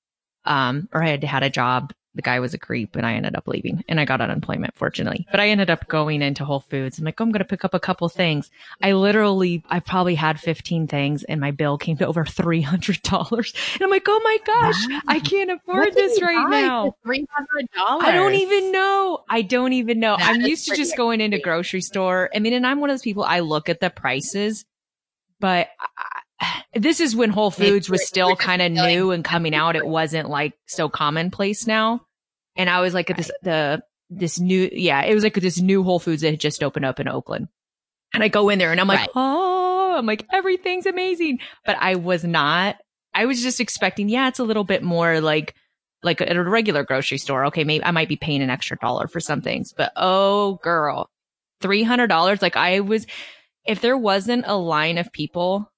um, 0.46 0.88
or 0.94 1.02
i 1.02 1.10
had 1.10 1.24
had 1.24 1.42
a 1.42 1.50
job 1.50 1.94
the 2.16 2.22
guy 2.22 2.40
was 2.40 2.54
a 2.54 2.58
creep 2.58 2.96
and 2.96 3.06
I 3.06 3.14
ended 3.14 3.36
up 3.36 3.48
leaving 3.48 3.84
and 3.88 4.00
I 4.00 4.06
got 4.06 4.22
unemployment 4.22 4.76
fortunately. 4.76 5.26
But 5.32 5.40
I 5.40 5.50
ended 5.50 5.70
up 5.70 5.88
going 5.88 6.22
into 6.22 6.46
Whole 6.46 6.60
Foods. 6.60 7.00
I'm 7.00 7.06
like, 7.06 7.20
oh, 7.20 7.24
I'm 7.24 7.32
going 7.32 7.40
to 7.40 7.46
pick 7.46 7.66
up 7.66 7.74
a 7.74 7.80
couple 7.80 8.08
things. 8.10 8.52
I 8.82 8.94
literally, 8.94 9.64
I 9.70 9.80
probably 9.80 10.16
had 10.16 10.40
15 10.40 10.88
things 10.88 11.24
and 11.24 11.42
my 11.42 11.52
bill 11.52 11.78
came 11.78 11.98
to 11.98 12.08
over 12.08 12.24
$300. 12.24 13.74
And 13.74 13.82
I'm 13.82 13.90
like, 13.90 14.06
oh 14.08 14.22
my 14.24 14.38
gosh, 14.46 14.88
wow. 14.90 15.02
I 15.08 15.20
can't 15.20 15.52
afford 15.52 15.94
this 15.94 16.22
right 16.22 16.50
now. 16.50 16.96
$300. 17.06 17.26
I 17.78 18.12
don't 18.12 18.36
even 18.36 18.72
know. 18.72 19.24
I 19.30 19.42
don't 19.42 19.74
even 19.74 20.00
know. 20.00 20.18
That 20.18 20.30
I'm 20.30 20.42
used 20.42 20.68
to 20.68 20.76
just 20.76 20.96
going 20.96 21.22
into 21.22 21.40
grocery 21.40 21.82
store. 21.82 22.30
I 22.36 22.40
mean, 22.40 22.54
and 22.54 22.68
I'm 22.68 22.80
one 22.80 22.90
of 22.90 22.94
those 22.94 23.02
people, 23.02 23.24
I 23.24 23.40
look 23.40 23.70
at 23.70 23.80
the 23.80 23.90
prices, 23.90 24.66
but 25.40 25.70
this 26.74 27.00
is 27.00 27.16
when 27.16 27.30
Whole 27.30 27.52
Foods 27.52 27.90
was 27.90 28.08
still 28.08 28.36
kind 28.36 28.62
of 28.62 28.72
new 28.72 29.12
and 29.12 29.24
coming 29.24 29.54
out. 29.54 29.76
It 29.76 29.86
wasn't 29.86 30.30
like 30.30 30.54
so 30.68 30.90
commonplace 30.90 31.68
now. 31.68 32.02
And 32.56 32.70
I 32.70 32.82
was 32.82 32.94
like 32.94 33.10
at 33.10 33.18
this, 33.18 33.32
the, 33.42 33.84
this 34.10 34.40
new, 34.40 34.70
yeah, 34.72 35.04
it 35.04 35.14
was 35.14 35.24
like 35.24 35.34
this 35.36 35.60
new 35.60 35.84
Whole 35.84 36.00
Foods 36.00 36.22
that 36.22 36.32
had 36.32 36.40
just 36.40 36.64
opened 36.64 36.86
up 36.86 37.00
in 37.00 37.08
Oakland. 37.08 37.48
And 38.14 38.24
I 38.24 38.28
go 38.28 38.50
in 38.50 38.60
there 38.60 38.72
and 38.72 38.80
I'm 38.80 38.88
like, 38.88 39.00
right. 39.00 39.10
oh, 39.16 39.96
I'm 39.98 40.06
like, 40.06 40.26
everything's 40.32 40.86
amazing. 40.86 41.40
But 41.66 41.78
I 41.80 41.96
was 41.96 42.24
not, 42.24 42.78
I 43.14 43.26
was 43.26 43.42
just 43.42 43.60
expecting, 43.60 44.10
yeah, 44.10 44.28
it's 44.28 44.40
a 44.40 44.44
little 44.44 44.64
bit 44.64 44.84
more 44.84 45.20
like, 45.20 45.56
like 46.04 46.22
at 46.22 46.36
a 46.36 46.44
regular 46.44 46.84
grocery 46.84 47.18
store. 47.18 47.46
Okay. 47.46 47.64
Maybe 47.64 47.84
I 47.84 47.92
might 47.92 48.10
be 48.10 48.18
paying 48.18 48.42
an 48.42 48.50
extra 48.50 48.78
dollar 48.78 49.08
for 49.08 49.20
some 49.20 49.42
things, 49.42 49.74
but 49.76 49.92
oh 49.96 50.60
girl, 50.64 51.10
$300. 51.64 52.42
Like 52.42 52.56
I 52.56 52.82
was, 52.82 53.08
if 53.66 53.82
there 53.82 53.98
wasn't 53.98 54.46
a 54.46 54.56
line 54.56 54.98
of 54.98 55.12
people 55.12 55.72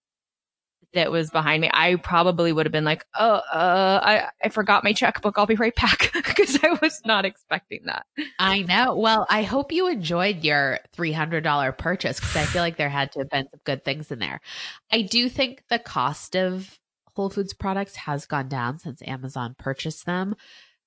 that 0.96 1.12
was 1.12 1.30
behind 1.30 1.62
me, 1.62 1.70
I 1.74 1.96
probably 1.96 2.52
would 2.52 2.66
have 2.66 2.74
been 2.74 2.84
like, 2.84 3.06
oh, 3.18 3.36
uh, 3.36 4.00
I, 4.04 4.28
I 4.44 4.50
forgot 4.50 4.84
my 4.84 4.94
checkbook. 4.94 5.38
I'll 5.38 5.46
be 5.46 5.56
right 5.56 5.76
back 5.76 6.12
because 6.14 6.60
I 6.64 6.78
was 6.82 7.02
not 7.06 7.26
expecting 7.26 7.82
that. 7.86 8.06
I 8.40 8.64
know. 8.64 8.96
Well, 8.96 9.26
I 9.30 9.44
hope 9.44 9.72
you 9.72 9.88
enjoyed 9.88 10.44
your 10.44 10.80
$300 10.98 11.78
purchase 11.78 12.20
because 12.20 12.36
I 12.36 12.46
feel 12.46 12.62
like 12.62 12.78
there 12.78 12.90
had 12.90 13.12
to 13.14 13.20
have 13.20 13.30
been 13.30 13.48
some 13.50 13.62
good 13.64 13.86
things 13.86 14.12
in 14.12 14.20
there. 14.20 14.42
I 14.92 15.04
do 15.04 15.30
think 15.30 15.64
the 15.70 15.80
cost 15.80 16.36
of 16.36 16.80
Whole 17.16 17.30
Foods 17.30 17.54
products 17.54 17.96
has 17.96 18.26
gone 18.26 18.50
down 18.50 18.80
since 18.80 19.02
Amazon 19.06 19.56
purchased 19.58 20.06
them. 20.06 20.36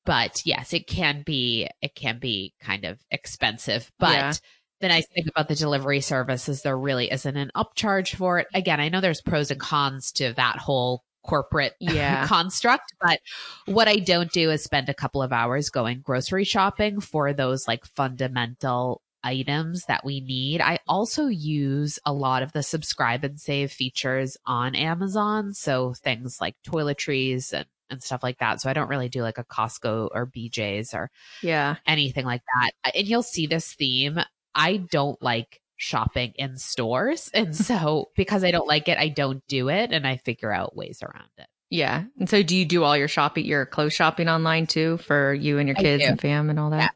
But 0.05 0.43
yes, 0.45 0.73
it 0.73 0.87
can 0.87 1.23
be, 1.25 1.69
it 1.83 1.95
can 1.95 2.19
be 2.19 2.55
kind 2.61 2.85
of 2.85 2.99
expensive, 3.11 3.93
but 3.99 4.13
yeah 4.13 4.33
the 4.81 4.89
nice 4.89 5.07
thing 5.09 5.27
about 5.29 5.49
the 5.49 5.55
delivery 5.55 6.01
service 6.01 6.49
is 6.49 6.63
there 6.63 6.79
really 6.79 7.11
isn't 7.11 7.37
an 7.37 7.51
upcharge 7.57 8.15
for 8.17 8.39
it. 8.39 8.47
Again, 8.55 8.81
I 8.81 8.89
know 8.89 9.01
there's 9.01 9.23
pros 9.23 9.51
and 9.51 9.61
cons 9.61 10.13
to 10.13 10.33
that 10.35 10.57
whole 10.59 11.03
corporate 11.27 11.75
Yeah. 11.81 12.27
construct. 12.27 12.95
But 13.01 13.21
what 13.67 13.89
I 13.89 13.97
don't 13.97 14.31
do 14.33 14.51
is 14.51 14.63
spend 14.63 14.89
a 14.89 14.95
couple 14.95 15.23
of 15.23 15.33
hours 15.33 15.69
going 15.71 16.01
grocery 16.01 16.45
shopping 16.45 17.01
for 17.01 17.33
those 17.33 17.67
like 17.69 17.85
fundamental 17.85 19.03
items 19.25 19.85
that 19.87 20.05
we 20.05 20.21
need. 20.21 20.61
I 20.61 20.79
also 20.87 21.27
use 21.27 21.99
a 22.07 22.13
lot 22.13 22.43
of 22.43 22.53
the 22.53 22.63
subscribe 22.63 23.25
and 23.25 23.39
save 23.39 23.73
features 23.73 24.37
on 24.47 24.75
Amazon. 24.75 25.53
So 25.55 25.93
things 25.93 26.41
like 26.41 26.55
toiletries 26.67 27.53
and, 27.53 27.67
and 27.91 28.03
stuff 28.03 28.23
like 28.23 28.39
that. 28.39 28.61
So 28.61 28.71
I 28.71 28.75
don't 28.75 28.89
really 28.89 29.09
do 29.09 29.23
like 29.23 29.39
a 29.39 29.45
Costco 29.45 30.11
or 30.15 30.27
BJ's 30.27 30.95
or 30.95 31.11
Yeah. 31.43 31.77
anything 31.87 32.25
like 32.25 32.43
that. 32.55 32.95
And 32.95 33.09
you'll 33.09 33.23
see 33.23 33.47
this 33.47 33.75
theme. 33.75 34.21
I 34.55 34.79
don't 34.79 35.21
like 35.23 35.61
shopping 35.77 36.33
in 36.37 36.57
stores. 36.57 37.31
And 37.35 37.55
so 37.55 38.11
because 38.17 38.45
I 38.45 38.51
don't 38.51 38.67
like 38.67 38.89
it, 38.89 38.99
I 38.99 39.09
don't 39.09 39.47
do 39.47 39.69
it 39.69 39.93
and 39.93 40.07
I 40.07 40.17
figure 40.17 40.53
out 40.53 40.77
ways 40.77 41.03
around 41.03 41.31
it. 41.39 41.47
Yeah. 41.71 42.05
And 42.19 42.29
so 42.29 42.43
do 42.43 42.57
you 42.57 42.65
do 42.65 42.83
all 42.83 42.97
your 42.97 43.09
shopping, 43.09 43.45
your 43.45 43.67
clothes 43.67 43.93
shopping 43.93 44.29
online 44.29 44.67
too 44.67 44.97
for 44.99 45.35
you 45.35 45.59
and 45.59 45.69
your 45.69 45.77
kids 45.77 46.03
and 46.05 46.21
fam 46.21 46.51
and 46.51 46.59
all 46.59 46.71
that? 46.71 46.95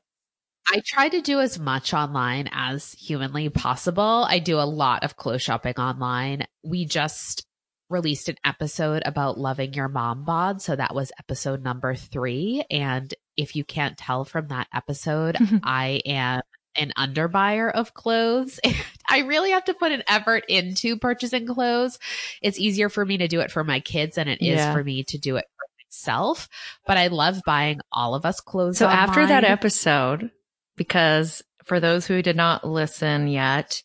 I 0.68 0.80
try 0.84 1.08
to 1.08 1.20
do 1.20 1.40
as 1.40 1.58
much 1.58 1.92
online 1.92 2.48
as 2.52 2.92
humanly 2.92 3.48
possible. 3.48 4.26
I 4.28 4.38
do 4.38 4.58
a 4.58 4.62
lot 4.62 5.04
of 5.04 5.16
clothes 5.16 5.42
shopping 5.42 5.74
online. 5.76 6.46
We 6.62 6.86
just 6.86 7.46
released 7.90 8.28
an 8.28 8.36
episode 8.44 9.02
about 9.04 9.38
loving 9.38 9.74
your 9.74 9.88
mom 9.88 10.24
bod. 10.24 10.62
So 10.62 10.74
that 10.74 10.94
was 10.94 11.12
episode 11.18 11.62
number 11.62 11.94
three. 11.94 12.64
And 12.70 13.12
if 13.36 13.54
you 13.54 13.64
can't 13.64 13.98
tell 13.98 14.24
from 14.24 14.48
that 14.48 14.68
episode, 14.74 15.36
I 15.62 16.00
am 16.06 16.40
an 16.76 16.92
underbuyer 16.96 17.70
of 17.72 17.94
clothes. 17.94 18.58
I 19.08 19.18
really 19.20 19.50
have 19.50 19.64
to 19.66 19.74
put 19.74 19.92
an 19.92 20.02
effort 20.08 20.44
into 20.48 20.96
purchasing 20.96 21.46
clothes. 21.46 21.98
It's 22.40 22.58
easier 22.58 22.88
for 22.88 23.04
me 23.04 23.18
to 23.18 23.28
do 23.28 23.40
it 23.40 23.50
for 23.50 23.64
my 23.64 23.80
kids 23.80 24.16
than 24.16 24.28
it 24.28 24.40
is 24.40 24.56
Yeah. 24.56 24.72
for 24.72 24.82
me 24.82 25.04
to 25.04 25.18
do 25.18 25.36
it 25.36 25.44
for 25.56 25.66
myself. 25.86 26.48
But 26.86 26.96
I 26.96 27.08
love 27.08 27.42
buying 27.44 27.80
all 27.92 28.14
of 28.14 28.24
us 28.24 28.40
clothes. 28.40 28.78
So 28.78 28.86
after 28.86 29.26
that 29.26 29.44
episode, 29.44 30.30
because 30.76 31.42
for 31.64 31.78
those 31.80 32.06
who 32.06 32.22
did 32.22 32.36
not 32.36 32.66
listen 32.66 33.28
yet, 33.28 33.82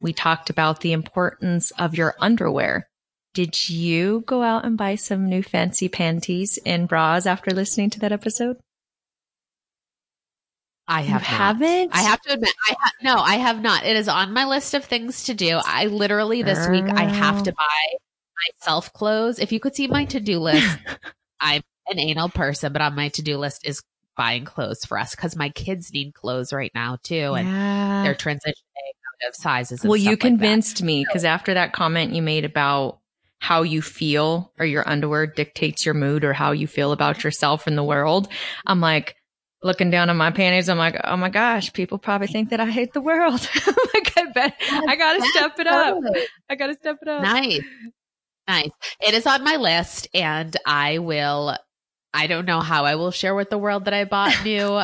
we 0.00 0.12
talked 0.12 0.48
about 0.50 0.80
the 0.80 0.92
importance 0.92 1.70
of 1.72 1.94
your 1.94 2.14
underwear. 2.18 2.88
Did 3.34 3.68
you 3.68 4.24
go 4.26 4.42
out 4.42 4.64
and 4.64 4.76
buy 4.76 4.96
some 4.96 5.28
new 5.28 5.42
fancy 5.42 5.88
panties 5.88 6.58
and 6.66 6.88
bras 6.88 7.26
after 7.26 7.50
listening 7.52 7.90
to 7.90 8.00
that 8.00 8.10
episode? 8.12 8.56
I 10.90 11.02
have 11.02 11.22
haven't? 11.22 11.94
I 11.94 12.02
have 12.02 12.20
to 12.22 12.32
admit, 12.34 12.52
I 12.68 12.74
ha- 12.78 12.92
no, 13.00 13.16
I 13.18 13.36
have 13.36 13.62
not. 13.62 13.84
It 13.84 13.96
is 13.96 14.08
on 14.08 14.32
my 14.32 14.44
list 14.44 14.74
of 14.74 14.84
things 14.84 15.24
to 15.24 15.34
do. 15.34 15.60
I 15.64 15.86
literally 15.86 16.42
this 16.42 16.66
week 16.68 16.84
I 16.96 17.04
have 17.04 17.42
to 17.44 17.52
buy 17.52 17.96
myself 18.58 18.92
clothes. 18.92 19.38
If 19.38 19.52
you 19.52 19.60
could 19.60 19.76
see 19.76 19.86
my 19.86 20.04
to 20.06 20.18
do 20.18 20.40
list, 20.40 20.78
I'm 21.40 21.62
an 21.86 22.00
anal 22.00 22.28
person, 22.28 22.72
but 22.72 22.82
on 22.82 22.96
my 22.96 23.08
to 23.10 23.22
do 23.22 23.38
list 23.38 23.64
is 23.66 23.80
buying 24.16 24.44
clothes 24.44 24.84
for 24.84 24.98
us 24.98 25.14
because 25.14 25.36
my 25.36 25.50
kids 25.50 25.92
need 25.92 26.12
clothes 26.12 26.52
right 26.52 26.72
now 26.74 26.98
too, 27.04 27.34
and 27.34 27.46
Yeah. 27.46 28.02
they're 28.02 28.14
transitioning 28.14 28.48
out 28.48 29.28
of 29.28 29.36
sizes. 29.36 29.82
And 29.84 29.90
Well, 29.90 29.96
you 29.96 30.02
stuff 30.02 30.10
like 30.10 30.20
convinced 30.20 30.82
me 30.82 31.04
because 31.04 31.24
after 31.24 31.54
that 31.54 31.72
comment 31.72 32.14
you 32.14 32.20
made 32.22 32.44
about 32.44 32.98
how 33.38 33.62
you 33.62 33.80
feel 33.80 34.52
or 34.58 34.66
your 34.66 34.86
underwear 34.88 35.26
dictates 35.26 35.86
your 35.86 35.94
mood 35.94 36.24
or 36.24 36.32
how 36.32 36.50
you 36.50 36.66
feel 36.66 36.90
about 36.92 37.22
yourself 37.22 37.68
in 37.68 37.76
the 37.76 37.84
world, 37.84 38.28
I'm 38.66 38.80
like 38.80 39.14
looking 39.62 39.90
down 39.90 40.10
on 40.10 40.16
my 40.16 40.30
panties. 40.30 40.68
I'm 40.68 40.78
like, 40.78 40.98
oh 41.04 41.16
my 41.16 41.28
gosh, 41.28 41.72
people 41.72 41.98
probably 41.98 42.26
think 42.26 42.50
that 42.50 42.60
I 42.60 42.66
hate 42.66 42.92
the 42.92 43.00
world. 43.00 43.48
Like, 43.92 44.12
I 44.16 44.24
bet 44.32 44.54
I 44.88 44.96
gotta 44.96 45.20
step 45.30 45.58
it 45.58 45.66
up. 45.66 45.94
Totally. 45.94 46.20
I 46.48 46.54
gotta 46.54 46.74
step 46.74 46.98
it 47.02 47.08
up. 47.08 47.22
Nice. 47.22 47.60
Nice. 48.46 48.70
It 49.00 49.14
is 49.14 49.26
on 49.26 49.42
my 49.44 49.56
list 49.56 50.08
and 50.14 50.56
I 50.64 50.98
will 50.98 51.56
I 52.14 52.26
don't 52.26 52.46
know 52.46 52.60
how 52.60 52.84
I 52.84 52.94
will 52.94 53.10
share 53.10 53.34
with 53.34 53.50
the 53.50 53.58
world 53.58 53.86
that 53.86 53.94
I 53.94 54.04
bought 54.04 54.34
new 54.44 54.82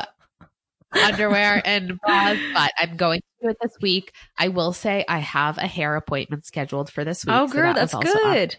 underwear 0.93 1.63
and 1.65 1.99
bras, 2.01 2.39
but 2.53 2.73
I'm 2.79 2.97
going 2.97 3.21
to 3.21 3.27
do 3.43 3.51
it 3.51 3.57
this 3.61 3.73
week. 3.81 4.13
I 4.37 4.49
will 4.49 4.73
say 4.73 5.05
I 5.09 5.19
have 5.19 5.59
a 5.59 5.67
hair 5.67 5.97
appointment 5.97 6.47
scheduled 6.47 6.91
for 6.91 7.05
this 7.05 7.25
week. 7.25 7.35
Oh, 7.35 7.47
so 7.47 7.53
girl, 7.53 7.75
that 7.75 7.91
that's 7.91 7.95
good. 7.95 8.57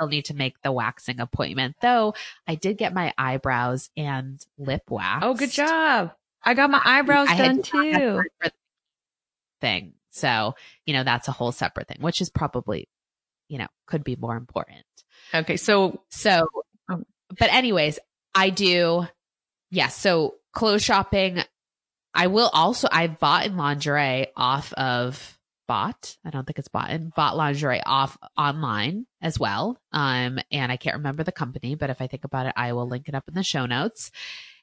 Still 0.00 0.08
need 0.08 0.24
to 0.26 0.34
make 0.34 0.60
the 0.62 0.72
waxing 0.72 1.20
appointment, 1.20 1.76
though. 1.82 2.14
I 2.48 2.54
did 2.54 2.78
get 2.78 2.94
my 2.94 3.12
eyebrows 3.18 3.90
and 3.98 4.42
lip 4.56 4.90
wax. 4.90 5.20
Oh, 5.22 5.34
good 5.34 5.50
job. 5.50 6.12
I 6.42 6.54
got 6.54 6.70
my 6.70 6.80
eyebrows 6.82 7.28
I 7.30 7.36
done 7.36 7.62
too. 7.62 7.70
time 7.70 8.00
for 8.00 8.26
the 8.40 8.52
Thing. 9.60 9.92
So, 10.08 10.54
you 10.86 10.94
know, 10.94 11.04
that's 11.04 11.28
a 11.28 11.32
whole 11.32 11.52
separate 11.52 11.86
thing, 11.88 11.98
which 12.00 12.22
is 12.22 12.30
probably, 12.30 12.88
you 13.48 13.58
know, 13.58 13.66
could 13.86 14.02
be 14.02 14.16
more 14.16 14.36
important. 14.36 14.86
Okay, 15.34 15.58
so 15.58 16.00
So, 16.08 16.48
Um, 16.88 17.04
but 17.38 17.52
anyways, 17.52 17.98
I 18.34 18.48
do. 18.48 19.06
Yes. 19.70 19.94
so 19.96 20.36
clothes 20.52 20.82
shopping. 20.82 21.40
I 22.14 22.28
will 22.28 22.48
also, 22.54 22.88
I 22.90 23.06
bought 23.08 23.44
in 23.46 23.58
lingerie 23.58 24.28
off 24.34 24.72
of 24.72 25.38
bought. 25.70 26.16
I 26.24 26.30
don't 26.30 26.44
think 26.44 26.58
it's 26.58 26.66
bought 26.66 26.90
in 26.90 27.12
bought 27.14 27.36
lingerie 27.36 27.80
off 27.86 28.18
online 28.36 29.06
as 29.22 29.38
well. 29.38 29.78
Um, 29.92 30.40
and 30.50 30.72
I 30.72 30.76
can't 30.76 30.96
remember 30.96 31.22
the 31.22 31.30
company, 31.30 31.76
but 31.76 31.90
if 31.90 32.02
I 32.02 32.08
think 32.08 32.24
about 32.24 32.46
it, 32.46 32.54
I 32.56 32.72
will 32.72 32.88
link 32.88 33.08
it 33.08 33.14
up 33.14 33.28
in 33.28 33.34
the 33.34 33.44
show 33.44 33.66
notes. 33.66 34.10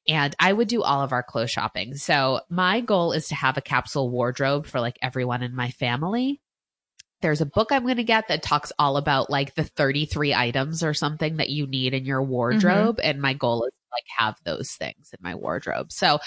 And 0.06 0.36
I 0.38 0.52
would 0.52 0.68
do 0.68 0.84
all 0.84 1.02
of 1.02 1.14
our 1.14 1.24
clothes 1.24 1.50
shopping. 1.50 1.96
So 1.96 2.42
my 2.50 2.82
goal 2.82 3.14
is 3.14 3.30
to 3.30 3.36
have 3.36 3.56
a 3.56 3.62
capsule 3.62 4.10
wardrobe 4.10 4.66
for 4.66 4.82
like 4.82 5.00
everyone 5.02 5.44
in 5.44 5.56
my 5.56 5.72
family 5.72 6.42
there's 7.22 7.42
a 7.42 7.48
book 7.48 7.72
I'm 7.72 7.82
going 7.82 7.98
to 7.98 8.04
get 8.04 8.28
that 8.28 8.44
talks 8.44 8.72
all 8.78 8.96
about 8.96 9.32
like 9.32 9.56
the 9.56 9.64
33 9.64 10.36
items 10.36 10.84
or 10.84 10.94
something 10.94 11.38
that 11.38 11.50
you 11.50 11.66
need 11.66 11.96
in 11.96 12.06
your 12.06 12.22
wardrobe. 12.22 13.00
And 13.02 13.20
my 13.20 13.34
goal 13.34 13.64
is 13.64 13.72
to 13.72 13.88
like 13.92 14.04
have 14.20 14.36
those 14.44 14.70
things 14.74 15.10
in 15.14 15.18
my 15.20 15.34
wardrobe. 15.34 15.92
So 15.92 16.20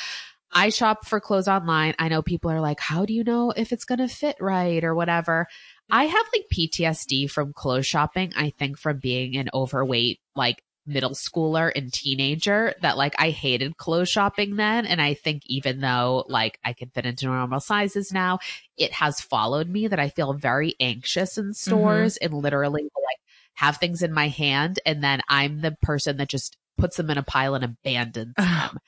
I 0.53 0.71
shop 0.71 1.07
for 1.07 1.21
clothes 1.21 1.49
online. 1.49 1.95
I 1.99 2.09
know 2.09 2.23
people 2.23 2.51
are 2.51 2.61
like, 2.61 2.81
how 2.81 3.05
do 3.05 3.13
you 3.13 3.25
know 3.25 3.51
if 3.51 3.73
it's 3.73 3.85
going 3.85 3.99
to 3.99 4.09
fit 4.09 4.37
right 4.41 4.83
or 4.83 4.95
whatever? 4.95 5.47
I 5.91 6.05
have 6.05 6.27
like 6.35 6.47
PTSD 6.53 7.31
from 7.31 7.53
clothes 7.53 7.87
shopping. 7.87 8.33
I 8.37 8.51
think 8.51 8.79
from 8.79 8.99
being 8.99 9.37
an 9.37 9.49
overweight, 9.55 10.21
like 10.35 10.63
middle 10.87 11.11
schooler 11.11 11.71
and 11.75 11.93
teenager 11.93 12.75
that 12.83 12.97
like 12.97 13.15
I 13.19 13.31
hated 13.31 13.77
clothes 13.77 14.09
shopping 14.09 14.57
then. 14.57 14.87
And 14.87 15.01
I 15.01 15.15
think 15.15 15.43
even 15.47 15.81
though 15.81 16.25
like 16.29 16.59
I 16.65 16.73
can 16.73 16.91
fit 16.91 17.07
into 17.07 17.27
normal 17.27 17.61
sizes 17.61 18.13
now, 18.13 18.39
it 18.77 18.93
has 18.93 19.21
followed 19.21 19.69
me 19.69 19.89
that 19.89 20.01
I 20.01 20.09
feel 20.09 20.33
very 20.33 20.75
anxious 20.81 21.39
in 21.39 21.47
mm-hmm. 21.47 21.53
stores 21.53 22.17
and 22.17 22.35
literally 22.35 22.83
like 22.83 23.21
have 23.55 23.77
things 23.77 24.03
in 24.03 24.13
my 24.13 24.29
hand. 24.29 24.81
And 24.85 25.03
then 25.03 25.21
I'm 25.29 25.61
the 25.61 25.77
person 25.83 26.17
that 26.17 26.29
just 26.29 26.57
puts 26.81 26.97
them 26.97 27.11
in 27.11 27.19
a 27.19 27.23
pile 27.23 27.55
and 27.55 27.65
abandons 27.65 28.35
them. 28.37 28.79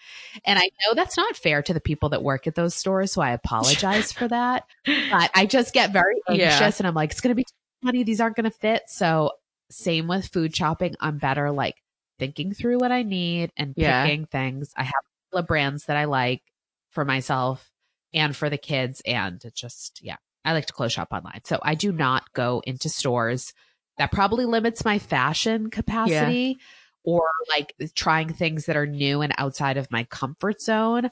And 0.45 0.59
I 0.59 0.63
know 0.63 0.95
that's 0.95 1.17
not 1.17 1.37
fair 1.37 1.63
to 1.63 1.75
the 1.75 1.81
people 1.81 2.09
that 2.11 2.23
work 2.23 2.47
at 2.47 2.55
those 2.55 2.75
stores. 2.75 3.13
So 3.13 3.21
I 3.21 3.31
apologize 3.33 4.13
for 4.13 4.27
that. 4.29 4.65
But 5.11 5.31
I 5.35 5.47
just 5.47 5.75
get 5.75 5.93
very 5.93 6.17
Yeah. 6.29 6.49
anxious 6.49 6.81
and 6.81 6.87
I'm 6.87 6.95
like, 6.95 7.11
it's 7.13 7.21
going 7.21 7.31
to 7.31 7.35
be 7.37 7.45
money. 7.83 8.03
These 8.03 8.21
aren't 8.21 8.37
going 8.37 8.51
to 8.51 8.57
fit. 8.57 8.83
So 8.89 9.33
same 9.71 10.09
with 10.09 10.27
food 10.27 10.55
shopping. 10.57 10.95
I'm 11.01 11.19
better 11.19 11.51
like 11.51 11.77
thinking 12.19 12.53
through 12.53 12.79
what 12.79 12.93
I 12.93 13.03
need 13.03 13.53
and 13.57 13.75
Yeah. 13.77 14.03
picking 14.03 14.27
things. 14.27 14.73
I 14.77 14.85
have 14.85 14.93
a 14.95 15.31
couple 15.31 15.41
of 15.41 15.47
brands 15.47 15.87
that 15.87 15.97
I 15.97 16.05
like 16.05 16.43
for 16.91 17.05
myself 17.05 17.71
and 18.15 18.37
for 18.37 18.51
the 18.51 18.59
kids. 18.59 19.03
And 19.07 19.43
it 19.45 19.55
just, 19.55 20.01
yeah, 20.03 20.17
I 20.45 20.53
like 20.53 20.67
to 20.67 20.73
close 20.73 20.93
shop 20.93 21.09
online. 21.13 21.41
So 21.45 21.59
I 21.63 21.75
do 21.75 21.93
not 21.93 22.33
go 22.33 22.63
into 22.67 22.89
stores. 22.89 23.53
That 23.99 24.13
probably 24.13 24.47
limits 24.47 24.85
my 24.85 24.99
fashion 24.99 25.69
capacity 25.71 26.59
or 27.05 27.31
like 27.49 27.75
trying 27.95 28.33
things 28.33 28.67
that 28.67 28.77
are 28.77 28.87
new 28.87 29.23
and 29.23 29.33
outside 29.39 29.77
of 29.77 29.91
my 29.91 30.05
comfort 30.05 30.61
zone. 30.61 31.11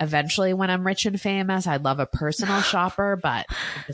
Eventually, 0.00 0.52
when 0.52 0.68
I'm 0.68 0.84
rich 0.86 1.06
and 1.06 1.20
famous, 1.20 1.66
I'd 1.66 1.84
love 1.84 2.00
a 2.00 2.06
personal 2.06 2.60
shopper, 2.62 3.18
but 3.22 3.46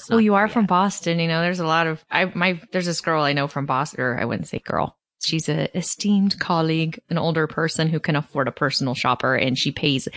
Well, 0.09 0.21
you 0.21 0.35
are 0.37 0.47
there 0.47 0.55
from. 0.55 0.67
Boston. 0.67 1.19
You 1.19 1.29
know, 1.29 1.43
there's 1.43 1.61
a 1.61 1.67
lot 1.67 1.87
of 1.87 2.03
I 2.11 2.27
my 2.27 2.61
there's 2.73 2.87
this 2.87 3.01
girl 3.01 3.23
I 3.23 3.35
know 3.35 3.47
from 3.47 3.67
Boston. 3.67 4.01
Or 4.01 4.19
I 4.19 4.25
wouldn't 4.25 4.49
say 4.49 4.59
girl. 4.61 4.97
She's 5.21 5.49
a 5.49 5.77
esteemed 5.77 6.39
colleague, 6.39 7.01
an 7.11 7.19
older 7.19 7.47
person 7.49 7.89
who 7.89 7.99
can 7.99 8.17
afford 8.17 8.49
a 8.49 8.53
personal 8.53 8.95
shopper, 8.95 9.35
and 9.35 9.59
she 9.59 9.73
pays 9.73 10.09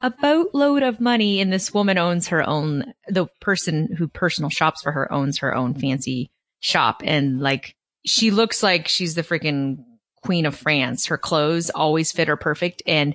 a 0.00 0.10
boatload 0.10 0.82
of 0.82 0.98
money. 0.98 1.40
And 1.40 1.52
this 1.52 1.72
woman 1.72 1.98
owns 1.98 2.28
her 2.28 2.46
own. 2.46 2.94
The 3.06 3.26
person 3.40 3.94
who 3.96 4.08
personal 4.08 4.50
shops 4.50 4.82
for 4.82 4.92
her 4.92 5.12
owns 5.12 5.38
her 5.38 5.54
own 5.54 5.74
fancy 5.74 6.30
shop, 6.58 7.02
and 7.04 7.38
like 7.40 7.76
she 8.04 8.30
looks 8.30 8.62
like 8.62 8.88
she's 8.88 9.14
the 9.14 9.22
freaking 9.22 9.84
queen 10.26 10.46
of 10.46 10.56
France. 10.56 11.06
Her 11.06 11.18
clothes 11.18 11.70
always 11.70 12.12
fit 12.12 12.28
her 12.28 12.36
perfect, 12.36 12.82
and 12.86 13.14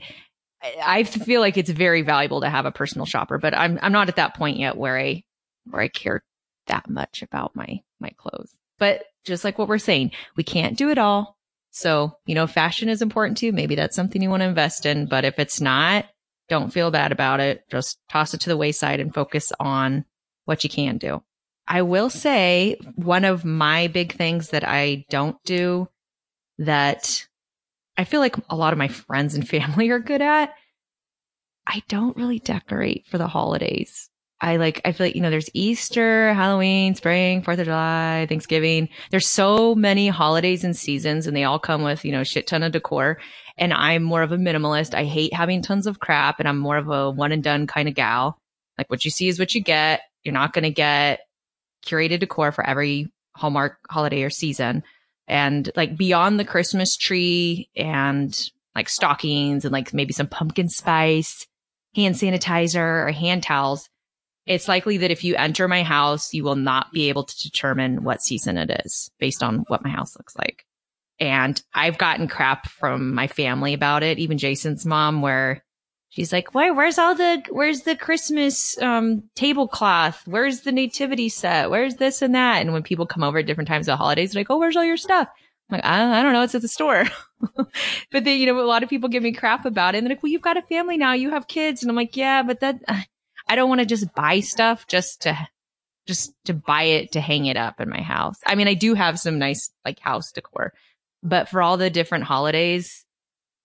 I 0.83 1.03
feel 1.03 1.41
like 1.41 1.57
it's 1.57 1.69
very 1.69 2.01
valuable 2.01 2.41
to 2.41 2.49
have 2.49 2.65
a 2.65 2.71
personal 2.71 3.05
shopper. 3.05 3.37
But 3.37 3.55
I'm 3.55 3.77
I'm 3.81 3.91
not 3.91 4.09
at 4.09 4.15
that 4.15 4.35
point 4.35 4.57
yet 4.57 4.77
where 4.77 4.97
I 4.97 5.23
where 5.69 5.81
I 5.81 5.87
care 5.87 6.23
that 6.67 6.89
much 6.89 7.21
about 7.21 7.55
my 7.55 7.81
my 7.99 8.09
clothes. 8.17 8.53
But 8.79 9.03
just 9.25 9.43
like 9.43 9.59
what 9.59 9.67
we're 9.67 9.77
saying, 9.77 10.11
we 10.35 10.43
can't 10.43 10.77
do 10.77 10.89
it 10.89 10.97
all. 10.97 11.37
So, 11.71 12.17
you 12.25 12.35
know, 12.35 12.47
fashion 12.47 12.89
is 12.89 13.01
important 13.01 13.37
too. 13.37 13.51
Maybe 13.51 13.75
that's 13.75 13.95
something 13.95 14.21
you 14.21 14.29
want 14.29 14.41
to 14.41 14.47
invest 14.47 14.85
in, 14.85 15.05
but 15.05 15.23
if 15.23 15.39
it's 15.39 15.61
not, 15.61 16.05
don't 16.49 16.73
feel 16.73 16.91
bad 16.91 17.11
about 17.11 17.39
it. 17.39 17.63
Just 17.69 17.97
toss 18.09 18.33
it 18.33 18.41
to 18.41 18.49
the 18.49 18.57
wayside 18.57 18.99
and 18.99 19.13
focus 19.13 19.53
on 19.59 20.03
what 20.45 20.63
you 20.63 20.69
can 20.69 20.97
do. 20.97 21.23
I 21.67 21.83
will 21.83 22.09
say 22.09 22.77
one 22.95 23.23
of 23.23 23.45
my 23.45 23.87
big 23.87 24.13
things 24.13 24.49
that 24.49 24.67
I 24.67 25.05
don't 25.09 25.37
do 25.45 25.87
that 26.61 27.27
I 27.97 28.03
feel 28.03 28.19
like 28.19 28.35
a 28.49 28.55
lot 28.55 28.73
of 28.73 28.79
my 28.79 28.87
friends 28.87 29.35
and 29.35 29.47
family 29.47 29.89
are 29.91 29.99
good 29.99 30.21
at. 30.21 30.53
I 31.67 31.83
don't 31.87 32.17
really 32.17 32.39
decorate 32.39 33.05
for 33.07 33.17
the 33.17 33.27
holidays. 33.27 34.09
I 34.43 34.57
like, 34.57 34.81
I 34.83 34.91
feel 34.91 35.05
like, 35.05 35.15
you 35.15 35.21
know, 35.21 35.29
there's 35.29 35.51
Easter, 35.53 36.33
Halloween, 36.33 36.95
spring, 36.95 37.43
4th 37.43 37.59
of 37.59 37.65
July, 37.65 38.25
Thanksgiving. 38.27 38.89
There's 39.11 39.27
so 39.27 39.75
many 39.75 40.07
holidays 40.07 40.63
and 40.63 40.75
seasons 40.75 41.27
and 41.27 41.37
they 41.37 41.43
all 41.43 41.59
come 41.59 41.83
with, 41.83 42.03
you 42.03 42.11
know, 42.11 42.23
shit 42.23 42.47
ton 42.47 42.63
of 42.63 42.71
decor. 42.71 43.19
And 43.59 43.71
I'm 43.71 44.01
more 44.01 44.23
of 44.23 44.31
a 44.31 44.37
minimalist. 44.37 44.95
I 44.95 45.03
hate 45.03 45.35
having 45.35 45.61
tons 45.61 45.85
of 45.85 45.99
crap 45.99 46.39
and 46.39 46.49
I'm 46.49 46.57
more 46.57 46.77
of 46.77 46.89
a 46.89 47.11
one 47.11 47.31
and 47.31 47.43
done 47.43 47.67
kind 47.67 47.87
of 47.87 47.93
gal. 47.93 48.39
Like 48.79 48.89
what 48.89 49.05
you 49.05 49.11
see 49.11 49.27
is 49.27 49.37
what 49.37 49.53
you 49.53 49.61
get. 49.61 50.01
You're 50.23 50.33
not 50.33 50.53
going 50.53 50.63
to 50.63 50.71
get 50.71 51.19
curated 51.85 52.21
decor 52.21 52.51
for 52.51 52.65
every 52.65 53.11
Hallmark 53.35 53.77
holiday 53.91 54.23
or 54.23 54.31
season. 54.31 54.83
And 55.31 55.71
like 55.77 55.95
beyond 55.95 56.37
the 56.37 56.45
Christmas 56.45 56.97
tree 56.97 57.69
and 57.73 58.37
like 58.75 58.89
stockings 58.89 59.63
and 59.63 59.71
like 59.71 59.93
maybe 59.93 60.11
some 60.11 60.27
pumpkin 60.27 60.67
spice, 60.67 61.47
hand 61.95 62.15
sanitizer 62.15 63.07
or 63.07 63.11
hand 63.11 63.41
towels, 63.41 63.87
it's 64.45 64.67
likely 64.67 64.97
that 64.97 65.09
if 65.09 65.23
you 65.23 65.37
enter 65.37 65.69
my 65.69 65.83
house, 65.83 66.33
you 66.33 66.43
will 66.43 66.57
not 66.57 66.91
be 66.91 67.07
able 67.07 67.23
to 67.23 67.43
determine 67.43 68.03
what 68.03 68.21
season 68.21 68.57
it 68.57 68.81
is 68.83 69.09
based 69.19 69.41
on 69.41 69.59
what 69.69 69.85
my 69.85 69.89
house 69.89 70.17
looks 70.17 70.35
like. 70.35 70.65
And 71.17 71.61
I've 71.73 71.97
gotten 71.97 72.27
crap 72.27 72.69
from 72.69 73.15
my 73.15 73.27
family 73.27 73.73
about 73.73 74.03
it, 74.03 74.19
even 74.19 74.37
Jason's 74.37 74.85
mom, 74.85 75.21
where 75.21 75.63
she's 76.11 76.31
like, 76.31 76.53
"Why? 76.53 76.69
Where's 76.69 76.99
all 76.99 77.15
the? 77.15 77.43
Where's 77.49 77.81
the 77.81 77.95
Christmas 77.95 78.79
um, 78.79 79.23
tablecloth? 79.35 80.21
Where's 80.27 80.61
the 80.61 80.71
nativity 80.71 81.29
set? 81.29 81.71
Where's 81.71 81.95
this 81.95 82.21
and 82.21 82.35
that?" 82.35 82.61
And 82.61 82.71
when 82.71 82.83
people 82.83 83.07
come 83.07 83.23
over 83.23 83.39
at 83.39 83.47
different 83.47 83.67
times 83.67 83.87
of 83.87 83.93
the 83.93 83.97
holidays, 83.97 84.31
they're 84.31 84.41
like, 84.41 84.51
"Oh, 84.51 84.59
where's 84.59 84.77
all 84.77 84.85
your 84.85 84.97
stuff?" 84.97 85.27
I'm 85.71 85.77
like, 85.77 85.85
I, 85.85 86.19
I 86.19 86.23
don't 86.23 86.33
know. 86.33 86.43
It's 86.43 86.55
at 86.55 86.61
the 86.61 86.67
store. 86.67 87.05
but 87.55 88.23
then, 88.23 88.39
you 88.39 88.45
know, 88.45 88.59
a 88.59 88.63
lot 88.67 88.83
of 88.83 88.89
people 88.89 89.09
give 89.09 89.23
me 89.23 89.31
crap 89.31 89.65
about 89.65 89.95
it. 89.95 89.99
And 89.99 90.07
they're 90.07 90.15
like, 90.15 90.23
well, 90.23 90.31
you've 90.31 90.41
got 90.41 90.57
a 90.57 90.61
family 90.63 90.97
now. 90.97 91.13
You 91.13 91.31
have 91.31 91.47
kids. 91.47 91.81
And 91.81 91.89
I'm 91.89 91.95
like, 91.95 92.17
yeah, 92.17 92.43
but 92.43 92.59
that, 92.59 92.81
I 93.47 93.55
don't 93.55 93.69
want 93.69 93.79
to 93.79 93.85
just 93.85 94.13
buy 94.13 94.41
stuff 94.41 94.87
just 94.87 95.21
to, 95.21 95.47
just 96.07 96.33
to 96.45 96.53
buy 96.53 96.83
it 96.83 97.13
to 97.13 97.21
hang 97.21 97.45
it 97.45 97.57
up 97.57 97.79
in 97.79 97.89
my 97.89 98.01
house. 98.01 98.37
I 98.45 98.55
mean, 98.55 98.67
I 98.67 98.73
do 98.73 98.95
have 98.95 99.19
some 99.19 99.39
nice 99.39 99.71
like 99.85 99.99
house 99.99 100.31
decor, 100.31 100.73
but 101.23 101.47
for 101.47 101.61
all 101.61 101.77
the 101.77 101.89
different 101.89 102.25
holidays, 102.25 103.05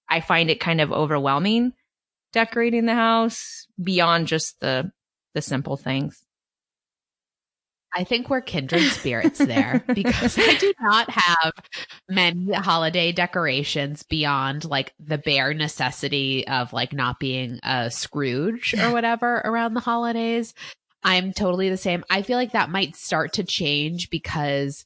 I 0.09 0.21
find 0.21 0.51
it 0.51 0.61
kind 0.61 0.81
of 0.81 0.93
overwhelming 0.93 1.73
decorating 2.37 2.85
the 2.85 2.95
house 2.95 3.67
beyond 3.83 4.27
just 4.27 4.61
the, 4.61 4.93
the 5.33 5.41
simple 5.41 5.79
things. 5.79 6.23
I 7.95 8.05
think 8.05 8.29
we're 8.29 8.43
kindred 8.43 8.83
spirits 8.93 9.39
there 9.39 9.83
because 9.95 10.37
I 10.39 10.55
do 10.59 10.75
not 10.79 11.09
have 11.09 11.53
many 12.11 12.53
holiday 12.53 13.11
decorations 13.13 14.03
beyond 14.03 14.67
like 14.67 14.93
the 15.01 15.17
bare 15.17 15.55
necessity 15.55 16.47
of 16.47 16.75
like 16.75 16.93
not 16.93 17.19
being 17.19 17.59
a 17.63 17.91
Scrooge 17.91 18.75
or 18.75 18.91
whatever 18.93 19.37
around 19.43 19.73
the 19.73 19.81
holidays. 19.81 20.53
I'm 21.03 21.33
totally 21.33 21.71
the 21.71 21.79
same. 21.79 22.05
I 22.11 22.21
feel 22.21 22.37
like 22.37 22.53
that 22.53 22.69
might 22.69 22.97
start 22.97 23.33
to 23.35 23.45
change 23.45 24.11
because 24.11 24.85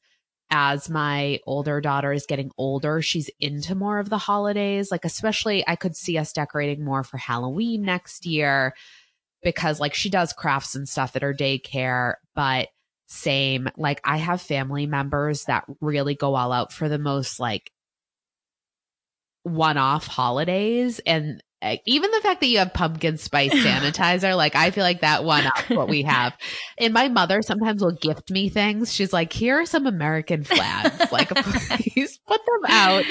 as 0.51 0.91
my 0.91 1.41
older 1.47 1.81
daughter 1.81 2.13
is 2.13 2.27
getting 2.27 2.51
older, 2.59 3.03
she's 3.03 3.31
into 3.41 3.75
more 3.75 3.99
of 3.99 4.11
the 4.11 4.19
holidays. 4.19 4.91
Like, 4.91 5.05
especially, 5.05 5.65
I 5.67 5.77
could 5.77 5.97
see 5.97 6.19
us 6.19 6.33
decorating 6.33 6.85
more 6.85 7.05
for 7.05 7.19
Halloween 7.19 7.83
next 7.83 8.27
year 8.27 8.75
because, 9.43 9.81
like, 9.81 9.95
she 9.95 10.11
does 10.11 10.33
crafts 10.33 10.75
and 10.75 10.89
stuff 10.89 11.17
at 11.17 11.23
her 11.23 11.35
daycare, 11.35 12.15
but 12.35 12.69
same. 13.11 13.69
Like 13.77 14.01
I 14.05 14.19
have 14.19 14.41
family 14.41 14.87
members 14.87 15.45
that 15.45 15.65
really 15.81 16.15
go 16.15 16.37
all 16.37 16.53
out 16.53 16.73
for 16.73 16.89
the 16.89 16.99
most 16.99 17.41
like 17.41 17.73
one 19.43 19.77
off 19.77 20.07
holidays 20.07 21.01
and 21.05 21.43
even 21.85 22.11
the 22.11 22.21
fact 22.21 22.41
that 22.41 22.47
you 22.47 22.59
have 22.59 22.73
pumpkin 22.73 23.19
spice 23.19 23.53
sanitizer, 23.55 24.37
like 24.37 24.57
I 24.57 24.71
feel 24.71 24.85
like 24.85 25.01
that 25.03 25.25
one 25.25 25.47
up 25.47 25.71
what 25.71 25.89
we 25.89 26.03
have. 26.03 26.37
And 26.79 26.95
my 26.95 27.09
mother 27.09 27.43
sometimes 27.43 27.83
will 27.83 27.93
gift 27.93 28.31
me 28.31 28.49
things. 28.49 28.93
She's 28.93 29.13
like, 29.13 29.33
here 29.33 29.61
are 29.61 29.67
some 29.67 29.87
American 29.87 30.45
flags. 30.45 31.13
like, 31.13 31.29
please 31.29 32.19
put 32.27 32.41
them 32.47 32.71
out 32.71 33.05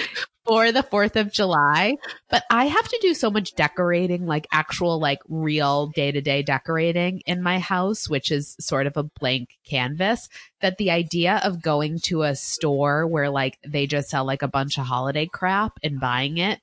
for 0.45 0.71
the 0.71 0.81
4th 0.81 1.15
of 1.15 1.31
July. 1.31 1.95
But 2.29 2.43
I 2.49 2.65
have 2.65 2.87
to 2.87 2.99
do 3.01 3.13
so 3.13 3.29
much 3.29 3.53
decorating, 3.55 4.25
like 4.25 4.47
actual, 4.51 4.99
like 4.99 5.19
real 5.27 5.87
day 5.87 6.11
to 6.11 6.21
day 6.21 6.41
decorating 6.41 7.21
in 7.27 7.43
my 7.43 7.59
house, 7.59 8.09
which 8.09 8.31
is 8.31 8.55
sort 8.59 8.87
of 8.87 8.97
a 8.97 9.03
blank 9.03 9.49
canvas 9.69 10.27
that 10.61 10.77
the 10.77 10.89
idea 10.89 11.39
of 11.43 11.61
going 11.61 11.99
to 12.05 12.23
a 12.23 12.35
store 12.35 13.05
where 13.05 13.29
like 13.29 13.57
they 13.65 13.85
just 13.85 14.09
sell 14.09 14.25
like 14.25 14.41
a 14.41 14.47
bunch 14.47 14.79
of 14.79 14.85
holiday 14.85 15.27
crap 15.31 15.73
and 15.83 15.99
buying 15.99 16.37
it 16.37 16.59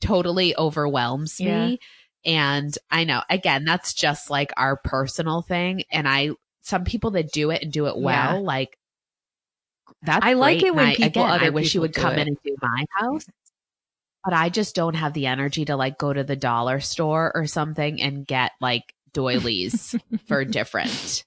totally 0.00 0.56
overwhelms 0.56 1.40
yeah. 1.40 1.68
me. 1.68 1.78
And 2.24 2.76
I 2.90 3.04
know, 3.04 3.22
again, 3.30 3.64
that's 3.64 3.94
just 3.94 4.28
like 4.30 4.52
our 4.56 4.76
personal 4.76 5.42
thing. 5.42 5.84
And 5.90 6.06
I, 6.06 6.30
some 6.62 6.84
people 6.84 7.12
that 7.12 7.32
do 7.32 7.50
it 7.50 7.62
and 7.62 7.72
do 7.72 7.86
it 7.86 7.96
well, 7.96 8.34
yeah. 8.34 8.40
like 8.40 8.76
that's 10.02 10.24
I 10.24 10.34
like 10.34 10.62
it 10.62 10.74
when 10.74 10.86
I, 10.86 10.94
people. 10.94 11.24
Again, 11.24 11.40
I 11.40 11.50
wish 11.50 11.74
you 11.74 11.80
would 11.80 11.94
come 11.94 12.14
it. 12.14 12.20
in 12.20 12.28
and 12.28 12.36
do 12.44 12.56
my 12.60 12.84
house, 12.92 13.26
but 14.24 14.32
I 14.32 14.48
just 14.48 14.74
don't 14.74 14.94
have 14.94 15.12
the 15.12 15.26
energy 15.26 15.64
to 15.66 15.76
like 15.76 15.98
go 15.98 16.12
to 16.12 16.24
the 16.24 16.36
dollar 16.36 16.80
store 16.80 17.32
or 17.34 17.46
something 17.46 18.00
and 18.00 18.26
get 18.26 18.52
like 18.60 18.94
doilies 19.12 19.94
for 20.26 20.44
different 20.46 21.24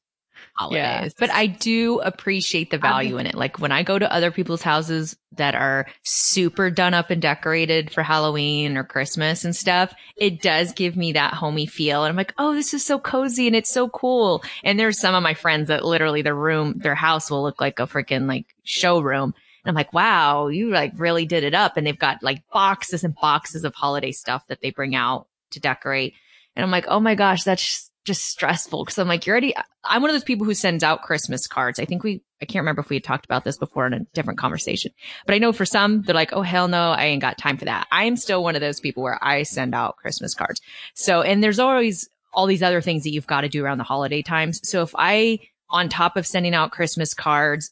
holidays. 0.55 0.79
Yeah, 0.81 1.09
but 1.19 1.31
I 1.31 1.47
do 1.47 1.99
appreciate 1.99 2.71
the 2.71 2.77
value 2.77 3.17
in 3.17 3.27
it. 3.27 3.35
Like 3.35 3.59
when 3.59 3.71
I 3.71 3.83
go 3.83 3.97
to 3.97 4.11
other 4.11 4.31
people's 4.31 4.61
houses 4.61 5.15
that 5.37 5.55
are 5.55 5.87
super 6.03 6.69
done 6.69 6.93
up 6.93 7.09
and 7.09 7.21
decorated 7.21 7.91
for 7.91 8.03
Halloween 8.03 8.77
or 8.77 8.83
Christmas 8.83 9.45
and 9.45 9.55
stuff, 9.55 9.93
it 10.15 10.41
does 10.41 10.73
give 10.73 10.95
me 10.95 11.13
that 11.13 11.33
homey 11.33 11.65
feel. 11.65 12.03
And 12.03 12.09
I'm 12.09 12.15
like, 12.15 12.33
oh, 12.37 12.53
this 12.53 12.73
is 12.73 12.85
so 12.85 12.99
cozy 12.99 13.47
and 13.47 13.55
it's 13.55 13.71
so 13.71 13.89
cool. 13.89 14.43
And 14.63 14.79
there's 14.79 14.99
some 14.99 15.15
of 15.15 15.23
my 15.23 15.33
friends 15.33 15.67
that 15.67 15.85
literally 15.85 16.21
their 16.21 16.35
room, 16.35 16.73
their 16.77 16.95
house 16.95 17.29
will 17.29 17.43
look 17.43 17.59
like 17.61 17.79
a 17.79 17.87
freaking 17.87 18.27
like 18.27 18.55
showroom. 18.63 19.33
And 19.65 19.69
I'm 19.69 19.75
like, 19.75 19.93
wow, 19.93 20.47
you 20.47 20.69
like 20.69 20.93
really 20.95 21.25
did 21.25 21.43
it 21.43 21.53
up. 21.53 21.77
And 21.77 21.87
they've 21.87 21.97
got 21.97 22.21
like 22.23 22.43
boxes 22.51 23.03
and 23.03 23.15
boxes 23.15 23.63
of 23.63 23.73
holiday 23.73 24.11
stuff 24.11 24.45
that 24.47 24.61
they 24.61 24.71
bring 24.71 24.95
out 24.95 25.27
to 25.51 25.59
decorate. 25.59 26.13
And 26.55 26.63
I'm 26.63 26.71
like, 26.71 26.85
oh 26.87 26.99
my 26.99 27.15
gosh, 27.15 27.43
that's 27.43 27.89
just 28.05 28.25
stressful 28.25 28.83
because 28.83 28.97
I'm 28.97 29.07
like, 29.07 29.25
you're 29.25 29.33
already, 29.33 29.55
I'm 29.83 30.01
one 30.01 30.09
of 30.11 30.15
those 30.15 30.23
people 30.23 30.45
who 30.45 30.53
sends 30.53 30.83
out 30.83 31.03
Christmas 31.03 31.47
cards. 31.47 31.79
I 31.79 31.85
think 31.85 32.03
we, 32.03 32.21
I 32.41 32.45
can't 32.45 32.61
remember 32.61 32.81
if 32.81 32.89
we 32.89 32.97
had 32.97 33.03
talked 33.03 33.25
about 33.25 33.45
this 33.45 33.57
before 33.57 33.87
in 33.87 33.93
a 33.93 33.99
different 34.13 34.39
conversation, 34.39 34.91
but 35.25 35.35
I 35.35 35.37
know 35.37 35.53
for 35.53 35.65
some, 35.65 36.01
they're 36.01 36.15
like, 36.15 36.33
oh, 36.33 36.41
hell 36.41 36.67
no, 36.67 36.91
I 36.91 37.05
ain't 37.05 37.21
got 37.21 37.37
time 37.37 37.57
for 37.57 37.65
that. 37.65 37.87
I 37.91 38.03
am 38.03 38.17
still 38.17 38.43
one 38.43 38.55
of 38.55 38.61
those 38.61 38.79
people 38.79 39.03
where 39.03 39.23
I 39.23 39.43
send 39.43 39.73
out 39.73 39.97
Christmas 39.97 40.33
cards. 40.33 40.61
So, 40.93 41.21
and 41.21 41.41
there's 41.41 41.59
always 41.59 42.09
all 42.33 42.45
these 42.45 42.63
other 42.63 42.81
things 42.81 43.03
that 43.03 43.11
you've 43.11 43.27
got 43.27 43.41
to 43.41 43.49
do 43.49 43.63
around 43.63 43.77
the 43.77 43.83
holiday 43.83 44.21
times. 44.21 44.59
So 44.63 44.81
if 44.81 44.93
I, 44.97 45.39
on 45.69 45.87
top 45.87 46.17
of 46.17 46.27
sending 46.27 46.53
out 46.53 46.71
Christmas 46.71 47.13
cards, 47.13 47.71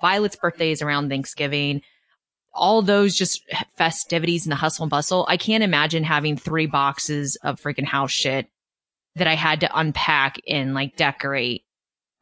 Violet's 0.00 0.36
birthday 0.36 0.70
is 0.70 0.82
around 0.82 1.08
Thanksgiving, 1.08 1.82
all 2.52 2.82
those 2.82 3.14
just 3.14 3.42
festivities 3.76 4.44
and 4.44 4.52
the 4.52 4.56
hustle 4.56 4.84
and 4.84 4.90
bustle. 4.90 5.26
I 5.28 5.36
can't 5.36 5.64
imagine 5.64 6.04
having 6.04 6.36
three 6.36 6.66
boxes 6.66 7.36
of 7.42 7.60
freaking 7.60 7.84
house 7.84 8.12
shit 8.12 8.48
that 9.16 9.26
I 9.26 9.34
had 9.34 9.60
to 9.60 9.78
unpack 9.78 10.40
and 10.46 10.74
like 10.74 10.96
decorate 10.96 11.64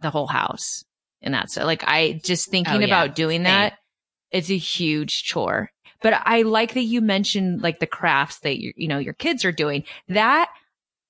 the 0.01 0.11
whole 0.11 0.27
house. 0.27 0.85
And 1.23 1.35
that's 1.35 1.55
so 1.55 1.65
like 1.65 1.85
I 1.87 2.21
just 2.25 2.49
thinking 2.49 2.75
oh, 2.75 2.79
yeah. 2.79 2.87
about 2.87 3.15
doing 3.15 3.39
Same. 3.39 3.45
that, 3.45 3.79
it's 4.31 4.51
a 4.51 4.57
huge 4.57 5.25
chore. 5.25 5.71
But 6.03 6.15
I 6.25 6.43
like 6.43 6.75
that 6.75 6.83
you 6.83 7.01
mentioned 7.01 7.63
like 7.63 7.81
the 7.81 7.87
crafts 7.87 8.41
that 8.41 8.59
you 8.59 8.73
you 8.77 8.89
know 8.89 8.99
your 8.99 9.15
kids 9.15 9.45
are 9.45 9.53
doing. 9.53 9.85
That 10.09 10.49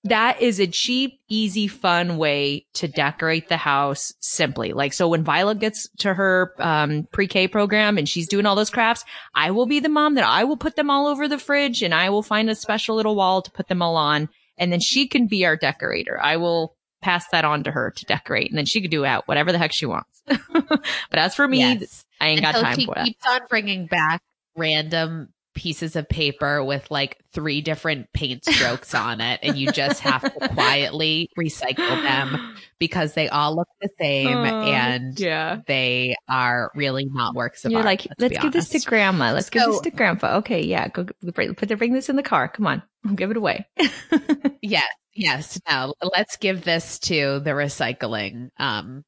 that 0.04 0.42
is 0.42 0.60
a 0.60 0.66
cheap, 0.66 1.18
easy, 1.28 1.66
fun 1.66 2.18
way 2.18 2.66
to 2.74 2.86
decorate 2.86 3.48
the 3.48 3.56
house 3.56 4.12
simply. 4.20 4.74
Like, 4.74 4.92
so 4.92 5.08
when 5.08 5.24
Violet 5.24 5.60
gets 5.60 5.88
to 6.00 6.12
her, 6.12 6.54
um, 6.58 7.08
pre-K 7.10 7.48
program 7.48 7.96
and 7.96 8.06
she's 8.06 8.28
doing 8.28 8.44
all 8.44 8.54
those 8.54 8.68
crafts, 8.68 9.02
I 9.34 9.52
will 9.52 9.64
be 9.64 9.80
the 9.80 9.88
mom 9.88 10.16
that 10.16 10.26
I 10.26 10.44
will 10.44 10.58
put 10.58 10.76
them 10.76 10.90
all 10.90 11.06
over 11.06 11.26
the 11.26 11.38
fridge 11.38 11.82
and 11.82 11.94
I 11.94 12.10
will 12.10 12.22
find 12.22 12.50
a 12.50 12.54
special 12.54 12.96
little 12.96 13.16
wall 13.16 13.40
to 13.40 13.50
put 13.50 13.68
them 13.68 13.80
all 13.80 13.96
on 13.96 14.28
and 14.58 14.72
then 14.72 14.80
she 14.80 15.08
can 15.08 15.26
be 15.26 15.44
our 15.44 15.56
decorator. 15.56 16.20
I 16.20 16.36
will 16.36 16.76
pass 17.02 17.26
that 17.32 17.44
on 17.44 17.64
to 17.64 17.70
her 17.70 17.92
to 17.96 18.04
decorate, 18.06 18.50
and 18.50 18.58
then 18.58 18.66
she 18.66 18.80
can 18.80 18.90
do 18.90 19.04
out 19.04 19.28
whatever 19.28 19.52
the 19.52 19.58
heck 19.58 19.72
she 19.72 19.86
wants. 19.86 20.22
but 20.26 20.82
as 21.12 21.34
for 21.34 21.46
me, 21.46 21.58
yes. 21.58 22.04
I 22.20 22.28
ain't 22.28 22.40
got 22.40 22.54
time 22.54 22.80
for 22.80 22.94
that. 22.94 23.04
Keeps 23.04 23.26
on 23.26 23.40
bringing 23.48 23.86
back 23.86 24.22
random 24.56 25.33
pieces 25.54 25.96
of 25.96 26.08
paper 26.08 26.62
with 26.62 26.90
like 26.90 27.18
three 27.32 27.60
different 27.60 28.12
paint 28.12 28.44
strokes 28.44 28.94
on 28.94 29.20
it 29.20 29.40
and 29.42 29.56
you 29.56 29.70
just 29.72 30.00
have 30.00 30.22
to 30.22 30.48
quietly 30.54 31.30
recycle 31.38 32.02
them 32.02 32.56
because 32.78 33.14
they 33.14 33.28
all 33.28 33.54
look 33.56 33.68
the 33.80 33.88
same 34.00 34.36
and 34.36 35.18
yeah. 35.18 35.60
they 35.66 36.14
are 36.28 36.70
really 36.74 37.06
not 37.06 37.34
works 37.34 37.64
of 37.64 37.70
You're 37.70 37.80
art. 37.80 37.86
like, 37.86 38.06
let's, 38.06 38.20
let's 38.20 38.34
give 38.34 38.44
honest. 38.44 38.72
this 38.72 38.84
to 38.84 38.88
grandma. 38.88 39.32
Let's 39.32 39.46
so, 39.46 39.52
give 39.52 39.66
this 39.66 39.80
to 39.82 39.90
grandpa. 39.90 40.36
Okay, 40.38 40.64
yeah, 40.64 40.88
go 40.88 41.06
put 41.34 41.68
the, 41.68 41.76
bring 41.76 41.92
this 41.92 42.08
in 42.08 42.16
the 42.16 42.22
car. 42.22 42.48
Come 42.48 42.66
on, 42.66 42.82
give 43.14 43.30
it 43.30 43.36
away. 43.36 43.66
yes, 44.62 44.88
yes. 45.14 45.60
Now 45.68 45.94
let's 46.02 46.36
give 46.36 46.64
this 46.64 46.98
to 47.00 47.40
the 47.40 47.50
recycling 47.50 48.50
um 48.58 49.04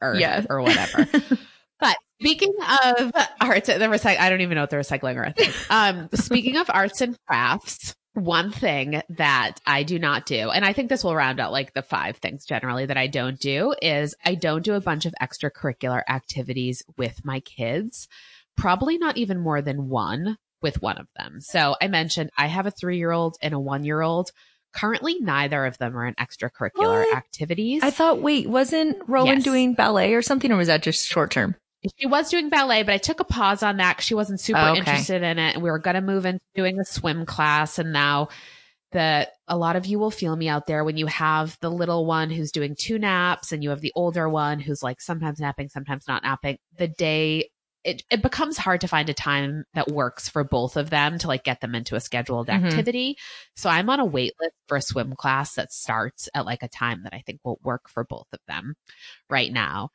earth 0.00 0.20
yes. 0.20 0.46
or 0.50 0.60
whatever. 0.60 1.06
Speaking 2.20 2.54
of 2.60 3.12
arts, 3.40 3.66
the 3.68 3.74
recyc- 3.74 4.18
I 4.18 4.30
don't 4.30 4.40
even 4.40 4.54
know 4.56 4.62
what 4.62 4.70
the 4.70 4.76
recycling 4.76 5.16
earth 5.16 5.38
is. 5.38 5.66
Um, 5.70 6.08
speaking 6.14 6.56
of 6.56 6.70
arts 6.72 7.00
and 7.00 7.16
crafts, 7.26 7.94
one 8.14 8.52
thing 8.52 9.02
that 9.10 9.54
I 9.66 9.82
do 9.82 9.98
not 9.98 10.24
do, 10.24 10.50
and 10.50 10.64
I 10.64 10.72
think 10.72 10.88
this 10.88 11.02
will 11.02 11.16
round 11.16 11.40
out 11.40 11.50
like 11.52 11.74
the 11.74 11.82
five 11.82 12.16
things 12.18 12.44
generally 12.46 12.86
that 12.86 12.96
I 12.96 13.08
don't 13.08 13.38
do 13.40 13.74
is 13.82 14.14
I 14.24 14.36
don't 14.36 14.62
do 14.64 14.74
a 14.74 14.80
bunch 14.80 15.04
of 15.06 15.14
extracurricular 15.20 16.02
activities 16.08 16.82
with 16.96 17.24
my 17.24 17.40
kids. 17.40 18.06
Probably 18.56 18.98
not 18.98 19.16
even 19.16 19.40
more 19.40 19.60
than 19.60 19.88
one 19.88 20.38
with 20.62 20.80
one 20.80 20.96
of 20.98 21.08
them. 21.16 21.40
So 21.40 21.74
I 21.82 21.88
mentioned 21.88 22.30
I 22.38 22.46
have 22.46 22.66
a 22.66 22.70
three 22.70 22.98
year 22.98 23.10
old 23.10 23.36
and 23.42 23.52
a 23.52 23.58
one 23.58 23.82
year 23.84 24.00
old. 24.00 24.30
Currently, 24.72 25.18
neither 25.20 25.66
of 25.66 25.78
them 25.78 25.96
are 25.96 26.06
in 26.06 26.14
extracurricular 26.14 27.04
What? 27.04 27.16
activities. 27.16 27.82
I 27.82 27.90
thought, 27.90 28.20
wait, 28.20 28.48
wasn't 28.48 28.96
Rowan 29.08 29.26
Yes. 29.36 29.44
doing 29.44 29.74
ballet 29.74 30.14
or 30.14 30.22
something, 30.22 30.50
or 30.50 30.56
was 30.56 30.66
that 30.68 30.82
just 30.82 31.06
short 31.06 31.30
term? 31.32 31.54
She 31.98 32.06
was 32.06 32.30
doing 32.30 32.48
ballet, 32.48 32.82
but 32.82 32.94
I 32.94 32.98
took 32.98 33.20
a 33.20 33.24
pause 33.24 33.62
on 33.62 33.76
that 33.76 33.96
because 33.96 34.06
she 34.06 34.14
wasn't 34.14 34.40
super 34.40 34.60
Oh, 34.60 34.72
okay. 34.72 34.78
interested 34.78 35.22
in 35.22 35.38
it. 35.38 35.54
And 35.54 35.62
we 35.62 35.70
were 35.70 35.78
going 35.78 35.94
to 35.96 36.00
move 36.00 36.24
into 36.24 36.40
doing 36.54 36.78
a 36.78 36.84
swim 36.84 37.26
class. 37.26 37.78
And 37.78 37.92
now 37.92 38.28
that 38.92 39.32
a 39.48 39.56
lot 39.56 39.76
of 39.76 39.86
you 39.86 39.98
will 39.98 40.10
feel 40.10 40.34
me 40.36 40.48
out 40.48 40.66
there 40.66 40.84
when 40.84 40.96
you 40.96 41.06
have 41.06 41.58
the 41.60 41.70
little 41.70 42.06
one 42.06 42.30
who's 42.30 42.52
doing 42.52 42.74
two 42.78 42.98
naps 42.98 43.52
and 43.52 43.62
you 43.62 43.70
have 43.70 43.80
the 43.80 43.92
older 43.96 44.28
one 44.28 44.60
who's 44.60 44.82
like 44.82 45.00
sometimes 45.00 45.40
napping, 45.40 45.68
sometimes 45.68 46.06
not 46.08 46.22
napping. 46.22 46.58
The 46.78 46.88
day 46.88 47.50
it, 47.82 48.02
it 48.10 48.22
becomes 48.22 48.56
hard 48.56 48.80
to 48.80 48.88
find 48.88 49.10
a 49.10 49.14
time 49.14 49.64
that 49.74 49.88
works 49.90 50.26
for 50.26 50.42
both 50.42 50.78
of 50.78 50.88
them 50.88 51.18
to 51.18 51.28
like 51.28 51.44
get 51.44 51.60
them 51.60 51.74
into 51.74 51.96
a 51.96 52.00
scheduled 52.00 52.48
Mhm. 52.48 52.54
activity. 52.54 53.18
So 53.56 53.68
I'm 53.68 53.90
on 53.90 54.00
a 54.00 54.06
wait 54.06 54.32
list 54.40 54.54
for 54.68 54.78
a 54.78 54.80
swim 54.80 55.14
class 55.14 55.56
that 55.56 55.70
starts 55.70 56.28
at 56.34 56.46
like 56.46 56.62
a 56.62 56.68
time 56.68 57.02
that 57.02 57.12
I 57.12 57.22
think 57.26 57.40
will 57.44 57.58
work 57.62 57.90
for 57.90 58.02
both 58.04 58.28
of 58.32 58.38
them 58.48 58.74
right 59.28 59.52
now. 59.52 59.90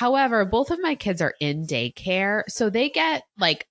However, 0.00 0.46
both 0.46 0.70
of 0.70 0.80
my 0.80 0.94
kids 0.94 1.20
are 1.20 1.34
in 1.40 1.66
daycare, 1.66 2.44
so 2.48 2.70
they 2.70 2.88
get 2.88 3.22
like 3.38 3.66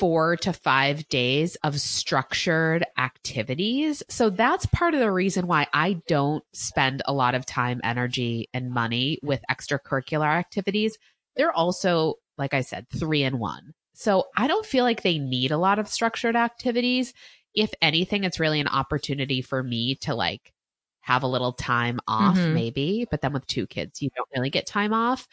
four 0.00 0.34
to 0.38 0.52
five 0.52 1.06
days 1.06 1.54
of 1.62 1.80
structured 1.80 2.84
activities. 2.98 4.02
So 4.08 4.30
that's 4.30 4.66
part 4.66 4.94
of 4.94 5.00
the 5.00 5.12
reason 5.12 5.46
why 5.46 5.68
I 5.72 6.00
don't 6.08 6.42
spend 6.52 7.02
a 7.04 7.12
lot 7.12 7.36
of 7.36 7.46
time, 7.46 7.80
energy, 7.84 8.48
and 8.52 8.72
money 8.72 9.20
with 9.22 9.44
extracurricular 9.48 10.26
activities. 10.26 10.98
They're 11.36 11.52
also, 11.52 12.14
like 12.36 12.52
I 12.52 12.62
said, 12.62 12.88
three 12.88 13.22
and 13.22 13.38
one. 13.38 13.70
So 13.94 14.24
I 14.36 14.48
don't 14.48 14.66
feel 14.66 14.82
like 14.82 15.04
they 15.04 15.20
need 15.20 15.52
a 15.52 15.56
lot 15.56 15.78
of 15.78 15.86
structured 15.86 16.34
activities. 16.34 17.14
If 17.54 17.72
anything, 17.80 18.24
it's 18.24 18.40
really 18.40 18.58
an 18.58 18.66
opportunity 18.66 19.40
for 19.40 19.62
me 19.62 19.94
to 20.00 20.16
like 20.16 20.52
have 21.00 21.22
a 21.22 21.28
little 21.28 21.52
time 21.52 21.98
off, 22.06 22.38
Mhm. 22.38 22.52
maybe. 22.52 23.06
But 23.10 23.20
then 23.20 23.32
with 23.32 23.46
two 23.46 23.66
kids, 23.66 24.02
you 24.02 24.10
don't 24.14 24.28
really 24.34 24.50
get 24.50 24.66
time 24.66 24.92
off. 24.92 25.26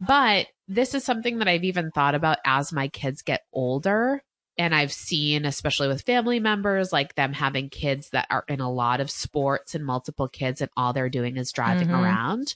But 0.00 0.46
this 0.68 0.94
is 0.94 1.04
something 1.04 1.38
that 1.38 1.48
I've 1.48 1.64
even 1.64 1.90
thought 1.90 2.14
about 2.14 2.38
as 2.44 2.72
my 2.72 2.88
kids 2.88 3.22
get 3.22 3.42
older. 3.52 4.22
And 4.56 4.74
I've 4.74 4.92
seen, 4.92 5.44
especially 5.44 5.88
with 5.88 6.02
family 6.02 6.40
members, 6.40 6.92
like 6.92 7.14
them 7.14 7.32
having 7.32 7.70
kids 7.70 8.10
that 8.10 8.26
are 8.28 8.44
in 8.48 8.60
a 8.60 8.70
lot 8.70 9.00
of 9.00 9.10
sports 9.10 9.74
and 9.74 9.84
multiple 9.84 10.28
kids, 10.28 10.60
and 10.60 10.70
all 10.76 10.92
they're 10.92 11.08
doing 11.08 11.36
is 11.36 11.52
driving 11.52 11.88
Mhm. 11.88 12.00
around. 12.00 12.54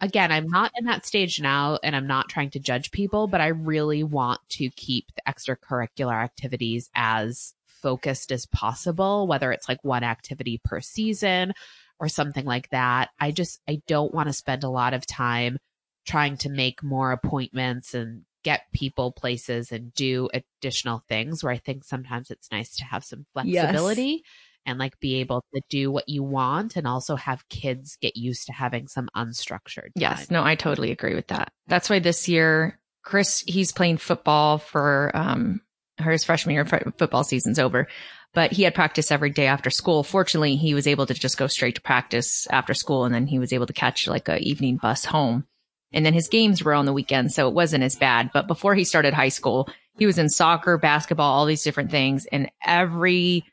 Again, 0.00 0.30
I'm 0.30 0.46
not 0.46 0.70
in 0.78 0.84
that 0.84 1.04
stage 1.06 1.40
now, 1.40 1.78
and 1.82 1.96
I'm 1.96 2.06
not 2.06 2.28
trying 2.28 2.50
to 2.50 2.60
judge 2.60 2.90
people, 2.92 3.26
but 3.26 3.40
I 3.40 3.48
really 3.48 4.04
want 4.04 4.40
to 4.50 4.70
keep 4.70 5.06
the 5.16 5.22
extracurricular 5.26 6.14
activities 6.22 6.88
as 6.94 7.54
focused 7.66 8.30
as 8.30 8.46
possible, 8.46 9.26
whether 9.26 9.50
it's 9.50 9.68
like 9.68 9.82
one 9.82 10.04
activity 10.04 10.60
per 10.64 10.80
season 10.80 11.52
or 12.00 12.08
something 12.08 12.44
like 12.44 12.68
that. 12.70 13.10
I 13.18 13.30
just, 13.30 13.60
I 13.68 13.80
don't 13.86 14.14
want 14.14 14.28
to 14.28 14.32
spend 14.32 14.64
a 14.64 14.68
lot 14.70 14.94
of 14.94 15.06
time 15.06 15.58
trying 16.06 16.36
to 16.38 16.48
make 16.48 16.82
more 16.82 17.12
appointments 17.12 17.94
and 17.94 18.22
get 18.44 18.62
people 18.72 19.12
places 19.12 19.72
and 19.72 19.92
do 19.94 20.28
additional 20.32 21.02
things 21.08 21.42
where 21.42 21.52
I 21.52 21.58
think 21.58 21.84
sometimes 21.84 22.30
it's 22.30 22.50
nice 22.50 22.76
to 22.76 22.84
have 22.84 23.04
some 23.04 23.26
Yes. 23.42 23.60
flexibility 23.60 24.22
and 24.64 24.78
like 24.78 24.98
be 25.00 25.16
able 25.16 25.44
to 25.54 25.60
do 25.68 25.90
what 25.90 26.08
you 26.08 26.22
want 26.22 26.76
and 26.76 26.86
also 26.86 27.16
have 27.16 27.48
kids 27.48 27.96
get 28.00 28.16
used 28.16 28.46
to 28.46 28.52
having 28.52 28.86
some 28.86 29.08
unstructured 29.16 29.90
Yes, 29.96 30.30
no, 30.30 30.44
I 30.44 30.54
totally 30.54 30.92
agree 30.92 31.14
with 31.14 31.28
that. 31.28 31.52
That's 31.66 31.90
why 31.90 31.98
this 31.98 32.28
year, 32.28 32.78
Chris, 33.02 33.42
he's 33.46 33.72
playing 33.72 33.96
football 33.98 34.58
for 34.58 35.10
um 35.14 35.60
his 35.98 36.24
freshman 36.24 36.54
year. 36.54 36.64
Football 36.64 37.24
season's 37.24 37.58
over, 37.58 37.88
but 38.34 38.52
he 38.52 38.62
had 38.62 38.74
practice 38.74 39.10
every 39.10 39.30
day 39.30 39.46
after 39.46 39.70
school. 39.70 40.02
Fortunately, 40.02 40.56
he 40.56 40.74
was 40.74 40.86
able 40.86 41.06
to 41.06 41.14
just 41.14 41.38
go 41.38 41.46
straight 41.46 41.74
to 41.76 41.80
practice 41.80 42.46
after 42.50 42.74
school, 42.74 43.04
and 43.04 43.14
then 43.14 43.26
he 43.26 43.38
was 43.38 43.52
able 43.52 43.66
to 43.66 43.72
catch 43.72 44.06
like 44.06 44.28
a 44.28 44.38
evening 44.38 44.76
bus 44.76 45.04
home. 45.04 45.46
And 45.92 46.04
then 46.04 46.14
his 46.14 46.28
games 46.28 46.62
were 46.62 46.74
on 46.74 46.84
the 46.84 46.92
weekend, 46.92 47.32
so 47.32 47.48
it 47.48 47.54
wasn't 47.54 47.84
as 47.84 47.96
bad. 47.96 48.30
But 48.32 48.46
before 48.46 48.74
he 48.74 48.84
started 48.84 49.14
high 49.14 49.30
school, 49.30 49.68
he 49.96 50.06
was 50.06 50.18
in 50.18 50.28
soccer, 50.28 50.76
basketball, 50.78 51.32
all 51.32 51.46
these 51.46 51.64
different 51.64 51.90
things, 51.90 52.26
and 52.30 52.50
every 52.64 53.44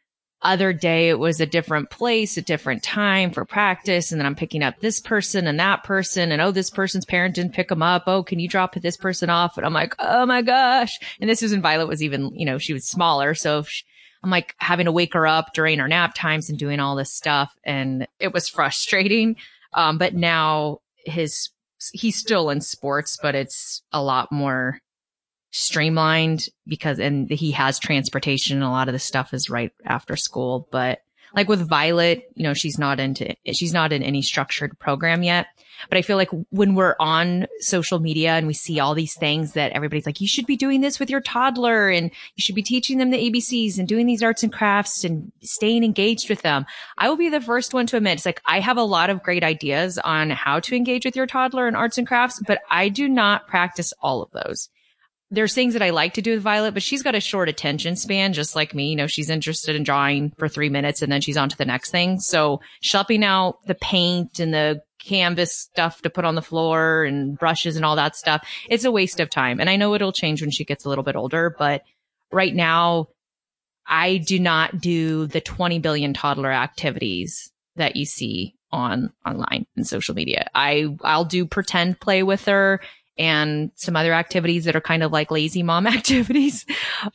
other 0.42 0.74
day 0.74 1.10
it 1.10 1.18
was 1.18 1.42
a 1.42 1.46
different 1.46 1.90
place, 1.90 2.38
a 2.38 2.42
different 2.42 2.84
time 2.84 3.32
for 3.32 3.46
practice. 3.46 4.12
And 4.12 4.20
then 4.20 4.28
I'm 4.28 4.36
picking 4.36 4.62
up 4.62 4.80
this 4.80 5.00
person 5.00 5.48
and 5.48 5.60
that 5.60 5.84
person. 5.84 6.32
And 6.32 6.40
oh, 6.42 6.52
this 6.52 6.70
person's 6.70 7.06
parent 7.06 7.34
didn't 7.34 7.54
pick 7.54 7.70
them 7.70 7.82
up. 7.82 8.04
Oh, 8.06 8.22
can 8.22 8.40
you 8.40 8.48
drop 8.48 8.76
this 8.76 8.96
person 8.96 9.32
off? 9.32 9.58
And 9.58 9.66
I'm 9.66 9.74
like, 9.74 9.96
oh 9.98 10.26
my 10.28 10.44
gosh. 10.44 11.00
And 11.20 11.28
this 11.28 11.42
was 11.42 11.52
when 11.52 11.64
Violet 11.64 11.88
was 11.88 12.04
even, 12.04 12.32
you 12.36 12.46
know, 12.46 12.60
she 12.60 12.74
was 12.74 12.88
smaller. 12.88 13.34
So 13.34 13.64
she- 13.64 13.86
I'm 14.26 14.32
like 14.32 14.56
having 14.58 14.86
to 14.86 14.92
wake 14.92 15.14
her 15.14 15.28
up 15.28 15.54
during 15.54 15.78
her 15.78 15.88
nap 15.88 16.16
times 16.16 16.50
and 16.50 16.58
doing 16.58 16.80
all 16.80 16.96
this 16.96 17.14
stuff. 17.14 17.56
And 17.64 18.08
it 18.20 18.34
was 18.34 18.50
frustrating. 18.50 19.36
Um, 19.74 20.00
but 20.00 20.16
now 20.16 20.80
his, 21.06 21.50
he's 21.94 22.18
still 22.18 22.50
in 22.50 22.60
sports, 22.60 23.20
but 23.22 23.36
it's 23.36 23.84
a 23.92 24.02
lot 24.02 24.32
more 24.32 24.80
streamlined 25.52 26.50
because 26.68 27.00
and 27.00 27.30
he 27.30 27.52
has 27.52 27.80
transportation 27.80 28.62
a 28.62 28.70
lot 28.70 28.90
of 28.90 28.92
the 28.92 29.00
stuff 29.00 29.34
is 29.34 29.50
right 29.50 29.72
after 29.86 30.18
school 30.18 30.68
but 30.70 31.00
like 31.36 31.48
with 31.50 31.68
violet 31.68 32.32
you 32.36 32.44
know 32.44 32.54
she's 32.54 32.80
not 32.80 33.00
into 33.00 33.36
she's 33.54 33.74
not 33.74 33.92
in 33.94 34.02
any 34.02 34.22
structured 34.22 34.78
program 34.80 35.24
yet. 35.24 35.48
But 35.90 35.98
i 35.98 36.02
feel 36.02 36.16
like 36.16 36.30
when 36.50 36.74
we're 36.74 36.96
on 37.00 37.48
social 37.60 38.00
media 38.00 38.32
and 38.32 38.48
we 38.48 38.54
see 38.54 38.80
all 38.80 38.96
these 38.96 39.16
things 39.16 39.54
that 39.54 39.74
everybody's 39.74 40.06
like 40.06 40.22
you 40.22 40.28
should 40.28 40.46
be 40.46 40.56
doing 40.56 40.82
this 40.82 41.00
with 41.00 41.10
your 41.10 41.22
toddler 41.22 41.90
and 41.90 42.12
you 42.36 42.42
should 42.42 42.56
be 42.56 42.64
teaching 42.64 42.98
them 42.98 43.12
the 43.12 43.30
abcs 43.30 43.78
and 43.78 43.88
doing 43.88 44.06
these 44.06 44.24
arts 44.24 44.42
and 44.42 44.54
crafts 44.54 45.04
and 45.04 45.32
staying 45.42 45.84
engaged 45.84 46.30
with 46.30 46.42
them. 46.42 46.66
I 46.98 47.10
will 47.10 47.18
be 47.18 47.30
the 47.30 47.42
first 47.42 47.74
one 47.74 47.86
to 47.88 47.98
admit 47.98 48.14
it's 48.18 48.26
like 48.26 48.42
i 48.46 48.60
have 48.60 48.78
a 48.78 48.84
lot 48.84 49.10
of 49.10 49.22
great 49.22 49.44
ideas 49.44 49.98
on 50.00 50.30
how 50.30 50.60
to 50.62 50.76
engage 50.76 51.06
with 51.06 51.16
your 51.16 51.28
toddler 51.28 51.68
in 51.68 51.76
arts 51.76 51.98
and 51.98 52.08
crafts 52.08 52.42
but 52.48 52.62
i 52.72 52.88
do 52.90 53.08
not 53.10 53.48
practice 53.48 53.94
all 54.02 54.22
of 54.22 54.32
those 54.32 54.70
there's 55.32 55.56
things 55.56 55.74
that 55.74 55.82
I 55.82 55.90
like 55.90 56.14
to 56.16 56.22
do 56.22 56.32
with 56.32 56.44
Violet, 56.44 56.74
but 56.74 56.84
she's 56.84 57.02
got 57.02 57.16
a 57.16 57.20
short 57.20 57.50
attention 57.50 57.96
span, 57.96 58.34
just 58.34 58.56
like 58.56 58.76
me. 58.76 58.90
You 58.90 58.96
know, 58.96 59.08
she's 59.08 59.30
interested 59.30 59.76
in 59.76 59.84
drawing 59.84 60.32
for 60.38 60.48
three 60.48 60.70
minutes 60.70 61.02
and 61.02 61.12
then 61.12 61.22
she's 61.22 61.38
on 61.38 61.50
to 61.50 61.58
the 61.58 61.66
next 61.66 61.92
thing. 61.92 62.20
So 62.20 62.62
shopping 62.82 63.24
out 63.24 63.58
the 63.66 63.76
paint 63.76 64.40
and 64.40 64.54
the 64.54 64.82
canvas 65.04 65.58
stuff 65.58 66.02
to 66.02 66.10
put 66.10 66.26
on 66.26 66.36
the 66.36 66.42
floor 66.42 67.04
and 67.04 67.38
brushes 67.38 67.76
and 67.76 67.84
all 67.84 67.96
that 67.96 68.16
stuff, 68.16 68.48
it's 68.70 68.86
a 68.86 68.92
waste 68.92 69.20
of 69.20 69.30
time. 69.30 69.60
And 69.60 69.70
I 69.70 69.78
know 69.78 69.94
it'll 69.96 70.12
change 70.12 70.42
when 70.42 70.52
she 70.52 70.66
gets 70.66 70.86
a 70.86 70.90
little 70.90 71.04
bit 71.04 71.16
older, 71.16 71.56
but 71.58 71.82
right 72.32 72.54
now 72.54 73.08
I 73.88 74.18
do 74.18 74.40
not 74.40 74.80
do 74.80 75.28
the 75.28 75.42
20 75.42 75.80
billion 75.80 76.14
toddler 76.14 76.52
activities 76.52 77.52
that 77.76 77.96
you 77.96 78.06
see 78.06 78.56
on 78.72 79.12
online 79.26 79.66
and 79.76 79.88
social 79.88 80.16
media. 80.16 80.50
I, 80.54 80.96
I'll 81.04 81.26
do 81.26 81.46
pretend 81.46 82.00
play 82.00 82.24
with 82.24 82.46
her 82.46 82.82
and 83.18 83.72
some 83.76 83.96
other 83.96 84.14
activities 84.14 84.66
that 84.66 84.76
are 84.76 84.82
kind 84.82 85.04
of 85.04 85.12
like 85.12 85.32
lazy 85.32 85.64
mom 85.64 85.88
activities. 85.88 86.66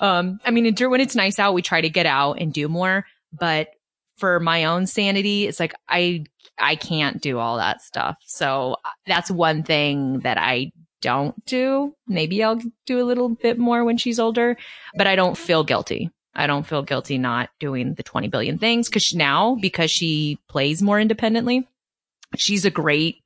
Um, 0.01 0.41
I 0.45 0.51
mean, 0.51 0.75
when 0.75 1.01
it's 1.01 1.17
nice 1.17 1.39
out, 1.39 1.55
we 1.55 1.63
try 1.63 1.81
to 1.81 1.91
get 1.91 2.07
out 2.07 2.41
and 2.41 2.53
do 2.53 2.69
more, 2.69 3.07
but 3.33 3.69
for 4.17 4.39
my 4.41 4.65
own 4.65 4.87
sanity, 4.87 5.47
it's 5.47 5.59
like 5.59 5.75
I, 5.89 6.25
I 6.59 6.77
can't 6.77 7.21
do 7.23 7.39
all 7.39 7.57
that 7.57 7.81
stuff. 7.83 8.17
So 8.27 8.77
uh, 8.85 8.89
that's 9.07 9.31
one 9.31 9.63
thing 9.63 10.21
that 10.21 10.37
I 10.37 10.73
don't 11.01 11.43
do. 11.47 11.95
Maybe 12.07 12.45
I'll 12.45 12.61
do 12.87 13.03
a 13.03 13.07
little 13.07 13.31
bit 13.31 13.59
more 13.59 13.85
when 13.85 13.97
she's 13.97 14.21
older, 14.21 14.57
but 14.95 15.07
I 15.07 15.17
don't 15.17 15.39
feel 15.39 15.65
guilty. 15.65 16.11
I 16.35 16.47
don't 16.47 16.67
feel 16.67 16.83
guilty 16.83 17.19
not 17.19 17.51
doing 17.59 17.95
the 17.95 18.03
20 18.03 18.29
billion 18.29 18.59
things 18.59 18.89
because 18.89 19.15
now, 19.15 19.57
because 19.61 19.91
she 19.91 20.39
plays 20.49 20.81
more 20.83 21.01
independently, 21.01 21.67
she's 22.37 22.65
a 22.65 22.71
great 22.71 23.17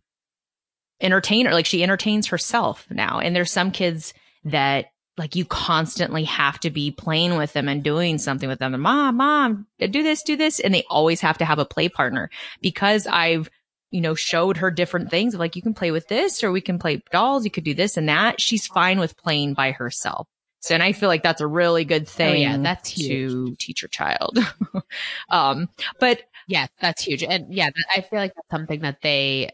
entertainer. 1.01 1.53
Like 1.53 1.67
she 1.67 1.83
entertains 1.83 2.29
herself 2.29 2.87
now. 2.91 3.21
And 3.21 3.35
there's 3.35 3.53
some 3.53 3.71
kids 3.71 4.15
that 4.45 4.87
like 5.17 5.37
you 5.37 5.45
constantly 5.45 6.25
have 6.25 6.59
to 6.61 6.71
be 6.71 6.91
playing 6.91 7.37
with 7.37 7.53
them 7.53 7.69
and 7.69 7.83
doing 7.83 8.19
something 8.19 8.49
with 8.49 8.59
them. 8.59 8.75
And 8.75 8.83
mom, 8.83 9.17
mom, 9.17 9.67
do 9.79 10.03
this, 10.03 10.23
do 10.23 10.37
this. 10.37 10.59
And 10.59 10.75
they 10.75 10.85
always 10.91 11.21
have 11.21 11.39
to 11.39 11.45
have 11.45 11.59
a 11.59 11.65
play 11.65 11.89
partner 11.89 12.31
because 12.61 13.07
I've, 13.07 13.49
you 13.91 14.01
know, 14.01 14.17
showed 14.17 14.57
her 14.57 14.73
different 14.73 15.11
things 15.11 15.35
of 15.35 15.41
like, 15.41 15.55
you 15.55 15.63
can 15.63 15.75
play 15.75 15.93
with 15.93 16.09
this 16.09 16.43
or 16.43 16.51
we 16.51 16.61
can 16.61 16.81
play 16.81 17.03
dolls. 17.13 17.45
You 17.45 17.51
could 17.51 17.65
do 17.65 17.75
this 17.75 17.97
and 17.97 18.09
that. 18.09 18.41
She's 18.41 18.67
fine 18.67 18.99
with 18.99 19.17
playing 19.17 19.55
by 19.55 19.71
herself. 19.71 20.27
So, 20.59 20.75
and 20.75 20.83
I 20.83 20.93
feel 20.93 21.11
like 21.11 21.23
that's 21.23 21.43
a 21.43 21.47
really 21.47 21.85
good 21.85 22.09
thing 22.09 22.31
Oh, 22.31 22.33
yeah, 22.33 22.57
that's 22.57 22.95
to 22.95 23.55
teach 23.59 23.83
your 23.83 23.91
child. 23.91 24.39
um, 25.29 25.69
but 26.01 26.23
Yeah, 26.49 26.67
that's 26.81 27.03
huge. 27.03 27.23
And 27.23 27.53
yeah, 27.55 27.69
I 27.95 28.01
feel 28.01 28.19
like 28.19 28.35
that's 28.35 28.51
something 28.51 28.81
that 28.81 29.01
they 29.03 29.51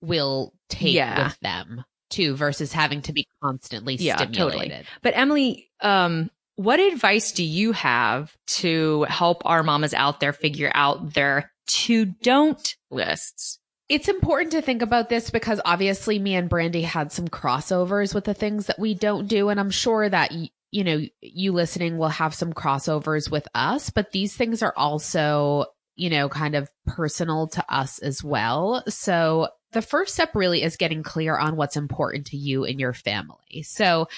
will 0.00 0.54
take 0.68 0.94
Yeah. 0.94 1.24
with 1.24 1.38
them 1.40 1.84
too 2.10 2.36
versus 2.36 2.72
having 2.72 3.02
to 3.02 3.12
be 3.12 3.26
constantly 3.42 3.96
Yeah, 3.96 4.16
stimulated. 4.16 4.70
totally. 4.70 4.84
But 5.02 5.16
Emily, 5.16 5.70
um, 5.80 6.30
what 6.56 6.80
advice 6.80 7.32
do 7.32 7.44
you 7.44 7.72
have 7.72 8.34
to 8.46 9.02
help 9.08 9.42
our 9.44 9.62
mamas 9.62 9.92
out 9.92 10.20
there 10.20 10.32
figure 10.32 10.70
out 10.74 11.14
their 11.14 11.52
to 11.66 12.06
don't 12.06 12.76
lists? 12.90 13.58
It's 13.88 14.08
important 14.08 14.52
to 14.52 14.62
think 14.62 14.82
about 14.82 15.08
this 15.08 15.30
because 15.30 15.60
obviously 15.64 16.18
me 16.18 16.34
and 16.34 16.48
Brandy 16.48 16.82
had 16.82 17.12
some 17.12 17.28
crossovers 17.28 18.14
with 18.14 18.24
the 18.24 18.34
things 18.34 18.66
that 18.66 18.78
we 18.78 18.94
don't 18.94 19.28
do. 19.28 19.48
And 19.48 19.60
I'm 19.60 19.70
sure 19.70 20.08
that, 20.08 20.32
you 20.32 20.84
know, 20.84 21.02
you 21.20 21.52
listening 21.52 21.98
will 21.98 22.08
have 22.08 22.34
some 22.34 22.52
crossovers 22.52 23.30
with 23.30 23.46
us, 23.54 23.90
but 23.90 24.10
these 24.12 24.34
things 24.34 24.62
are 24.62 24.74
also, 24.76 25.66
you 25.94 26.10
know, 26.10 26.28
kind 26.28 26.54
of 26.56 26.68
personal 26.86 27.46
to 27.48 27.64
us 27.72 27.98
as 28.00 28.24
well. 28.24 28.82
So 28.88 29.48
the 29.72 29.82
first 29.82 30.14
step 30.14 30.34
really 30.34 30.62
is 30.62 30.76
getting 30.76 31.02
clear 31.02 31.36
on 31.36 31.56
what's 31.56 31.76
important 31.76 32.26
to 32.28 32.36
you 32.36 32.64
and 32.64 32.80
your 32.80 32.92
family. 32.92 33.62
So, 33.62 34.08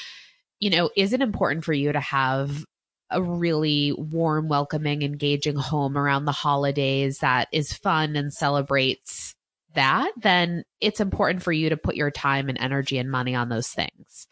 you 0.60 0.70
know, 0.70 0.90
is 0.96 1.12
it 1.12 1.20
important 1.20 1.64
for 1.64 1.72
you 1.72 1.92
to 1.92 2.00
have 2.00 2.64
a 3.10 3.22
really 3.22 3.92
warm, 3.92 4.48
welcoming, 4.48 5.02
engaging 5.02 5.56
home 5.56 5.96
around 5.96 6.24
the 6.24 6.32
holidays 6.32 7.18
that 7.20 7.48
is 7.52 7.72
fun 7.72 8.16
and 8.16 8.32
celebrates 8.32 9.34
that, 9.74 10.12
then 10.16 10.64
it's 10.80 11.00
important 11.00 11.42
for 11.42 11.52
you 11.52 11.70
to 11.70 11.76
put 11.76 11.96
your 11.96 12.10
time 12.10 12.48
and 12.48 12.58
energy 12.58 12.98
and 12.98 13.10
money 13.10 13.34
on 13.34 13.48
those 13.48 13.68
things. 13.68 14.26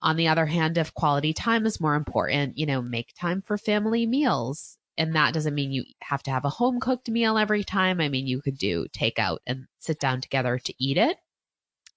On 0.00 0.16
the 0.16 0.28
other 0.28 0.46
hand, 0.46 0.78
if 0.78 0.94
quality 0.94 1.32
time 1.32 1.66
is 1.66 1.80
more 1.80 1.94
important, 1.94 2.56
you 2.56 2.66
know, 2.66 2.80
make 2.80 3.12
time 3.18 3.42
for 3.42 3.58
family 3.58 4.06
meals. 4.06 4.77
And 4.98 5.14
that 5.14 5.32
doesn't 5.32 5.54
mean 5.54 5.70
you 5.70 5.84
have 6.02 6.22
to 6.24 6.30
have 6.32 6.44
a 6.44 6.50
home 6.50 6.80
cooked 6.80 7.08
meal 7.08 7.38
every 7.38 7.62
time. 7.64 8.00
I 8.00 8.08
mean, 8.08 8.26
you 8.26 8.42
could 8.42 8.58
do 8.58 8.86
takeout 8.88 9.38
and 9.46 9.66
sit 9.78 10.00
down 10.00 10.20
together 10.20 10.58
to 10.58 10.74
eat 10.78 10.98
it. 10.98 11.16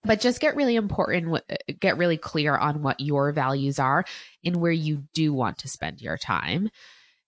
But 0.03 0.21
just 0.21 0.39
get 0.39 0.55
really 0.55 0.75
important, 0.75 1.33
uh, 1.33 1.55
get 1.79 1.97
really 1.97 2.17
clear 2.17 2.55
on 2.55 2.81
what 2.81 2.99
your 2.99 3.31
values 3.31 3.77
are 3.79 4.05
and 4.43 4.55
where 4.55 4.71
you 4.71 5.03
do 5.13 5.33
want 5.33 5.59
to 5.59 5.67
spend 5.67 6.01
your 6.01 6.17
time. 6.17 6.69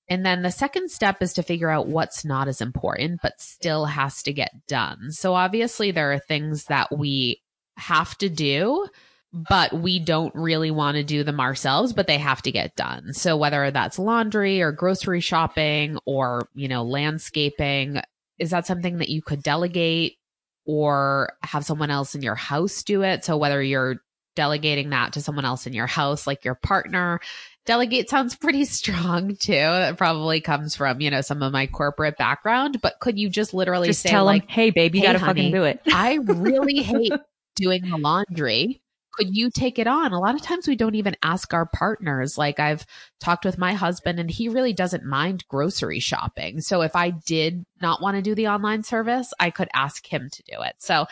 And 0.07 0.26
then 0.26 0.41
the 0.41 0.51
second 0.51 0.91
step 0.91 1.21
is 1.21 1.34
to 1.34 1.43
figure 1.43 1.69
out 1.69 1.88
what's 1.88 2.26
not 2.26 2.47
as 2.47 2.61
important, 2.61 3.21
but 3.21 3.39
still 3.39 3.86
has 3.86 4.21
to 4.24 4.34
get 4.34 4.51
done. 4.67 5.11
So 5.11 5.34
obviously, 5.34 5.91
there 5.91 6.11
are 6.13 6.19
things 6.19 6.65
that 6.65 6.95
we 6.95 7.41
have 7.78 8.17
to 8.19 8.30
do, 8.30 8.88
but 9.34 9.74
we 9.74 10.00
don't 10.00 10.34
really 10.36 10.70
want 10.70 10.96
to 10.96 11.04
do 11.04 11.24
them 11.24 11.40
ourselves, 11.40 11.92
but 11.92 12.06
they 12.06 12.20
have 12.20 12.44
to 12.44 12.52
get 12.52 12.76
done. 12.76 13.14
So 13.14 13.36
whether 13.36 13.72
that's 13.72 13.98
laundry 13.98 14.62
or 14.62 14.72
grocery 14.72 15.22
shopping 15.22 15.98
or, 16.06 16.48
you 16.54 16.68
know, 16.68 16.84
landscaping, 16.84 18.00
is 18.38 18.52
that 18.52 18.68
something 18.68 19.00
that 19.00 19.10
you 19.10 19.24
could 19.24 19.42
delegate 19.42 20.18
or 20.66 21.34
have 21.42 21.66
someone 21.66 21.90
else 21.90 22.14
in 22.14 22.22
your 22.22 22.36
house 22.36 22.84
do 22.84 23.02
it? 23.02 23.26
So 23.26 23.36
whether 23.36 23.62
you're 23.62 23.98
delegating 24.36 24.92
that 24.92 25.14
to 25.14 25.22
someone 25.22 25.46
else 25.46 25.66
in 25.66 25.74
your 25.74 25.88
house, 25.88 26.28
like 26.28 26.46
your 26.46 26.56
partner, 26.56 27.20
delegate 27.66 28.10
sounds 28.10 28.36
pretty 28.40 28.66
strong 28.66 29.36
too. 29.36 29.54
That 29.54 29.98
probably 29.98 30.42
comes 30.42 30.76
from, 30.76 31.02
you 31.02 31.10
know, 31.10 31.22
some 31.22 31.42
of 31.42 31.52
my 31.52 31.66
corporate 31.66 32.18
background, 32.18 32.82
but 32.82 33.00
could 33.00 33.18
you 33.18 33.30
just 33.30 33.56
literally 33.56 33.88
Just 33.88 34.04
say 34.04 34.10
tell 34.10 34.26
like, 34.26 34.44
them, 34.44 34.50
hey, 34.50 34.70
babe, 34.70 34.94
you 34.94 35.02
"Hey, 35.02 35.08
got 35.08 35.14
to 35.14 35.20
honey, 35.20 35.42
fucking 35.42 35.52
do 35.54 35.64
it. 35.64 35.82
I 35.92 36.16
really 36.16 36.84
hate 36.84 37.14
doing 37.56 37.90
the 37.90 37.98
laundry. 37.98 38.83
Could 39.14 39.36
you 39.36 39.51
take 39.51 39.78
it 39.78 39.88
on? 39.88 40.11
A 40.11 40.20
lot 40.20 40.36
of 40.36 40.41
times 40.41 40.68
we 40.68 40.76
don't 40.76 40.95
even 40.95 41.16
ask 41.22 41.53
our 41.53 41.68
partners. 41.68 42.38
Like 42.38 42.59
I've 42.59 42.86
talked 43.20 43.45
with 43.45 43.59
my 43.59 43.74
husband 43.74 44.20
and 44.20 44.30
he 44.30 44.49
really 44.49 44.74
doesn't 44.74 45.05
mind 45.05 45.45
grocery 45.47 45.99
shopping. 45.99 46.61
So 46.61 46.82
if 46.82 46.95
I 46.95 47.11
did 47.11 47.64
not 47.82 48.01
want 48.01 48.16
to 48.16 48.24
do 48.24 48.34
the 48.34 48.47
online 48.47 48.84
service, 48.84 49.32
I 49.39 49.51
could 49.51 49.70
ask 49.74 50.05
him 50.05 50.30
to 50.32 50.43
do 50.43 50.61
it. 50.61 50.76
So 50.80 51.05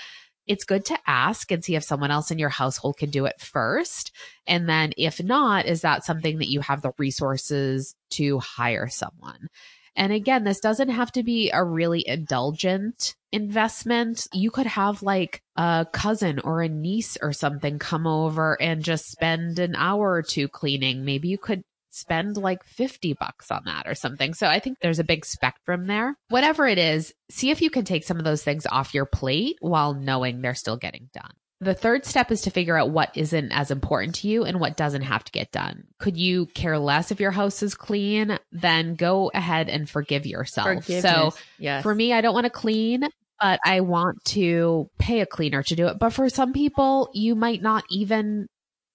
it's 0.48 0.64
good 0.64 0.84
to 0.86 0.98
ask 1.06 1.52
and 1.52 1.64
see 1.64 1.76
if 1.76 1.84
someone 1.84 2.12
else 2.12 2.32
in 2.32 2.40
your 2.40 2.50
household 2.50 2.98
can 2.98 3.12
do 3.12 3.26
it 3.26 3.40
first. 3.40 4.12
And 4.48 4.68
then 4.68 4.92
if 4.98 5.22
not, 5.24 5.68
is 5.68 5.82
that 5.82 6.04
something 6.04 6.40
that 6.40 6.50
you 6.50 6.62
have 6.62 6.82
the 6.82 6.94
resources 6.98 7.96
to 8.12 8.40
hire 8.40 8.88
someone? 8.88 9.48
And 9.96 10.14
again, 10.14 10.44
this 10.44 10.60
doesn't 10.60 10.90
have 10.90 11.12
to 11.14 11.24
be 11.24 11.52
a 11.52 11.64
really 11.64 12.08
indulgent 12.08 13.16
investment. 13.32 14.28
You 14.34 14.52
could 14.52 14.66
have 14.66 15.04
like 15.04 15.42
a 15.56 15.86
cousin 15.92 16.40
or 16.40 16.62
a 16.62 16.70
niece 16.70 17.18
or 17.22 17.34
something 17.34 17.80
come 17.80 18.08
over 18.08 18.62
and 18.62 18.84
just 18.84 19.12
spend 19.12 19.60
an 19.60 19.76
hour 19.76 20.12
or 20.12 20.22
two 20.22 20.48
cleaning. 20.48 21.06
Maybe 21.06 21.28
you 21.28 21.38
could 21.38 21.64
spend 21.92 22.38
like 22.38 22.64
50 22.64 23.14
bucks 23.14 23.52
on 23.52 23.64
that 23.66 23.84
or 23.86 23.96
something. 23.96 24.34
So 24.34 24.48
I 24.48 24.60
think 24.60 24.78
there's 24.82 25.00
a 25.00 25.04
big 25.04 25.26
spectrum 25.26 25.88
there. 25.88 26.16
Whatever 26.30 26.68
it 26.68 26.78
is, 26.78 27.14
see 27.30 27.52
if 27.52 27.62
you 27.62 27.70
can 27.70 27.86
take 27.86 28.04
some 28.04 28.18
of 28.18 28.24
those 28.24 28.44
things 28.44 28.66
off 28.66 28.94
your 28.94 29.06
plate 29.06 29.58
while 29.60 29.94
knowing 29.94 30.42
they're 30.42 30.56
still 30.56 30.78
getting 30.78 31.10
done. 31.14 31.34
The 31.62 31.76
third 31.76 32.06
step 32.06 32.32
is 32.32 32.42
to 32.42 32.50
figure 32.50 32.76
out 32.76 32.90
what 32.90 33.16
isn't 33.16 33.52
as 33.52 33.70
important 33.70 34.16
to 34.16 34.28
you 34.28 34.44
and 34.44 34.60
what 34.60 34.76
doesn't 34.76 35.04
have 35.04 35.24
to 35.24 35.32
get 35.32 35.52
done. 35.52 35.84
Could 36.00 36.18
you 36.18 36.48
care 36.48 36.80
less 36.80 37.12
if 37.12 37.20
your 37.20 37.30
house 37.30 37.62
is 37.62 37.76
clean? 37.76 38.40
Then 38.52 38.96
go 38.96 39.30
ahead 39.34 39.70
and 39.70 39.88
forgive 39.88 40.26
yourself. 40.26 40.86
So 40.86 41.34
yes. 41.60 41.84
for 41.84 41.94
me, 41.94 42.14
I 42.14 42.22
don't 42.22 42.34
want 42.34 42.46
to 42.46 42.50
clean, 42.50 43.08
but 43.40 43.60
I 43.64 43.82
want 43.82 44.26
to 44.30 44.90
pay 44.98 45.22
a 45.22 45.28
cleaner 45.28 45.62
to 45.62 45.76
do 45.76 45.86
it. 45.88 46.00
But 46.00 46.14
for 46.14 46.30
some 46.30 46.52
people, 46.52 47.12
you 47.14 47.36
might 47.36 47.62
not 47.62 47.84
even 47.92 48.48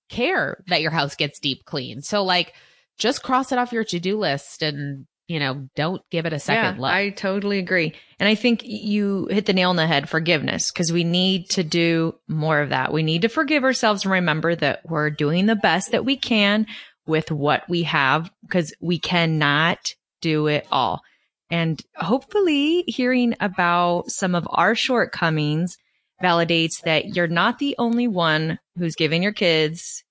care 0.08 0.62
that 0.66 0.82
your 0.82 0.90
house 0.90 1.14
gets 1.14 1.38
deep 1.38 1.64
clean. 1.66 2.02
So 2.02 2.24
like 2.24 2.52
just 2.98 3.22
cross 3.22 3.52
it 3.52 3.58
off 3.58 3.72
your 3.72 3.84
to-do 3.84 4.18
list 4.18 4.62
and, 4.62 5.06
you 5.28 5.40
know, 5.40 5.68
don't 5.74 6.02
give 6.10 6.24
it 6.26 6.32
a 6.32 6.38
second 6.38 6.76
yeah, 6.76 6.80
look. 6.80 6.92
I 6.92 7.10
totally 7.10 7.58
agree. 7.58 7.94
And 8.20 8.28
I 8.28 8.34
think 8.34 8.62
you 8.64 9.26
hit 9.30 9.46
the 9.46 9.52
nail 9.52 9.70
on 9.70 9.76
the 9.76 9.86
head 9.86 10.08
forgiveness 10.08 10.70
because 10.70 10.92
we 10.92 11.04
need 11.04 11.50
to 11.50 11.64
do 11.64 12.14
more 12.28 12.60
of 12.60 12.70
that. 12.70 12.92
We 12.92 13.02
need 13.02 13.22
to 13.22 13.28
forgive 13.28 13.64
ourselves 13.64 14.04
and 14.04 14.12
remember 14.12 14.54
that 14.54 14.80
we're 14.88 15.10
doing 15.10 15.46
the 15.46 15.56
best 15.56 15.90
that 15.90 16.04
we 16.04 16.16
can 16.16 16.66
with 17.06 17.30
what 17.30 17.68
we 17.68 17.82
have 17.84 18.30
because 18.42 18.72
we 18.80 18.98
cannot 18.98 19.94
do 20.20 20.46
it 20.46 20.66
all. 20.70 21.02
And 21.50 21.80
hopefully 21.96 22.84
hearing 22.86 23.34
about 23.40 24.10
some 24.10 24.34
of 24.34 24.46
our 24.50 24.74
shortcomings 24.74 25.76
validates 26.22 26.80
that 26.82 27.14
you're 27.14 27.26
not 27.26 27.58
the 27.58 27.74
only 27.78 28.08
one 28.08 28.58
who's 28.78 28.96
giving 28.96 29.22
your 29.22 29.32
kids 29.32 30.02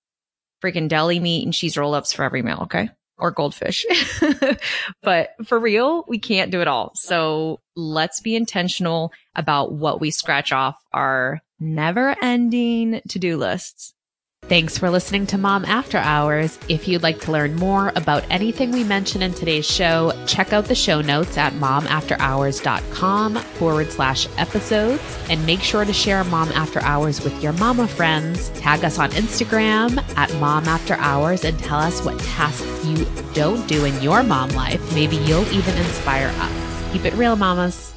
freaking 0.64 0.88
deli 0.88 1.20
meat 1.20 1.44
and 1.44 1.54
cheese 1.54 1.78
roll 1.78 1.94
ups 1.94 2.14
for 2.14 2.24
every 2.24 2.42
meal. 2.42 2.60
Okay. 2.64 2.90
Or 3.18 3.32
goldfish. 3.32 3.86
but 5.02 5.30
for 5.46 5.58
real, 5.58 6.04
we 6.08 6.20
can't 6.20 6.52
do 6.52 6.62
it 6.62 6.68
all. 6.68 6.92
So 6.96 7.62
let's 7.76 8.20
be 8.20 8.36
intentional 8.36 9.14
about 9.36 9.72
what 9.72 10.02
we 10.02 10.12
scratch 10.12 10.52
off 10.52 10.78
our 10.92 11.42
never 11.60 12.16
ending 12.22 13.02
to 13.10 13.20
do 13.20 13.38
lists. 13.38 13.95
Thanks 14.48 14.78
for 14.78 14.92
listening 14.92 15.26
to 15.28 15.40
Mom 15.40 15.66
After 15.66 15.98
Hours. 15.98 16.60
If 16.70 16.88
you'd 16.88 17.02
like 17.02 17.20
to 17.22 17.32
learn 17.32 17.56
more 17.56 17.92
about 17.96 18.24
anything 18.30 18.70
we 18.70 18.84
mentioned 18.84 19.24
in 19.24 19.34
today's 19.34 19.66
show, 19.66 20.14
check 20.28 20.54
out 20.54 20.66
the 20.66 20.76
show 20.76 21.02
notes 21.02 21.36
at 21.36 21.54
momafterhours.com 21.54 23.36
forward 23.38 23.92
slash 23.92 24.28
episodes 24.38 25.02
and 25.32 25.44
make 25.48 25.62
sure 25.62 25.84
to 25.84 25.92
share 25.92 26.24
Mom 26.26 26.50
After 26.50 26.80
Hours 26.82 27.24
with 27.24 27.42
your 27.42 27.54
mama 27.54 27.88
friends. 27.88 28.50
Tag 28.50 28.86
us 28.86 29.00
on 29.00 29.10
Instagram 29.12 29.98
at 30.16 30.32
Mom 30.36 30.66
After 30.66 30.94
Hours 30.96 31.44
and 31.44 31.58
tell 31.58 31.80
us 31.80 32.06
what 32.06 32.20
tasks 32.20 32.86
you 32.86 33.04
don't 33.34 33.68
do 33.68 33.86
in 33.86 34.00
your 34.00 34.22
mom 34.22 34.50
life. 34.52 34.94
Maybe 34.94 35.16
you'll 35.16 35.52
even 35.52 35.76
inspire 35.76 36.28
us. 36.28 36.94
Keep 36.94 37.06
it 37.06 37.14
real, 37.16 37.36
mamas. 37.36 37.95